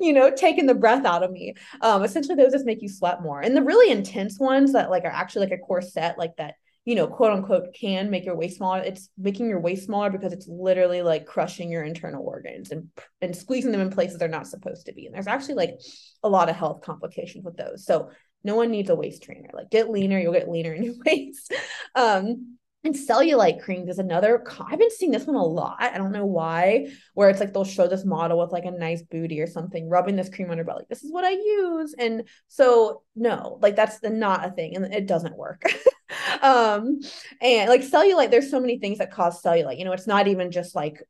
you 0.00 0.12
know 0.12 0.30
taking 0.30 0.66
the 0.66 0.74
breath 0.74 1.04
out 1.04 1.22
of 1.22 1.32
me. 1.32 1.54
Um 1.82 2.04
essentially 2.04 2.36
those 2.36 2.52
just 2.52 2.64
make 2.64 2.80
you 2.80 2.88
sweat 2.88 3.22
more. 3.22 3.40
And 3.40 3.56
the 3.56 3.62
really 3.62 3.90
intense 3.90 4.38
ones 4.38 4.72
that 4.72 4.88
like 4.88 5.04
are 5.04 5.08
actually 5.08 5.46
like 5.46 5.58
a 5.58 5.62
corset 5.62 6.16
like 6.16 6.36
that 6.36 6.54
you 6.86 6.94
know, 6.94 7.08
quote 7.08 7.32
unquote, 7.32 7.74
can 7.74 8.10
make 8.10 8.24
your 8.24 8.36
waist 8.36 8.58
smaller. 8.58 8.78
It's 8.78 9.10
making 9.18 9.48
your 9.48 9.60
waist 9.60 9.84
smaller 9.84 10.08
because 10.08 10.32
it's 10.32 10.46
literally 10.48 11.02
like 11.02 11.26
crushing 11.26 11.68
your 11.68 11.82
internal 11.82 12.24
organs 12.24 12.70
and 12.70 12.88
and 13.20 13.34
squeezing 13.34 13.72
them 13.72 13.80
in 13.80 13.90
places 13.90 14.18
they're 14.18 14.28
not 14.28 14.46
supposed 14.46 14.86
to 14.86 14.92
be. 14.92 15.04
And 15.04 15.14
there's 15.14 15.26
actually 15.26 15.54
like 15.54 15.80
a 16.22 16.28
lot 16.28 16.48
of 16.48 16.54
health 16.54 16.82
complications 16.82 17.44
with 17.44 17.56
those. 17.56 17.84
So 17.84 18.10
no 18.44 18.54
one 18.54 18.70
needs 18.70 18.88
a 18.88 18.94
waist 18.94 19.24
trainer. 19.24 19.50
Like 19.52 19.68
get 19.68 19.90
leaner, 19.90 20.18
you'll 20.18 20.32
get 20.32 20.48
leaner 20.48 20.72
in 20.72 20.84
your 20.84 20.94
waist. 21.04 21.52
Um, 21.96 22.56
and 22.84 22.94
cellulite 22.94 23.62
creams 23.62 23.88
is 23.88 23.98
another. 23.98 24.44
I've 24.60 24.78
been 24.78 24.92
seeing 24.92 25.10
this 25.10 25.26
one 25.26 25.34
a 25.34 25.42
lot. 25.42 25.78
I 25.80 25.98
don't 25.98 26.12
know 26.12 26.24
why. 26.24 26.86
Where 27.14 27.28
it's 27.28 27.40
like 27.40 27.52
they'll 27.52 27.64
show 27.64 27.88
this 27.88 28.04
model 28.04 28.38
with 28.38 28.52
like 28.52 28.64
a 28.64 28.70
nice 28.70 29.02
booty 29.02 29.40
or 29.40 29.48
something, 29.48 29.88
rubbing 29.88 30.14
this 30.14 30.28
cream 30.28 30.52
on 30.52 30.58
her 30.58 30.62
belly. 30.64 30.84
This 30.88 31.02
is 31.02 31.10
what 31.10 31.24
I 31.24 31.30
use, 31.30 31.96
and 31.98 32.28
so 32.46 33.02
no, 33.16 33.58
like 33.60 33.74
that's 33.74 33.98
the, 33.98 34.10
not 34.10 34.46
a 34.46 34.52
thing, 34.52 34.76
and 34.76 34.94
it 34.94 35.08
doesn't 35.08 35.36
work. 35.36 35.64
um, 36.42 37.00
and 37.40 37.68
like 37.68 37.82
cellulite, 37.82 38.30
there's 38.30 38.50
so 38.50 38.60
many 38.60 38.78
things 38.78 38.98
that 38.98 39.12
cause 39.12 39.42
cellulite. 39.42 39.78
You 39.78 39.84
know, 39.84 39.92
it's 39.92 40.06
not 40.06 40.28
even 40.28 40.50
just 40.50 40.74
like 40.74 41.02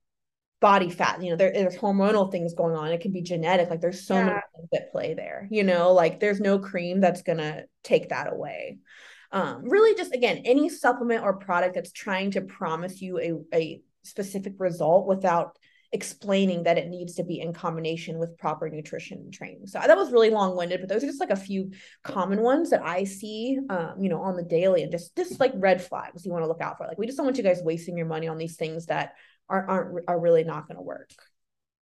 body 0.60 0.88
fat 0.88 1.22
you 1.22 1.30
know 1.30 1.36
there, 1.36 1.52
there's 1.52 1.76
hormonal 1.76 2.30
things 2.32 2.54
going 2.54 2.74
on 2.74 2.88
it 2.88 3.00
can 3.00 3.12
be 3.12 3.20
genetic 3.20 3.68
like 3.68 3.80
there's 3.80 4.06
so 4.06 4.14
yeah. 4.14 4.24
many 4.24 4.40
things 4.54 4.68
that 4.72 4.90
play 4.90 5.12
there 5.12 5.46
you 5.50 5.62
know 5.62 5.92
like 5.92 6.18
there's 6.18 6.40
no 6.40 6.58
cream 6.58 6.98
that's 6.98 7.22
gonna 7.22 7.62
take 7.84 8.08
that 8.08 8.32
away 8.32 8.78
um, 9.32 9.64
really 9.64 9.94
just 9.94 10.14
again 10.14 10.42
any 10.46 10.68
supplement 10.68 11.22
or 11.22 11.34
product 11.34 11.74
that's 11.74 11.92
trying 11.92 12.30
to 12.30 12.40
promise 12.40 13.02
you 13.02 13.18
a, 13.18 13.54
a 13.54 13.82
specific 14.02 14.54
result 14.58 15.06
without 15.06 15.58
explaining 15.92 16.64
that 16.64 16.78
it 16.78 16.88
needs 16.88 17.14
to 17.14 17.24
be 17.24 17.40
in 17.40 17.52
combination 17.52 18.18
with 18.18 18.36
proper 18.38 18.68
nutrition 18.68 19.18
and 19.18 19.32
training. 19.32 19.66
So 19.66 19.78
that 19.78 19.96
was 19.96 20.12
really 20.12 20.30
long-winded, 20.30 20.80
but 20.80 20.88
those 20.88 21.04
are 21.04 21.06
just 21.06 21.20
like 21.20 21.30
a 21.30 21.36
few 21.36 21.72
common 22.02 22.42
ones 22.42 22.70
that 22.70 22.82
I 22.82 23.04
see, 23.04 23.58
um, 23.70 23.94
you 24.00 24.08
know, 24.08 24.20
on 24.20 24.36
the 24.36 24.42
daily 24.42 24.82
and 24.82 24.92
just 24.92 25.16
just 25.16 25.40
like 25.40 25.52
red 25.56 25.82
flags 25.82 26.24
you 26.24 26.32
want 26.32 26.42
to 26.42 26.48
look 26.48 26.60
out 26.60 26.78
for. 26.78 26.86
Like 26.86 26.98
we 26.98 27.06
just 27.06 27.16
don't 27.16 27.26
want 27.26 27.36
you 27.38 27.44
guys 27.44 27.62
wasting 27.62 27.96
your 27.96 28.06
money 28.06 28.28
on 28.28 28.38
these 28.38 28.56
things 28.56 28.86
that 28.86 29.14
aren't 29.48 29.68
aren't 29.68 30.04
are 30.08 30.18
really 30.20 30.44
not 30.44 30.66
going 30.66 30.76
to 30.76 30.82
work. 30.82 31.10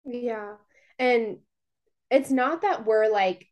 Yeah. 0.04 0.54
And 0.98 1.38
it's 2.10 2.30
not 2.30 2.62
that 2.62 2.86
we're 2.86 3.08
like 3.10 3.46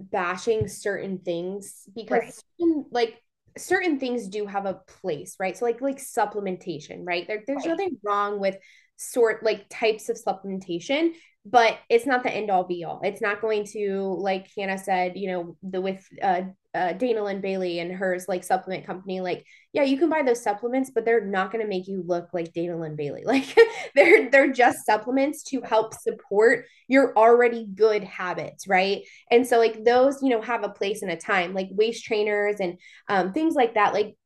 bashing 0.00 0.68
certain 0.68 1.18
things 1.18 1.84
because 1.94 2.20
Right. 2.20 2.34
certain, 2.60 2.86
like 2.90 3.22
certain 3.56 3.98
things 3.98 4.28
do 4.28 4.46
have 4.46 4.66
a 4.66 4.74
place, 4.74 5.36
right? 5.40 5.56
So 5.56 5.64
like 5.64 5.80
like 5.80 5.96
supplementation, 5.96 7.00
right? 7.04 7.26
There, 7.26 7.42
there's 7.46 7.64
Right. 7.64 7.68
nothing 7.68 7.98
wrong 8.04 8.38
with 8.38 8.58
sort 8.96 9.42
like 9.42 9.68
types 9.68 10.08
of 10.08 10.16
supplementation, 10.16 11.12
but 11.48 11.78
it's 11.88 12.06
not 12.06 12.24
the 12.24 12.34
end 12.34 12.50
all 12.50 12.64
be 12.64 12.82
all. 12.82 13.00
It's 13.04 13.20
not 13.20 13.40
going 13.40 13.64
to 13.66 14.16
like 14.18 14.48
Hannah 14.56 14.78
said, 14.78 15.16
you 15.16 15.28
know, 15.28 15.56
the 15.62 15.80
with 15.80 16.04
uh, 16.20 16.42
uh 16.74 16.92
Dana 16.92 17.22
Linn 17.22 17.40
Bailey 17.40 17.78
and 17.78 17.92
hers 17.92 18.26
like 18.26 18.42
supplement 18.42 18.84
company, 18.84 19.20
like 19.20 19.44
yeah, 19.72 19.84
you 19.84 19.96
can 19.96 20.08
buy 20.08 20.22
those 20.22 20.42
supplements, 20.42 20.90
but 20.92 21.04
they're 21.04 21.24
not 21.24 21.52
going 21.52 21.62
to 21.62 21.68
make 21.68 21.86
you 21.86 22.02
look 22.04 22.30
like 22.32 22.52
Dana 22.52 22.76
Linn 22.76 22.96
Bailey. 22.96 23.22
Like 23.26 23.56
they're 23.94 24.28
they're 24.30 24.52
just 24.52 24.84
supplements 24.84 25.44
to 25.44 25.60
help 25.60 25.94
support 25.94 26.64
your 26.88 27.16
already 27.16 27.66
good 27.66 28.02
habits, 28.02 28.66
right? 28.66 29.02
And 29.30 29.46
so 29.46 29.58
like 29.58 29.84
those, 29.84 30.22
you 30.22 30.30
know, 30.30 30.40
have 30.42 30.64
a 30.64 30.70
place 30.70 31.02
and 31.02 31.12
a 31.12 31.16
time, 31.16 31.54
like 31.54 31.68
waist 31.70 32.04
trainers 32.04 32.56
and 32.58 32.78
um, 33.08 33.32
things 33.32 33.54
like 33.54 33.74
that. 33.74 33.94
Like 33.94 34.16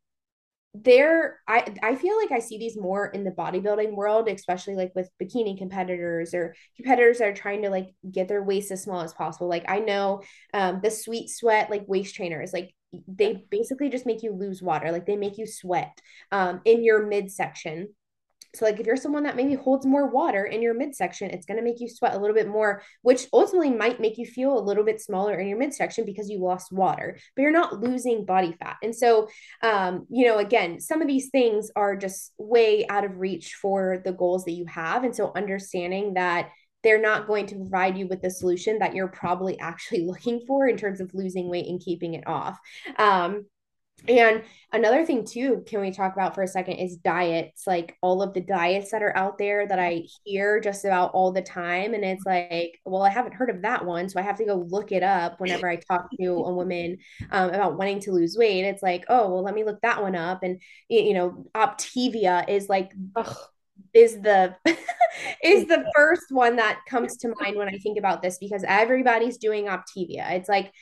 there 0.73 1.41
i 1.49 1.65
i 1.83 1.97
feel 1.97 2.17
like 2.17 2.31
i 2.31 2.39
see 2.39 2.57
these 2.57 2.77
more 2.77 3.09
in 3.09 3.25
the 3.25 3.31
bodybuilding 3.33 3.93
world 3.93 4.29
especially 4.29 4.77
like 4.77 4.93
with 4.95 5.11
bikini 5.21 5.59
competitors 5.59 6.33
or 6.33 6.55
competitors 6.77 7.19
that 7.19 7.29
are 7.29 7.35
trying 7.35 7.63
to 7.63 7.71
like 7.71 7.89
get 8.11 8.29
their 8.29 8.43
waist 8.43 8.71
as 8.71 8.85
small 8.85 9.01
as 9.01 9.13
possible. 9.13 9.49
Like 9.49 9.65
i 9.69 9.81
know 9.81 10.23
um 10.55 10.81
the 10.83 10.91
sweet 10.91 11.29
sweat 11.29 11.71
like 11.71 11.83
waist 11.89 12.15
trainers 12.15 12.53
like 12.53 12.73
they 13.07 13.45
basically 13.51 13.89
just 13.89 14.07
make 14.07 14.23
you 14.23 14.33
lose 14.33 14.61
water. 14.63 14.91
Like 14.91 15.07
they 15.07 15.17
make 15.17 15.39
you 15.39 15.47
sweat 15.47 16.01
um 16.33 16.61
in 16.65 16.85
your 16.85 17.07
midsection 17.07 17.89
so, 18.55 18.65
like 18.65 18.81
if 18.81 18.87
you're 18.87 18.97
someone 18.97 19.23
that 19.25 19.37
maybe 19.37 19.55
holds 19.55 19.87
more 19.87 20.09
water 20.09 20.45
in 20.45 20.63
your 20.63 20.75
midsection, 20.75 21.31
it's 21.31 21.47
going 21.47 21.59
to 21.59 21.65
make 21.65 21.81
you 21.81 21.89
sweat 21.89 22.15
a 22.15 22.19
little 22.19 22.35
bit 22.35 22.49
more, 22.49 22.83
which 23.03 23.27
ultimately 23.33 23.71
might 23.71 24.01
make 24.01 24.19
you 24.19 24.27
feel 24.27 24.59
a 24.59 24.61
little 24.61 24.85
bit 24.85 25.01
smaller 25.01 25.39
in 25.39 25.47
your 25.47 25.59
midsection 25.59 26.05
because 26.05 26.29
you 26.29 26.39
lost 26.39 26.73
water, 26.73 27.19
but 27.37 27.43
you're 27.43 27.53
not 27.53 27.81
losing 27.81 28.25
body 28.25 28.57
fat. 28.61 28.77
And 28.83 28.95
so, 28.95 29.29
um, 29.63 30.07
you 30.11 30.27
know, 30.27 30.39
again, 30.39 30.81
some 30.81 31.01
of 31.01 31.09
these 31.09 31.31
things 31.31 31.71
are 31.77 31.97
just 31.97 32.33
way 32.39 32.87
out 32.89 33.05
of 33.05 33.19
reach 33.19 33.55
for 33.55 34.03
the 34.05 34.13
goals 34.13 34.45
that 34.45 34.53
you 34.53 34.67
have. 34.67 35.05
And 35.05 35.15
so, 35.15 35.33
understanding 35.37 36.15
that 36.15 36.51
they're 36.83 37.01
not 37.01 37.27
going 37.27 37.47
to 37.47 37.57
provide 37.57 37.97
you 37.97 38.09
with 38.09 38.23
the 38.23 38.31
solution 38.31 38.79
that 38.79 38.95
you're 38.95 39.09
probably 39.09 39.59
actually 39.61 40.07
looking 40.07 40.43
for 40.47 40.67
in 40.67 40.77
terms 40.77 41.01
of 41.01 41.15
losing 41.15 41.49
weight 41.49 41.67
and 41.67 41.81
keeping 41.81 42.15
it 42.15 42.27
off. 42.27 42.59
Um, 42.99 43.47
and 44.09 44.43
another 44.73 45.05
thing 45.05 45.25
too, 45.25 45.65
can 45.67 45.81
we 45.81 45.91
talk 45.91 46.13
about 46.13 46.35
for 46.35 46.43
a 46.43 46.49
second 46.49 46.75
is 46.77 46.97
diets, 46.97 47.67
like 47.67 47.97
all 48.03 48.23
of 48.23 48.35
the 48.35 48.41
diets 48.41 48.91
that 48.91 49.03
are 49.03 49.17
out 49.17 49.39
there 49.39 49.67
that 49.67 49.79
I 49.79 50.05
hear 50.25 50.61
just 50.61 50.85
about 50.85 51.13
all 51.13 51.33
the 51.33 51.43
time. 51.43 51.95
And 51.95 52.05
it's 52.05 52.25
like, 52.25 52.79
well, 52.85 53.03
I 53.03 53.11
haven't 53.11 53.35
heard 53.35 53.51
of 53.51 53.63
that 53.63 53.85
one. 53.85 54.09
So 54.09 54.19
I 54.19 54.23
have 54.23 54.39
to 54.39 54.45
go 54.45 54.67
look 54.69 54.93
it 54.93 55.03
up 55.03 55.41
whenever 55.41 55.69
I 55.69 55.77
talk 55.77 56.09
to 56.19 56.27
a 56.27 56.53
woman 56.53 56.99
um, 57.31 57.51
about 57.51 57.77
wanting 57.77 58.01
to 58.01 58.13
lose 58.13 58.37
weight. 58.39 58.65
It's 58.65 58.83
like, 58.83 59.05
oh, 59.09 59.29
well, 59.31 59.43
let 59.43 59.55
me 59.55 59.65
look 59.65 59.81
that 59.83 60.03
one 60.03 60.17
up. 60.17 60.43
And, 60.43 60.61
you 60.89 61.15
know, 61.15 61.47
Optavia 61.55 62.49
is 62.49 62.69
like, 62.69 62.93
Ugh. 63.17 63.37
is 63.93 64.21
the 64.21 64.57
is 65.43 65.67
the 65.67 65.85
first 65.97 66.27
one 66.31 66.57
that 66.57 66.81
comes 66.89 67.17
to 67.19 67.35
mind 67.41 67.57
when 67.57 67.69
I 67.69 67.79
think 67.79 67.99
about 67.99 68.23
this 68.23 68.39
because 68.39 68.65
everybody's 68.67 69.39
doing 69.39 69.67
Optavia. 69.67 70.31
It's 70.33 70.49
like 70.49 70.73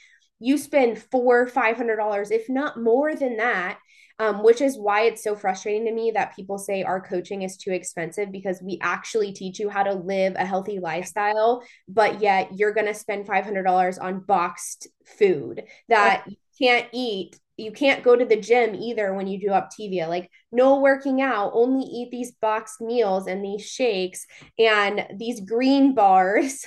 you 0.40 0.58
spend 0.58 0.98
four, 0.98 1.46
five 1.46 1.76
hundred 1.76 1.96
dollars, 1.96 2.30
if 2.30 2.48
not 2.48 2.80
more 2.80 3.14
than 3.14 3.36
that. 3.36 3.78
Um, 4.20 4.42
which 4.42 4.60
is 4.60 4.76
why 4.76 5.02
it's 5.02 5.22
so 5.22 5.36
frustrating 5.36 5.84
to 5.84 5.92
me 5.92 6.10
that 6.10 6.34
people 6.34 6.58
say 6.58 6.82
our 6.82 7.00
coaching 7.00 7.42
is 7.42 7.56
too 7.56 7.70
expensive 7.70 8.32
because 8.32 8.60
we 8.60 8.76
actually 8.82 9.30
teach 9.30 9.60
you 9.60 9.68
how 9.68 9.84
to 9.84 9.94
live 9.94 10.34
a 10.34 10.44
healthy 10.44 10.80
lifestyle, 10.80 11.62
but 11.86 12.20
yet 12.20 12.48
you're 12.52 12.74
going 12.74 12.88
to 12.88 12.94
spend 12.94 13.28
$500 13.28 14.02
on 14.02 14.18
boxed 14.18 14.88
food 15.06 15.62
that 15.88 16.24
you 16.26 16.36
can't 16.58 16.88
eat 16.92 17.38
you 17.58 17.72
can't 17.72 18.04
go 18.04 18.14
to 18.14 18.24
the 18.24 18.40
gym 18.40 18.74
either 18.74 19.12
when 19.12 19.26
you 19.26 19.38
do 19.38 19.48
Optavia. 19.48 20.08
Like 20.08 20.30
no 20.52 20.80
working 20.80 21.20
out, 21.20 21.50
only 21.54 21.84
eat 21.84 22.10
these 22.10 22.32
boxed 22.32 22.80
meals 22.80 23.26
and 23.26 23.44
these 23.44 23.66
shakes 23.66 24.24
and 24.58 25.06
these 25.16 25.40
green 25.40 25.94
bars 25.98 26.64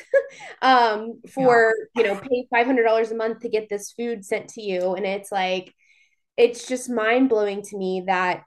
um 0.62 1.22
for, 1.34 1.74
yeah. 1.96 2.04
you 2.04 2.08
know, 2.08 2.20
pay 2.20 2.48
$500 2.54 3.12
a 3.12 3.16
month 3.16 3.40
to 3.40 3.50
get 3.50 3.70
this 3.70 3.94
food 3.94 4.26
sent 4.26 4.50
to 4.50 4.62
you 4.62 4.94
and 4.96 5.06
it's 5.06 5.32
like 5.32 5.74
it's 6.38 6.68
just 6.68 6.90
mind-blowing 6.90 7.62
to 7.62 7.78
me 7.78 8.04
that 8.08 8.44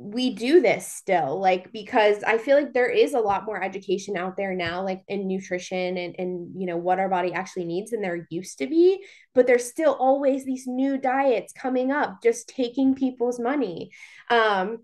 we 0.00 0.32
do 0.32 0.60
this 0.60 0.86
still 0.86 1.40
like 1.40 1.72
because 1.72 2.22
i 2.22 2.38
feel 2.38 2.56
like 2.56 2.72
there 2.72 2.88
is 2.88 3.14
a 3.14 3.18
lot 3.18 3.44
more 3.44 3.60
education 3.60 4.16
out 4.16 4.36
there 4.36 4.54
now 4.54 4.80
like 4.80 5.02
in 5.08 5.26
nutrition 5.26 5.96
and 5.96 6.14
and 6.20 6.52
you 6.56 6.68
know 6.68 6.76
what 6.76 7.00
our 7.00 7.08
body 7.08 7.32
actually 7.32 7.64
needs 7.64 7.90
than 7.90 8.00
there 8.00 8.24
used 8.30 8.58
to 8.58 8.68
be 8.68 9.04
but 9.38 9.46
there's 9.46 9.70
still 9.70 9.94
always 10.00 10.44
these 10.44 10.66
new 10.66 10.98
diets 10.98 11.52
coming 11.52 11.92
up 11.92 12.20
just 12.20 12.48
taking 12.48 12.96
people's 12.96 13.38
money. 13.38 13.88
Um 14.30 14.78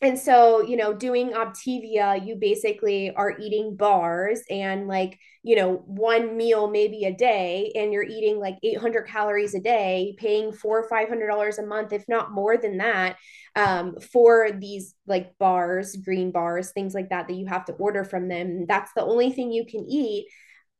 and 0.00 0.18
so 0.18 0.60
you 0.62 0.76
know 0.76 0.92
doing 0.92 1.32
optavia 1.32 2.24
you 2.26 2.36
basically 2.36 3.14
are 3.14 3.38
eating 3.40 3.76
bars 3.76 4.40
and 4.50 4.86
like 4.86 5.18
you 5.42 5.56
know 5.56 5.82
one 5.86 6.36
meal 6.36 6.68
maybe 6.68 7.04
a 7.04 7.12
day 7.12 7.72
and 7.74 7.92
you're 7.92 8.02
eating 8.02 8.38
like 8.38 8.56
800 8.62 9.06
calories 9.06 9.54
a 9.54 9.60
day 9.60 10.14
paying 10.18 10.52
four 10.52 10.80
or 10.82 10.88
five 10.88 11.08
hundred 11.08 11.28
dollars 11.28 11.58
a 11.58 11.66
month 11.66 11.92
if 11.92 12.04
not 12.08 12.32
more 12.32 12.56
than 12.56 12.78
that 12.78 13.16
um, 13.56 13.96
for 14.12 14.50
these 14.52 14.94
like 15.06 15.36
bars 15.38 15.96
green 15.96 16.30
bars 16.32 16.72
things 16.72 16.94
like 16.94 17.10
that 17.10 17.28
that 17.28 17.34
you 17.34 17.46
have 17.46 17.64
to 17.66 17.72
order 17.74 18.04
from 18.04 18.28
them. 18.28 18.66
That's 18.66 18.90
the 18.94 19.02
only 19.04 19.32
thing 19.32 19.52
you 19.52 19.64
can 19.64 19.86
eat. 19.88 20.26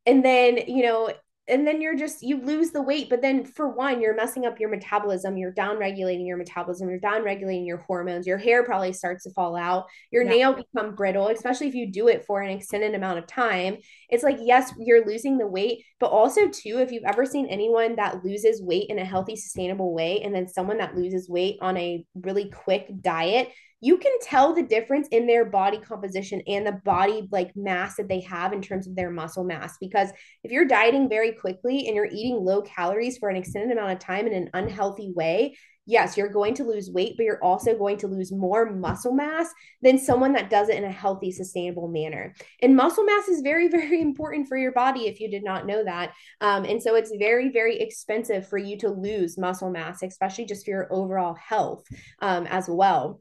And 0.07 0.24
then 0.24 0.59
you 0.66 0.83
know 0.83 1.12
and 1.46 1.66
then 1.66 1.83
you're 1.83 1.96
just 1.96 2.22
you 2.22 2.40
lose 2.40 2.70
the 2.70 2.80
weight 2.80 3.11
but 3.11 3.20
then 3.20 3.44
for 3.44 3.68
one 3.68 4.00
you're 4.00 4.14
messing 4.14 4.46
up 4.46 4.59
your 4.59 4.70
metabolism 4.70 5.37
you're 5.37 5.52
down 5.52 5.78
regulating 5.78 6.26
your 6.26 6.37
metabolism 6.37 6.88
you're 6.88 6.98
down 6.98 7.22
regulating 7.22 7.66
your 7.66 7.78
hormones 7.78 8.26
your 8.26 8.38
hair 8.38 8.64
probably 8.64 8.92
starts 8.92 9.24
to 9.24 9.30
fall 9.33 9.54
out 9.54 9.85
your 10.11 10.24
yeah. 10.24 10.30
nail 10.30 10.52
become 10.54 10.94
brittle 10.94 11.28
especially 11.28 11.68
if 11.68 11.74
you 11.74 11.90
do 11.90 12.09
it 12.09 12.24
for 12.24 12.40
an 12.40 12.50
extended 12.50 12.94
amount 12.94 13.18
of 13.18 13.26
time 13.26 13.76
it's 14.09 14.22
like 14.22 14.38
yes 14.40 14.72
you're 14.78 15.07
losing 15.07 15.37
the 15.37 15.46
weight 15.46 15.85
but 16.00 16.11
also 16.11 16.48
too 16.48 16.78
if 16.78 16.90
you've 16.90 17.04
ever 17.04 17.26
seen 17.26 17.46
anyone 17.46 17.96
that 17.96 18.24
loses 18.24 18.62
weight 18.62 18.87
in 18.88 18.98
a 18.98 19.04
healthy 19.04 19.37
sustainable 19.37 19.92
way 19.92 20.22
and 20.22 20.35
then 20.35 20.48
someone 20.48 20.78
that 20.78 20.96
loses 20.96 21.28
weight 21.28 21.59
on 21.61 21.76
a 21.76 22.04
really 22.14 22.50
quick 22.50 22.88
diet 23.02 23.50
you 23.85 23.99
can 23.99 24.12
tell 24.23 24.55
the 24.55 24.62
difference 24.62 25.09
in 25.09 25.27
their 25.27 25.44
body 25.44 25.77
composition 25.77 26.40
and 26.47 26.66
the 26.66 26.81
body 26.87 27.29
like 27.31 27.55
mass 27.55 27.97
that 27.97 28.09
they 28.09 28.20
have 28.20 28.55
in 28.55 28.62
terms 28.62 28.87
of 28.87 28.97
their 28.97 29.11
muscle 29.11 29.44
mass 29.44 29.77
because 29.79 30.09
if 30.42 30.51
you're 30.51 30.64
dieting 30.64 31.07
very 31.07 31.33
quickly 31.33 31.87
and 31.87 31.94
you're 31.94 32.09
eating 32.11 32.37
low 32.37 32.62
calories 32.62 33.18
for 33.18 33.29
an 33.29 33.37
extended 33.37 33.77
amount 33.77 33.92
of 33.92 33.99
time 33.99 34.27
in 34.27 34.33
an 34.33 34.49
unhealthy 34.55 35.12
way 35.14 35.55
yes 35.85 36.16
you're 36.16 36.31
going 36.31 36.55
to 36.55 36.64
lose 36.64 36.90
weight 36.90 37.12
but 37.18 37.25
you're 37.25 37.44
also 37.44 37.77
going 37.77 37.99
to 37.99 38.07
lose 38.07 38.33
more 38.33 38.73
muscle 38.73 39.12
mass 39.12 39.51
than 39.83 39.99
someone 39.99 40.33
that 40.33 40.49
does 40.49 40.70
it 40.70 40.79
in 40.79 40.85
a 40.85 40.90
healthy 40.90 41.31
sustainable 41.31 41.88
manner. 41.88 42.35
And 42.62 42.75
muscle 42.75 43.05
mass 43.05 43.29
is 43.29 43.42
very 43.42 43.68
very 43.79 44.01
important 44.01 44.49
for 44.49 44.57
your 44.57 44.73
body 44.73 45.09
if 45.09 45.20
you 45.20 45.31
did 45.31 45.44
not 45.44 45.66
know 45.66 45.85
that. 45.85 46.14
Um, 46.40 46.64
and 46.64 46.83
so 46.83 46.94
it's 46.94 47.12
very 47.18 47.51
very 47.51 47.79
expensive 47.79 48.49
for 48.49 48.57
you 48.57 48.79
to 48.79 48.88
lose 48.88 49.37
muscle 49.37 49.70
mass 49.70 50.03
especially 50.03 50.47
just 50.47 50.64
for 50.64 50.70
your 50.70 50.88
overall 50.90 51.35
health 51.35 51.85
um, 52.20 52.47
as 52.47 52.66
well 52.66 53.20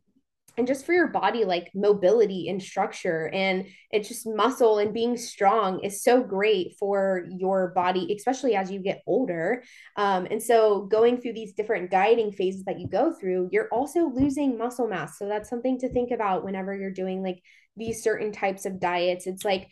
and 0.57 0.67
just 0.67 0.85
for 0.85 0.93
your 0.93 1.07
body 1.07 1.45
like 1.45 1.71
mobility 1.73 2.47
and 2.47 2.61
structure 2.61 3.29
and 3.33 3.65
it's 3.91 4.07
just 4.07 4.27
muscle 4.27 4.77
and 4.77 4.93
being 4.93 5.17
strong 5.17 5.83
is 5.83 6.03
so 6.03 6.21
great 6.23 6.75
for 6.77 7.27
your 7.37 7.69
body 7.69 8.13
especially 8.15 8.55
as 8.55 8.71
you 8.71 8.79
get 8.79 9.01
older. 9.07 9.63
Um, 9.95 10.27
and 10.29 10.41
so 10.41 10.81
going 10.81 11.19
through 11.19 11.33
these 11.33 11.53
different 11.53 11.89
dieting 11.89 12.31
phases 12.31 12.63
that 12.65 12.79
you 12.79 12.87
go 12.87 13.13
through 13.13 13.49
you're 13.51 13.69
also 13.69 14.09
losing 14.09 14.57
muscle 14.57 14.87
mass. 14.87 15.17
So 15.17 15.27
that's 15.27 15.49
something 15.49 15.79
to 15.79 15.89
think 15.89 16.11
about 16.11 16.43
whenever 16.43 16.75
you're 16.75 16.91
doing 16.91 17.23
like 17.23 17.41
these 17.75 18.03
certain 18.03 18.31
types 18.31 18.65
of 18.65 18.79
diets. 18.79 19.27
It's 19.27 19.43
like 19.43 19.69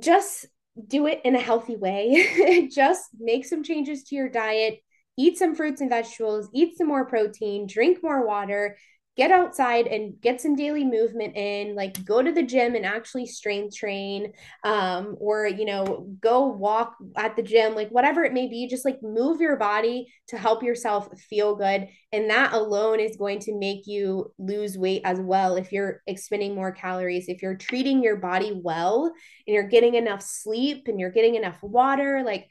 just 0.00 0.46
do 0.86 1.06
it 1.06 1.20
in 1.24 1.34
a 1.36 1.40
healthy 1.40 1.76
way. 1.76 2.68
Just 2.72 3.08
make 3.18 3.44
some 3.44 3.62
changes 3.62 4.04
to 4.04 4.14
your 4.14 4.28
diet 4.28 4.80
eat 5.18 5.36
some 5.36 5.54
fruits 5.54 5.80
and 5.80 5.90
vegetables 5.90 6.48
eat 6.54 6.78
some 6.78 6.86
more 6.86 7.04
protein 7.04 7.66
drink 7.66 7.98
more 8.02 8.26
water 8.26 8.76
get 9.16 9.30
outside 9.30 9.86
and 9.86 10.20
get 10.20 10.40
some 10.40 10.54
daily 10.54 10.84
movement 10.84 11.36
in 11.36 11.74
like 11.74 12.04
go 12.04 12.22
to 12.22 12.32
the 12.32 12.42
gym 12.42 12.74
and 12.74 12.86
actually 12.86 13.26
strength 13.26 13.76
train 13.76 14.32
um, 14.64 15.16
or 15.20 15.46
you 15.46 15.64
know 15.64 16.08
go 16.20 16.46
walk 16.46 16.94
at 17.16 17.34
the 17.36 17.42
gym 17.42 17.74
like 17.74 17.90
whatever 17.90 18.24
it 18.24 18.32
may 18.32 18.48
be 18.48 18.68
just 18.68 18.84
like 18.84 18.98
move 19.02 19.40
your 19.40 19.56
body 19.56 20.06
to 20.28 20.38
help 20.38 20.62
yourself 20.62 21.08
feel 21.28 21.56
good. 21.56 21.88
And 22.12 22.30
that 22.30 22.52
alone 22.52 23.00
is 23.00 23.16
going 23.16 23.40
to 23.40 23.58
make 23.58 23.86
you 23.86 24.32
lose 24.38 24.78
weight 24.78 25.02
as 25.04 25.20
well 25.20 25.56
if 25.56 25.72
you're 25.72 26.02
expending 26.06 26.54
more 26.54 26.72
calories 26.72 27.28
if 27.28 27.42
you're 27.42 27.56
treating 27.56 28.02
your 28.02 28.16
body 28.16 28.52
well 28.54 29.06
and 29.06 29.54
you're 29.54 29.68
getting 29.68 29.96
enough 29.96 30.22
sleep 30.22 30.84
and 30.86 30.98
you're 30.98 31.10
getting 31.10 31.34
enough 31.34 31.58
water 31.62 32.22
like 32.24 32.48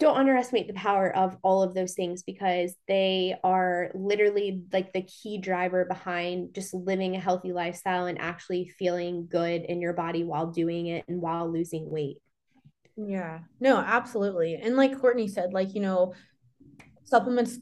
don't 0.00 0.16
underestimate 0.16 0.66
the 0.66 0.72
power 0.72 1.14
of 1.14 1.36
all 1.42 1.62
of 1.62 1.74
those 1.74 1.92
things 1.92 2.22
because 2.22 2.74
they 2.88 3.36
are 3.44 3.90
literally 3.94 4.62
like 4.72 4.92
the 4.94 5.02
key 5.02 5.38
driver 5.38 5.84
behind 5.84 6.54
just 6.54 6.72
living 6.72 7.14
a 7.14 7.20
healthy 7.20 7.52
lifestyle 7.52 8.06
and 8.06 8.18
actually 8.18 8.66
feeling 8.66 9.28
good 9.30 9.62
in 9.62 9.80
your 9.80 9.92
body 9.92 10.24
while 10.24 10.46
doing 10.46 10.86
it 10.86 11.04
and 11.06 11.20
while 11.20 11.52
losing 11.52 11.88
weight. 11.88 12.16
Yeah, 12.96 13.40
no, 13.60 13.76
absolutely. 13.76 14.56
And 14.56 14.74
like 14.74 14.98
Courtney 14.98 15.28
said, 15.28 15.52
like, 15.52 15.74
you 15.74 15.82
know, 15.82 16.14
supplements 17.04 17.58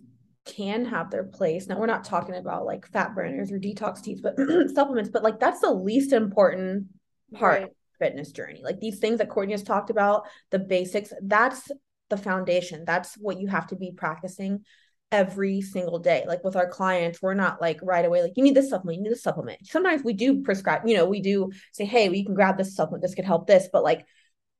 can 0.47 0.85
have 0.85 1.11
their 1.11 1.25
place. 1.25 1.67
Now, 1.67 1.79
we're 1.79 1.87
not 1.87 2.05
talking 2.05 2.37
about 2.37 2.65
like 2.65 2.87
fat 2.87 3.17
burners 3.17 3.51
or 3.51 3.59
detox 3.59 4.01
teas, 4.01 4.21
but 4.21 4.37
supplements, 4.75 5.11
but 5.11 5.25
like 5.25 5.41
that's 5.41 5.61
the 5.61 5.73
least 5.73 6.13
important 6.13 6.87
part 7.35 7.63
right. 7.63 7.71
fitness 7.99 8.31
journey. 8.31 8.61
Like 8.63 8.79
these 8.79 9.01
things 9.01 9.19
that 9.19 9.29
Courtney 9.29 9.55
has 9.55 9.65
talked 9.65 9.91
about, 9.91 10.29
the 10.51 10.61
basics, 10.61 11.13
that's 11.21 11.69
the 12.11 12.17
foundation. 12.17 12.85
That's 12.85 13.15
what 13.15 13.41
you 13.41 13.47
have 13.49 13.67
to 13.69 13.77
be 13.77 13.93
practicing 13.93 14.65
every 15.11 15.61
single 15.61 15.99
day. 15.99 16.25
Like 16.27 16.45
with 16.45 16.57
our 16.57 16.69
clients, 16.69 17.23
we're 17.23 17.35
not 17.35 17.61
like 17.61 17.81
right 17.83 18.05
away, 18.05 18.23
like, 18.23 18.35
you 18.37 18.43
need 18.43 18.55
this 18.55 18.71
supplement, 18.71 18.99
you 18.99 19.05
need 19.05 19.13
this 19.13 19.23
supplement. 19.23 19.67
Sometimes 19.67 20.05
we 20.05 20.13
do 20.13 20.43
prescribe, 20.43 20.83
you 20.87 20.97
know, 20.97 21.07
we 21.07 21.21
do 21.21 21.51
say, 21.73 21.85
hey, 21.85 22.09
we 22.09 22.25
can 22.25 22.35
grab 22.35 22.59
this 22.59 22.75
supplement, 22.75 23.03
this 23.03 23.15
could 23.15 23.25
help 23.25 23.47
this, 23.47 23.69
but 23.73 23.83
like 23.83 24.05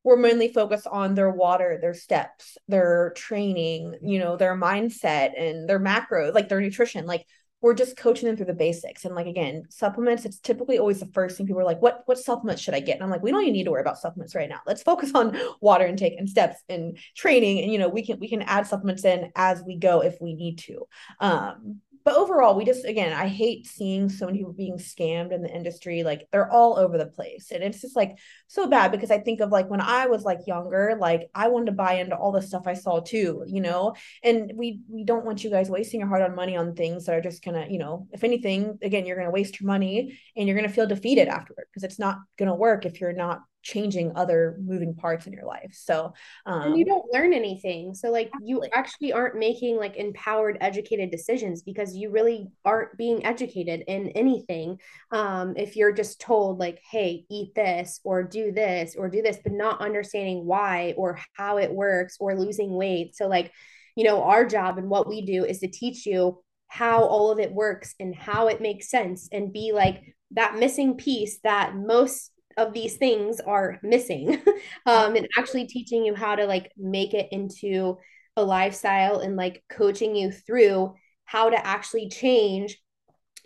we're 0.03 0.17
mainly 0.17 0.51
focused 0.51 0.87
on 0.87 1.13
their 1.13 1.29
water, 1.29 1.77
their 1.81 1.93
steps, 1.93 2.57
their 2.67 3.13
training, 3.15 3.95
you 4.01 4.17
know, 4.17 4.37
their 4.37 4.55
mindset 4.55 5.39
and 5.39 5.67
their 5.67 5.79
macros, 5.79 6.33
like 6.33 6.49
their 6.49 6.61
nutrition. 6.61 7.05
Like 7.05 7.25
we're 7.61 7.73
just 7.73 7.97
coaching 7.97 8.27
them 8.27 8.37
through 8.37 8.45
the 8.45 8.53
basics. 8.53 9.05
And 9.05 9.15
like 9.15 9.27
again, 9.27 9.63
supplements, 9.69 10.25
it's 10.25 10.39
typically 10.39 10.79
always 10.79 10.99
the 10.99 11.07
first 11.07 11.37
thing 11.37 11.45
people 11.45 11.61
are 11.61 11.65
like, 11.65 11.81
what 11.81 12.03
what 12.05 12.17
supplements 12.17 12.61
should 12.61 12.73
I 12.73 12.79
get? 12.79 12.95
And 12.95 13.03
I'm 13.03 13.09
like, 13.09 13.21
we 13.21 13.31
don't 13.31 13.41
even 13.41 13.53
need 13.53 13.65
to 13.65 13.71
worry 13.71 13.81
about 13.81 13.97
supplements 13.97 14.35
right 14.35 14.49
now. 14.49 14.61
Let's 14.65 14.83
focus 14.83 15.11
on 15.13 15.37
water 15.61 15.85
intake 15.85 16.15
and 16.17 16.29
steps 16.29 16.61
and 16.69 16.97
training. 17.15 17.61
And 17.61 17.71
you 17.71 17.77
know, 17.77 17.89
we 17.89 18.05
can 18.05 18.19
we 18.19 18.29
can 18.29 18.41
add 18.43 18.67
supplements 18.67 19.03
in 19.03 19.31
as 19.35 19.61
we 19.63 19.75
go 19.75 20.01
if 20.01 20.17
we 20.21 20.33
need 20.33 20.59
to. 20.59 20.87
Um, 21.19 21.81
but 22.09 22.17
overall, 22.17 22.55
we 22.55 22.65
just 22.65 22.85
again, 22.85 23.13
I 23.13 23.27
hate 23.27 23.67
seeing 23.67 24.09
so 24.09 24.25
many 24.25 24.39
people 24.39 24.53
being 24.53 24.79
scammed 24.79 25.31
in 25.31 25.43
the 25.43 25.55
industry. 25.55 26.01
Like 26.01 26.27
they're 26.31 26.51
all 26.51 26.75
over 26.75 26.97
the 26.97 27.05
place. 27.05 27.51
And 27.51 27.63
it's 27.63 27.81
just 27.81 27.95
like 27.95 28.17
so 28.47 28.65
bad 28.65 28.91
because 28.91 29.11
I 29.11 29.19
think 29.19 29.41
of 29.41 29.51
like 29.51 29.69
when 29.69 29.79
I 29.79 30.07
was 30.07 30.23
like 30.23 30.39
younger, 30.47 30.97
like 30.99 31.29
I 31.35 31.49
wanted 31.49 31.67
to 31.67 31.71
buy 31.73 31.93
into 31.99 32.15
all 32.15 32.31
the 32.31 32.41
stuff 32.41 32.65
I 32.65 32.73
saw 32.73 32.99
too, 32.99 33.43
you 33.45 33.61
know. 33.61 33.93
And 34.23 34.53
we 34.55 34.81
we 34.89 35.03
don't 35.03 35.23
want 35.23 35.43
you 35.43 35.51
guys 35.51 35.69
wasting 35.69 35.99
your 35.99 36.09
hard 36.09 36.23
on 36.23 36.33
money 36.33 36.57
on 36.57 36.73
things 36.73 37.05
that 37.05 37.13
are 37.13 37.21
just 37.21 37.45
gonna, 37.45 37.67
you 37.69 37.77
know, 37.77 38.07
if 38.11 38.23
anything, 38.23 38.79
again, 38.81 39.05
you're 39.05 39.17
gonna 39.17 39.29
waste 39.29 39.61
your 39.61 39.67
money 39.67 40.19
and 40.35 40.47
you're 40.47 40.57
gonna 40.57 40.67
feel 40.67 40.87
defeated 40.87 41.27
afterward 41.27 41.67
because 41.69 41.83
it's 41.83 41.99
not 41.99 42.17
gonna 42.39 42.55
work 42.55 42.87
if 42.87 42.99
you're 42.99 43.13
not 43.13 43.41
changing 43.61 44.13
other 44.15 44.57
moving 44.59 44.95
parts 44.95 45.27
in 45.27 45.33
your 45.33 45.45
life. 45.45 45.73
So, 45.73 46.13
um, 46.45 46.61
and 46.61 46.77
you 46.77 46.85
don't 46.85 47.11
learn 47.13 47.33
anything. 47.33 47.93
So, 47.93 48.09
like, 48.11 48.31
you 48.41 48.63
actually 48.73 49.13
aren't 49.13 49.37
making 49.37 49.77
like 49.77 49.95
empowered, 49.97 50.57
educated 50.61 51.11
decisions 51.11 51.61
because 51.61 51.95
you 51.95 52.09
really 52.09 52.47
aren't 52.63 52.97
being 52.97 53.25
educated 53.25 53.83
in 53.87 54.09
anything. 54.09 54.79
Um, 55.11 55.55
if 55.57 55.75
you're 55.75 55.91
just 55.91 56.21
told, 56.21 56.59
like, 56.59 56.81
hey, 56.89 57.25
eat 57.29 57.53
this 57.55 57.99
or 58.03 58.23
do 58.23 58.51
this 58.51 58.95
or 58.97 59.09
do 59.09 59.21
this, 59.21 59.39
but 59.43 59.53
not 59.53 59.81
understanding 59.81 60.45
why 60.45 60.93
or 60.97 61.19
how 61.33 61.57
it 61.57 61.71
works 61.71 62.17
or 62.19 62.37
losing 62.37 62.73
weight. 62.73 63.15
So, 63.15 63.27
like, 63.27 63.51
you 63.95 64.03
know, 64.03 64.23
our 64.23 64.45
job 64.45 64.77
and 64.77 64.89
what 64.89 65.07
we 65.07 65.25
do 65.25 65.43
is 65.43 65.59
to 65.59 65.67
teach 65.67 66.05
you 66.05 66.41
how 66.67 67.03
all 67.03 67.31
of 67.31 67.39
it 67.39 67.51
works 67.51 67.95
and 67.99 68.15
how 68.15 68.47
it 68.47 68.61
makes 68.61 68.89
sense 68.89 69.27
and 69.31 69.51
be 69.51 69.71
like 69.73 70.15
that 70.31 70.57
missing 70.57 70.95
piece 70.95 71.39
that 71.43 71.75
most 71.75 72.31
of 72.57 72.73
these 72.73 72.97
things 72.97 73.39
are 73.39 73.79
missing. 73.83 74.41
Um, 74.85 75.15
and 75.15 75.27
actually 75.37 75.67
teaching 75.67 76.03
you 76.03 76.15
how 76.15 76.35
to 76.35 76.45
like 76.45 76.71
make 76.75 77.13
it 77.13 77.27
into 77.31 77.97
a 78.35 78.43
lifestyle 78.43 79.19
and 79.19 79.35
like 79.35 79.63
coaching 79.69 80.15
you 80.15 80.31
through 80.31 80.95
how 81.25 81.49
to 81.49 81.67
actually 81.67 82.09
change 82.09 82.81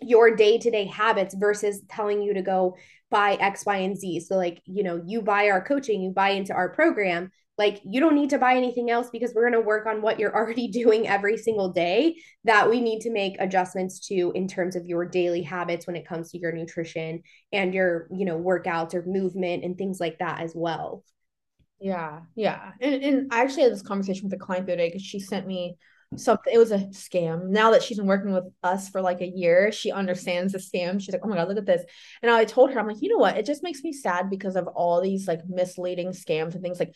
your 0.00 0.34
day-to-day 0.34 0.86
habits 0.86 1.34
versus 1.34 1.82
telling 1.88 2.22
you 2.22 2.34
to 2.34 2.42
go 2.42 2.76
buy 3.10 3.34
x 3.34 3.66
y 3.66 3.78
and 3.78 3.98
z. 3.98 4.20
So 4.20 4.36
like 4.36 4.62
you 4.64 4.82
know 4.82 5.02
you 5.04 5.22
buy 5.22 5.50
our 5.50 5.62
coaching 5.62 6.02
you 6.02 6.10
buy 6.10 6.30
into 6.30 6.54
our 6.54 6.70
program 6.70 7.30
like 7.56 7.80
you 7.84 8.00
don't 8.00 8.14
need 8.14 8.30
to 8.30 8.38
buy 8.38 8.54
anything 8.54 8.90
else 8.90 9.10
because 9.10 9.32
we're 9.34 9.48
going 9.48 9.52
to 9.52 9.66
work 9.66 9.86
on 9.86 10.02
what 10.02 10.18
you're 10.18 10.34
already 10.36 10.68
doing 10.68 11.06
every 11.06 11.36
single 11.36 11.70
day 11.70 12.16
that 12.44 12.68
we 12.68 12.80
need 12.80 13.00
to 13.00 13.10
make 13.10 13.36
adjustments 13.38 14.00
to 14.08 14.32
in 14.34 14.48
terms 14.48 14.76
of 14.76 14.86
your 14.86 15.04
daily 15.04 15.42
habits 15.42 15.86
when 15.86 15.96
it 15.96 16.06
comes 16.06 16.30
to 16.30 16.38
your 16.38 16.52
nutrition 16.52 17.22
and 17.52 17.74
your 17.74 18.08
you 18.10 18.24
know 18.24 18.38
workouts 18.38 18.94
or 18.94 19.04
movement 19.06 19.64
and 19.64 19.78
things 19.78 20.00
like 20.00 20.18
that 20.18 20.40
as 20.40 20.52
well. 20.54 21.04
Yeah 21.80 22.20
yeah. 22.34 22.72
And, 22.80 23.02
and 23.02 23.32
i 23.32 23.42
actually 23.42 23.64
had 23.64 23.72
this 23.72 23.82
conversation 23.82 24.24
with 24.24 24.40
a 24.40 24.44
client 24.44 24.66
the 24.66 24.72
other 24.72 24.82
day 24.82 24.88
because 24.88 25.02
she 25.02 25.20
sent 25.20 25.46
me 25.46 25.76
something 26.16 26.52
it 26.52 26.58
was 26.58 26.72
a 26.72 26.78
scam. 26.78 27.48
Now 27.48 27.70
that 27.72 27.82
she's 27.82 27.98
been 27.98 28.06
working 28.06 28.32
with 28.32 28.44
us 28.62 28.88
for 28.88 29.00
like 29.00 29.20
a 29.20 29.26
year 29.26 29.70
she 29.70 29.92
understands 29.92 30.52
the 30.52 30.58
scam. 30.58 31.00
She's 31.00 31.12
like 31.12 31.22
oh 31.24 31.28
my 31.28 31.36
god 31.36 31.48
look 31.48 31.58
at 31.58 31.66
this. 31.66 31.84
And 32.22 32.30
i 32.30 32.44
told 32.44 32.72
her 32.72 32.80
i'm 32.80 32.86
like 32.86 33.00
you 33.00 33.10
know 33.10 33.18
what? 33.18 33.36
It 33.36 33.46
just 33.46 33.62
makes 33.62 33.82
me 33.82 33.92
sad 33.92 34.28
because 34.28 34.56
of 34.56 34.66
all 34.66 35.00
these 35.00 35.28
like 35.28 35.40
misleading 35.48 36.08
scams 36.08 36.54
and 36.54 36.62
things. 36.62 36.80
Like 36.80 36.94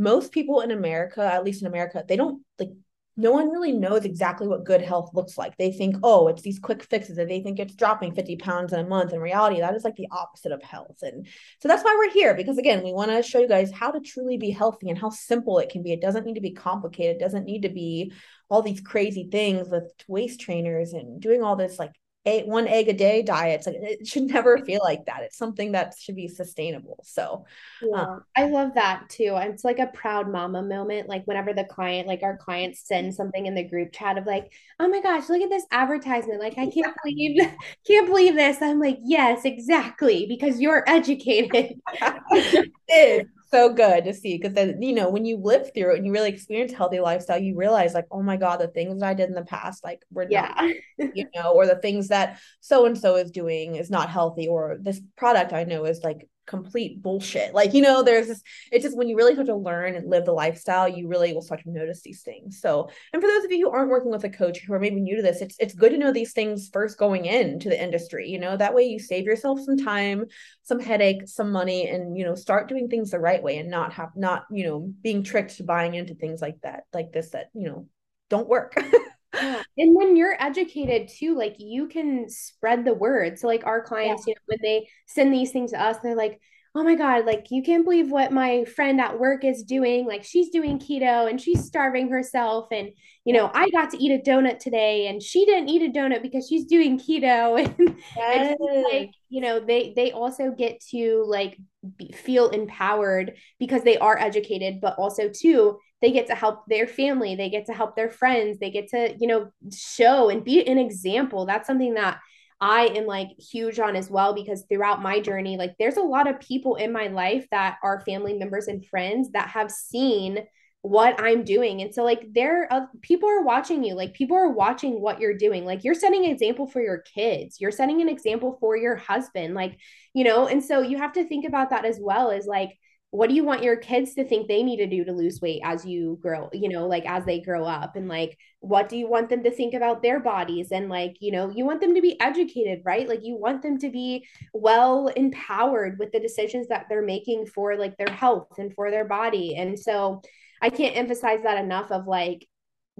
most 0.00 0.32
people 0.32 0.62
in 0.62 0.70
America, 0.70 1.22
at 1.22 1.44
least 1.44 1.60
in 1.60 1.68
America, 1.68 2.02
they 2.08 2.16
don't 2.16 2.42
like 2.58 2.70
no 3.16 3.32
one 3.32 3.50
really 3.50 3.72
knows 3.72 4.06
exactly 4.06 4.48
what 4.48 4.64
good 4.64 4.80
health 4.80 5.10
looks 5.12 5.36
like. 5.36 5.54
They 5.58 5.72
think, 5.72 5.96
oh, 6.02 6.28
it's 6.28 6.40
these 6.40 6.58
quick 6.58 6.82
fixes, 6.82 7.18
and 7.18 7.30
they 7.30 7.42
think 7.42 7.58
it's 7.58 7.74
dropping 7.74 8.14
50 8.14 8.36
pounds 8.36 8.72
in 8.72 8.80
a 8.80 8.88
month. 8.88 9.12
In 9.12 9.20
reality, 9.20 9.60
that 9.60 9.74
is 9.74 9.84
like 9.84 9.96
the 9.96 10.08
opposite 10.10 10.52
of 10.52 10.62
health. 10.62 10.96
And 11.02 11.26
so 11.60 11.68
that's 11.68 11.84
why 11.84 11.94
we're 11.98 12.12
here, 12.12 12.34
because 12.34 12.56
again, 12.56 12.82
we 12.82 12.94
want 12.94 13.10
to 13.10 13.22
show 13.22 13.38
you 13.38 13.48
guys 13.48 13.72
how 13.72 13.90
to 13.90 14.00
truly 14.00 14.38
be 14.38 14.50
healthy 14.50 14.88
and 14.88 14.98
how 14.98 15.10
simple 15.10 15.58
it 15.58 15.68
can 15.68 15.82
be. 15.82 15.92
It 15.92 16.00
doesn't 16.00 16.24
need 16.24 16.36
to 16.36 16.40
be 16.40 16.52
complicated, 16.52 17.16
it 17.16 17.20
doesn't 17.20 17.44
need 17.44 17.62
to 17.62 17.68
be 17.68 18.12
all 18.48 18.62
these 18.62 18.80
crazy 18.80 19.28
things 19.30 19.68
with 19.68 19.92
waist 20.08 20.40
trainers 20.40 20.94
and 20.94 21.20
doing 21.20 21.42
all 21.42 21.56
this 21.56 21.78
like 21.78 21.92
eight 22.26 22.46
one 22.46 22.68
egg 22.68 22.86
a 22.88 22.92
day 22.92 23.22
diets 23.22 23.66
like 23.66 23.76
it 23.76 24.06
should 24.06 24.24
never 24.24 24.58
feel 24.58 24.80
like 24.84 25.06
that 25.06 25.22
it's 25.22 25.38
something 25.38 25.72
that 25.72 25.94
should 25.98 26.14
be 26.14 26.28
sustainable 26.28 27.02
so 27.02 27.46
yeah, 27.80 28.02
um, 28.02 28.24
i 28.36 28.44
love 28.44 28.74
that 28.74 29.08
too 29.08 29.38
it's 29.40 29.64
like 29.64 29.78
a 29.78 29.86
proud 29.86 30.30
mama 30.30 30.60
moment 30.60 31.08
like 31.08 31.24
whenever 31.24 31.54
the 31.54 31.64
client 31.64 32.06
like 32.06 32.22
our 32.22 32.36
clients 32.36 32.86
send 32.86 33.14
something 33.14 33.46
in 33.46 33.54
the 33.54 33.62
group 33.62 33.90
chat 33.90 34.18
of 34.18 34.26
like 34.26 34.52
oh 34.78 34.88
my 34.88 35.00
gosh 35.00 35.30
look 35.30 35.40
at 35.40 35.48
this 35.48 35.64
advertisement 35.70 36.40
like 36.40 36.58
i 36.58 36.66
can't 36.66 36.74
yeah. 36.76 36.92
believe 37.04 37.40
can't 37.86 38.06
believe 38.06 38.34
this 38.34 38.60
i'm 38.60 38.78
like 38.78 38.98
yes 39.02 39.46
exactly 39.46 40.26
because 40.28 40.60
you're 40.60 40.84
educated 40.86 41.80
is 42.92 43.26
so 43.50 43.72
good 43.72 44.04
to 44.04 44.14
see 44.14 44.38
because 44.38 44.54
then 44.54 44.80
you 44.80 44.94
know 44.94 45.10
when 45.10 45.24
you 45.24 45.36
live 45.36 45.70
through 45.74 45.92
it 45.92 45.96
and 45.96 46.06
you 46.06 46.12
really 46.12 46.28
experience 46.28 46.72
healthy 46.72 47.00
lifestyle 47.00 47.38
you 47.38 47.56
realize 47.56 47.94
like 47.94 48.06
oh 48.10 48.22
my 48.22 48.36
god 48.36 48.60
the 48.60 48.68
things 48.68 49.00
that 49.00 49.08
i 49.08 49.14
did 49.14 49.28
in 49.28 49.34
the 49.34 49.44
past 49.44 49.82
like 49.82 50.02
were 50.12 50.26
yeah. 50.30 50.54
not, 50.98 51.10
you 51.16 51.26
know 51.34 51.52
or 51.52 51.66
the 51.66 51.76
things 51.76 52.08
that 52.08 52.38
so 52.60 52.86
and 52.86 52.96
so 52.96 53.16
is 53.16 53.30
doing 53.30 53.74
is 53.74 53.90
not 53.90 54.08
healthy 54.08 54.46
or 54.46 54.78
this 54.80 55.00
product 55.16 55.52
i 55.52 55.64
know 55.64 55.84
is 55.84 56.02
like 56.04 56.28
complete 56.46 57.02
bullshit. 57.02 57.54
Like, 57.54 57.74
you 57.74 57.82
know, 57.82 58.02
there's 58.02 58.26
this, 58.26 58.42
it's 58.72 58.84
just 58.84 58.96
when 58.96 59.08
you 59.08 59.16
really 59.16 59.34
start 59.34 59.46
to 59.46 59.56
learn 59.56 59.94
and 59.94 60.08
live 60.08 60.24
the 60.24 60.32
lifestyle, 60.32 60.88
you 60.88 61.08
really 61.08 61.32
will 61.32 61.42
start 61.42 61.62
to 61.62 61.70
notice 61.70 62.02
these 62.02 62.22
things. 62.22 62.60
So, 62.60 62.90
and 63.12 63.22
for 63.22 63.28
those 63.28 63.44
of 63.44 63.52
you 63.52 63.66
who 63.66 63.70
aren't 63.70 63.90
working 63.90 64.10
with 64.10 64.24
a 64.24 64.30
coach 64.30 64.58
who 64.60 64.72
are 64.72 64.80
maybe 64.80 65.00
new 65.00 65.16
to 65.16 65.22
this, 65.22 65.40
it's 65.40 65.56
it's 65.58 65.74
good 65.74 65.92
to 65.92 65.98
know 65.98 66.12
these 66.12 66.32
things 66.32 66.68
first 66.72 66.98
going 66.98 67.26
into 67.26 67.68
the 67.68 67.82
industry. 67.82 68.28
You 68.28 68.40
know, 68.40 68.56
that 68.56 68.74
way 68.74 68.82
you 68.84 68.98
save 68.98 69.24
yourself 69.24 69.60
some 69.60 69.76
time, 69.76 70.24
some 70.62 70.80
headache, 70.80 71.26
some 71.26 71.52
money, 71.52 71.88
and 71.88 72.16
you 72.16 72.24
know, 72.24 72.34
start 72.34 72.68
doing 72.68 72.88
things 72.88 73.10
the 73.10 73.18
right 73.18 73.42
way 73.42 73.58
and 73.58 73.70
not 73.70 73.92
have 73.94 74.10
not, 74.16 74.44
you 74.50 74.64
know, 74.64 74.92
being 75.02 75.22
tricked 75.22 75.56
to 75.56 75.64
buying 75.64 75.94
into 75.94 76.14
things 76.14 76.42
like 76.42 76.60
that, 76.62 76.84
like 76.92 77.12
this 77.12 77.30
that, 77.30 77.50
you 77.54 77.68
know, 77.68 77.86
don't 78.28 78.48
work. 78.48 78.74
Yeah. 79.34 79.62
And 79.78 79.94
when 79.94 80.16
you're 80.16 80.36
educated 80.40 81.08
too, 81.08 81.36
like 81.36 81.56
you 81.58 81.86
can 81.86 82.28
spread 82.28 82.84
the 82.84 82.94
word. 82.94 83.38
So 83.38 83.46
like 83.46 83.64
our 83.64 83.82
clients, 83.82 84.24
yeah. 84.26 84.32
you 84.32 84.34
know, 84.34 84.42
when 84.46 84.58
they 84.62 84.88
send 85.06 85.32
these 85.32 85.52
things 85.52 85.70
to 85.70 85.80
us, 85.80 85.98
they're 86.02 86.16
like, 86.16 86.40
oh 86.74 86.84
my 86.84 86.94
God, 86.94 87.26
like 87.26 87.46
you 87.50 87.62
can't 87.64 87.82
believe 87.82 88.12
what 88.12 88.30
my 88.30 88.64
friend 88.64 89.00
at 89.00 89.18
work 89.18 89.44
is 89.44 89.64
doing. 89.64 90.06
Like 90.06 90.22
she's 90.22 90.50
doing 90.50 90.78
keto 90.78 91.28
and 91.28 91.40
she's 91.40 91.64
starving 91.64 92.10
herself. 92.10 92.68
And, 92.70 92.90
you 93.24 93.32
know, 93.32 93.50
I 93.52 93.70
got 93.70 93.90
to 93.90 94.02
eat 94.02 94.12
a 94.12 94.30
donut 94.30 94.60
today 94.60 95.08
and 95.08 95.20
she 95.20 95.44
didn't 95.44 95.68
eat 95.68 95.82
a 95.82 95.98
donut 95.98 96.22
because 96.22 96.46
she's 96.48 96.66
doing 96.66 96.98
keto. 96.98 97.58
And, 97.80 97.96
yes. 98.16 98.56
and 98.60 98.84
like, 98.84 99.10
you 99.28 99.40
know, 99.40 99.60
they 99.60 99.92
they 99.96 100.12
also 100.12 100.52
get 100.52 100.80
to 100.90 101.24
like 101.26 101.58
be, 101.96 102.12
feel 102.12 102.50
empowered 102.50 103.34
because 103.58 103.82
they 103.82 103.98
are 103.98 104.18
educated, 104.18 104.80
but 104.80 104.96
also 104.96 105.28
too, 105.28 105.78
they 106.00 106.12
get 106.12 106.28
to 106.28 106.34
help 106.34 106.64
their 106.66 106.86
family, 106.86 107.34
they 107.34 107.50
get 107.50 107.66
to 107.66 107.72
help 107.72 107.96
their 107.96 108.10
friends, 108.10 108.58
they 108.58 108.70
get 108.70 108.88
to, 108.88 109.14
you 109.18 109.26
know, 109.26 109.50
show 109.74 110.28
and 110.28 110.44
be 110.44 110.66
an 110.66 110.78
example. 110.78 111.46
That's 111.46 111.66
something 111.66 111.94
that 111.94 112.20
I 112.60 112.86
am 112.88 113.06
like 113.06 113.28
huge 113.38 113.78
on 113.78 113.96
as 113.96 114.10
well 114.10 114.34
because 114.34 114.64
throughout 114.68 115.02
my 115.02 115.20
journey, 115.20 115.56
like 115.56 115.74
there's 115.78 115.96
a 115.96 116.02
lot 116.02 116.28
of 116.28 116.40
people 116.40 116.76
in 116.76 116.92
my 116.92 117.06
life 117.06 117.46
that 117.50 117.78
are 117.82 118.00
family 118.00 118.34
members 118.34 118.68
and 118.68 118.84
friends 118.84 119.30
that 119.32 119.48
have 119.48 119.70
seen 119.70 120.40
what 120.82 121.20
I'm 121.20 121.44
doing. 121.44 121.82
And 121.82 121.94
so 121.94 122.04
like 122.04 122.32
there 122.32 122.70
uh, 122.72 122.86
people 123.02 123.28
are 123.28 123.42
watching 123.42 123.84
you. 123.84 123.94
Like 123.94 124.14
people 124.14 124.36
are 124.36 124.50
watching 124.50 125.00
what 125.00 125.20
you're 125.20 125.36
doing. 125.36 125.64
Like 125.64 125.84
you're 125.84 125.94
setting 125.94 126.24
an 126.24 126.30
example 126.30 126.66
for 126.66 126.80
your 126.82 127.02
kids. 127.14 127.60
You're 127.60 127.70
setting 127.70 128.00
an 128.00 128.08
example 128.08 128.56
for 128.60 128.76
your 128.76 128.96
husband. 128.96 129.54
Like, 129.54 129.78
you 130.14 130.24
know, 130.24 130.46
and 130.46 130.62
so 130.64 130.80
you 130.80 130.98
have 130.98 131.12
to 131.14 131.24
think 131.24 131.46
about 131.46 131.70
that 131.70 131.84
as 131.84 131.98
well 132.00 132.30
as 132.30 132.46
like 132.46 132.78
what 133.12 133.28
do 133.28 133.34
you 133.34 133.42
want 133.42 133.64
your 133.64 133.76
kids 133.76 134.14
to 134.14 134.24
think 134.24 134.46
they 134.46 134.62
need 134.62 134.76
to 134.76 134.86
do 134.86 135.04
to 135.04 135.12
lose 135.12 135.40
weight 135.40 135.60
as 135.64 135.84
you 135.84 136.16
grow, 136.22 136.48
you 136.52 136.68
know, 136.68 136.86
like 136.86 137.04
as 137.06 137.24
they 137.24 137.40
grow 137.40 137.64
up? 137.64 137.96
And 137.96 138.06
like, 138.06 138.38
what 138.60 138.88
do 138.88 138.96
you 138.96 139.08
want 139.08 139.28
them 139.28 139.42
to 139.42 139.50
think 139.50 139.74
about 139.74 140.00
their 140.00 140.20
bodies? 140.20 140.68
And 140.70 140.88
like, 140.88 141.16
you 141.18 141.32
know, 141.32 141.50
you 141.50 141.64
want 141.64 141.80
them 141.80 141.94
to 141.96 142.00
be 142.00 142.20
educated, 142.20 142.82
right? 142.84 143.08
Like, 143.08 143.24
you 143.24 143.36
want 143.36 143.62
them 143.62 143.78
to 143.78 143.90
be 143.90 144.26
well 144.54 145.08
empowered 145.08 145.98
with 145.98 146.12
the 146.12 146.20
decisions 146.20 146.68
that 146.68 146.86
they're 146.88 147.02
making 147.02 147.46
for 147.46 147.76
like 147.76 147.96
their 147.96 148.14
health 148.14 148.58
and 148.58 148.72
for 148.74 148.92
their 148.92 149.04
body. 149.04 149.56
And 149.56 149.78
so, 149.78 150.22
I 150.62 150.70
can't 150.70 150.96
emphasize 150.96 151.42
that 151.42 151.62
enough 151.62 151.90
of 151.90 152.06
like, 152.06 152.46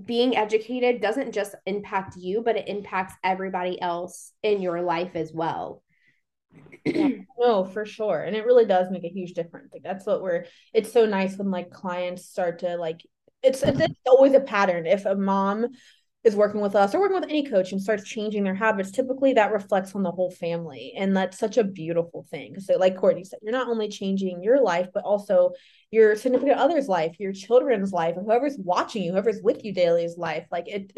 being 0.03 0.35
educated 0.35 1.03
doesn't 1.03 1.33
just 1.33 1.55
impact 1.67 2.17
you, 2.17 2.43
but 2.43 2.57
it 2.57 2.69
impacts 2.69 3.15
everybody 3.23 3.81
else 3.83 4.33
in 4.43 4.63
your 4.63 4.81
life 4.81 5.15
as 5.15 5.31
well 5.33 5.83
yeah, 6.85 7.09
no, 7.39 7.65
for 7.65 7.85
sure. 7.85 8.23
And 8.23 8.37
it 8.37 8.45
really 8.45 8.65
does 8.65 8.91
make 8.91 9.05
a 9.05 9.09
huge 9.09 9.33
difference. 9.33 9.73
Like 9.73 9.83
that's 9.83 10.07
what 10.07 10.23
we're 10.23 10.47
it's 10.73 10.93
so 10.93 11.07
nice 11.07 11.37
when 11.37 11.51
like 11.51 11.71
clients 11.71 12.27
start 12.27 12.61
to 12.61 12.77
like 12.77 13.01
it's 13.43 13.63
it's 13.63 13.95
always 14.07 14.35
a 14.35 14.41
pattern. 14.41 14.87
If 14.87 15.07
a 15.07 15.15
mom 15.15 15.67
is 16.23 16.37
working 16.37 16.61
with 16.61 16.77
us 16.77 16.95
or 16.95 17.01
working 17.01 17.19
with 17.19 17.31
any 17.31 17.49
coach 17.49 17.73
and 17.73 17.81
starts 17.81 18.05
changing 18.05 18.45
their 18.45 18.55
habits, 18.55 18.91
typically 18.91 19.33
that 19.33 19.53
reflects 19.53 19.95
on 19.95 20.03
the 20.03 20.11
whole 20.11 20.31
family. 20.31 20.93
And 20.97 21.17
that's 21.17 21.39
such 21.39 21.57
a 21.57 21.65
beautiful 21.65 22.27
thing. 22.31 22.61
So, 22.61 22.77
like 22.77 22.97
Courtney 22.97 23.25
said, 23.25 23.39
you're 23.43 23.53
not 23.53 23.69
only 23.69 23.89
changing 23.89 24.43
your 24.43 24.63
life, 24.63 24.89
but 24.93 25.05
also 25.05 25.53
your 25.91 26.17
significant 26.17 26.59
other's 26.59 26.89
life, 26.89 27.17
your 27.19 27.33
children's 27.33 27.93
life, 27.93 28.17
whoever's 28.17 28.59
watching 28.59 29.03
you, 29.03 29.13
whoever's 29.13 29.41
with 29.43 29.65
you 29.65 29.73
daily's 29.73 30.19
life. 30.19 30.47
Like 30.53 30.69
it, 30.69 30.93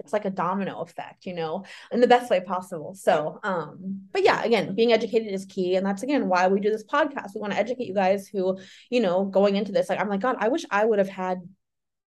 it's 0.00 0.12
like 0.12 0.24
a 0.24 0.30
domino 0.30 0.80
effect, 0.80 1.26
you 1.26 1.34
know, 1.34 1.64
in 1.90 2.00
the 2.00 2.06
best 2.06 2.30
way 2.30 2.40
possible. 2.40 2.94
So, 2.94 3.38
um, 3.42 4.02
but 4.12 4.24
yeah, 4.24 4.42
again, 4.42 4.74
being 4.74 4.92
educated 4.92 5.32
is 5.32 5.44
key. 5.44 5.76
And 5.76 5.86
that's 5.86 6.02
again 6.02 6.28
why 6.28 6.48
we 6.48 6.60
do 6.60 6.70
this 6.70 6.84
podcast. 6.84 7.34
We 7.34 7.40
want 7.40 7.52
to 7.52 7.58
educate 7.58 7.86
you 7.86 7.94
guys 7.94 8.28
who, 8.28 8.58
you 8.90 9.00
know, 9.00 9.24
going 9.24 9.56
into 9.56 9.72
this, 9.72 9.88
like, 9.88 10.00
I'm 10.00 10.08
like, 10.08 10.20
God, 10.20 10.36
I 10.38 10.48
wish 10.48 10.64
I 10.70 10.84
would 10.84 10.98
have 10.98 11.08
had 11.08 11.40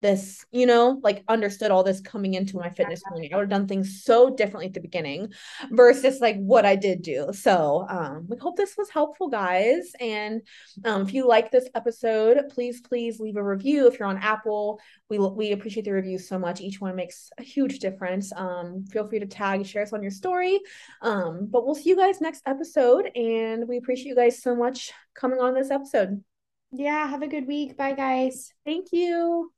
this, 0.01 0.45
you 0.51 0.65
know, 0.65 0.99
like 1.03 1.23
understood 1.27 1.71
all 1.71 1.83
this 1.83 2.01
coming 2.01 2.33
into 2.33 2.57
my 2.57 2.69
fitness 2.69 3.01
journey. 3.09 3.31
I 3.31 3.35
would 3.35 3.43
have 3.43 3.49
done 3.49 3.67
things 3.67 4.03
so 4.03 4.29
differently 4.29 4.67
at 4.67 4.73
the 4.73 4.79
beginning 4.79 5.33
versus 5.71 6.19
like 6.19 6.37
what 6.37 6.65
I 6.65 6.75
did 6.75 7.01
do. 7.01 7.29
So 7.33 7.85
um 7.89 8.25
we 8.29 8.37
hope 8.37 8.55
this 8.55 8.75
was 8.77 8.89
helpful, 8.89 9.29
guys. 9.29 9.91
And 9.99 10.41
um 10.85 11.03
if 11.03 11.13
you 11.13 11.27
like 11.27 11.51
this 11.51 11.67
episode, 11.75 12.41
please, 12.51 12.81
please 12.81 13.19
leave 13.19 13.35
a 13.35 13.43
review. 13.43 13.87
If 13.87 13.99
you're 13.99 14.07
on 14.07 14.17
Apple, 14.17 14.79
we 15.09 15.19
we 15.19 15.51
appreciate 15.51 15.85
the 15.85 15.91
reviews 15.91 16.27
so 16.27 16.39
much. 16.39 16.61
Each 16.61 16.79
one 16.79 16.95
makes 16.95 17.29
a 17.37 17.43
huge 17.43 17.79
difference. 17.79 18.31
Um, 18.35 18.85
feel 18.85 19.07
free 19.07 19.19
to 19.19 19.25
tag, 19.25 19.65
share 19.65 19.83
us 19.83 19.93
on 19.93 20.01
your 20.01 20.11
story. 20.11 20.59
Um, 21.01 21.47
but 21.49 21.65
we'll 21.65 21.75
see 21.75 21.89
you 21.89 21.95
guys 21.97 22.21
next 22.21 22.41
episode. 22.45 23.09
And 23.15 23.67
we 23.67 23.77
appreciate 23.77 24.07
you 24.07 24.15
guys 24.15 24.41
so 24.41 24.55
much 24.55 24.91
coming 25.13 25.39
on 25.39 25.53
this 25.53 25.71
episode. 25.71 26.23
Yeah, 26.71 27.07
have 27.07 27.21
a 27.21 27.27
good 27.27 27.47
week. 27.47 27.77
Bye 27.77 27.93
guys. 27.93 28.53
Thank 28.65 28.87
you. 28.91 29.51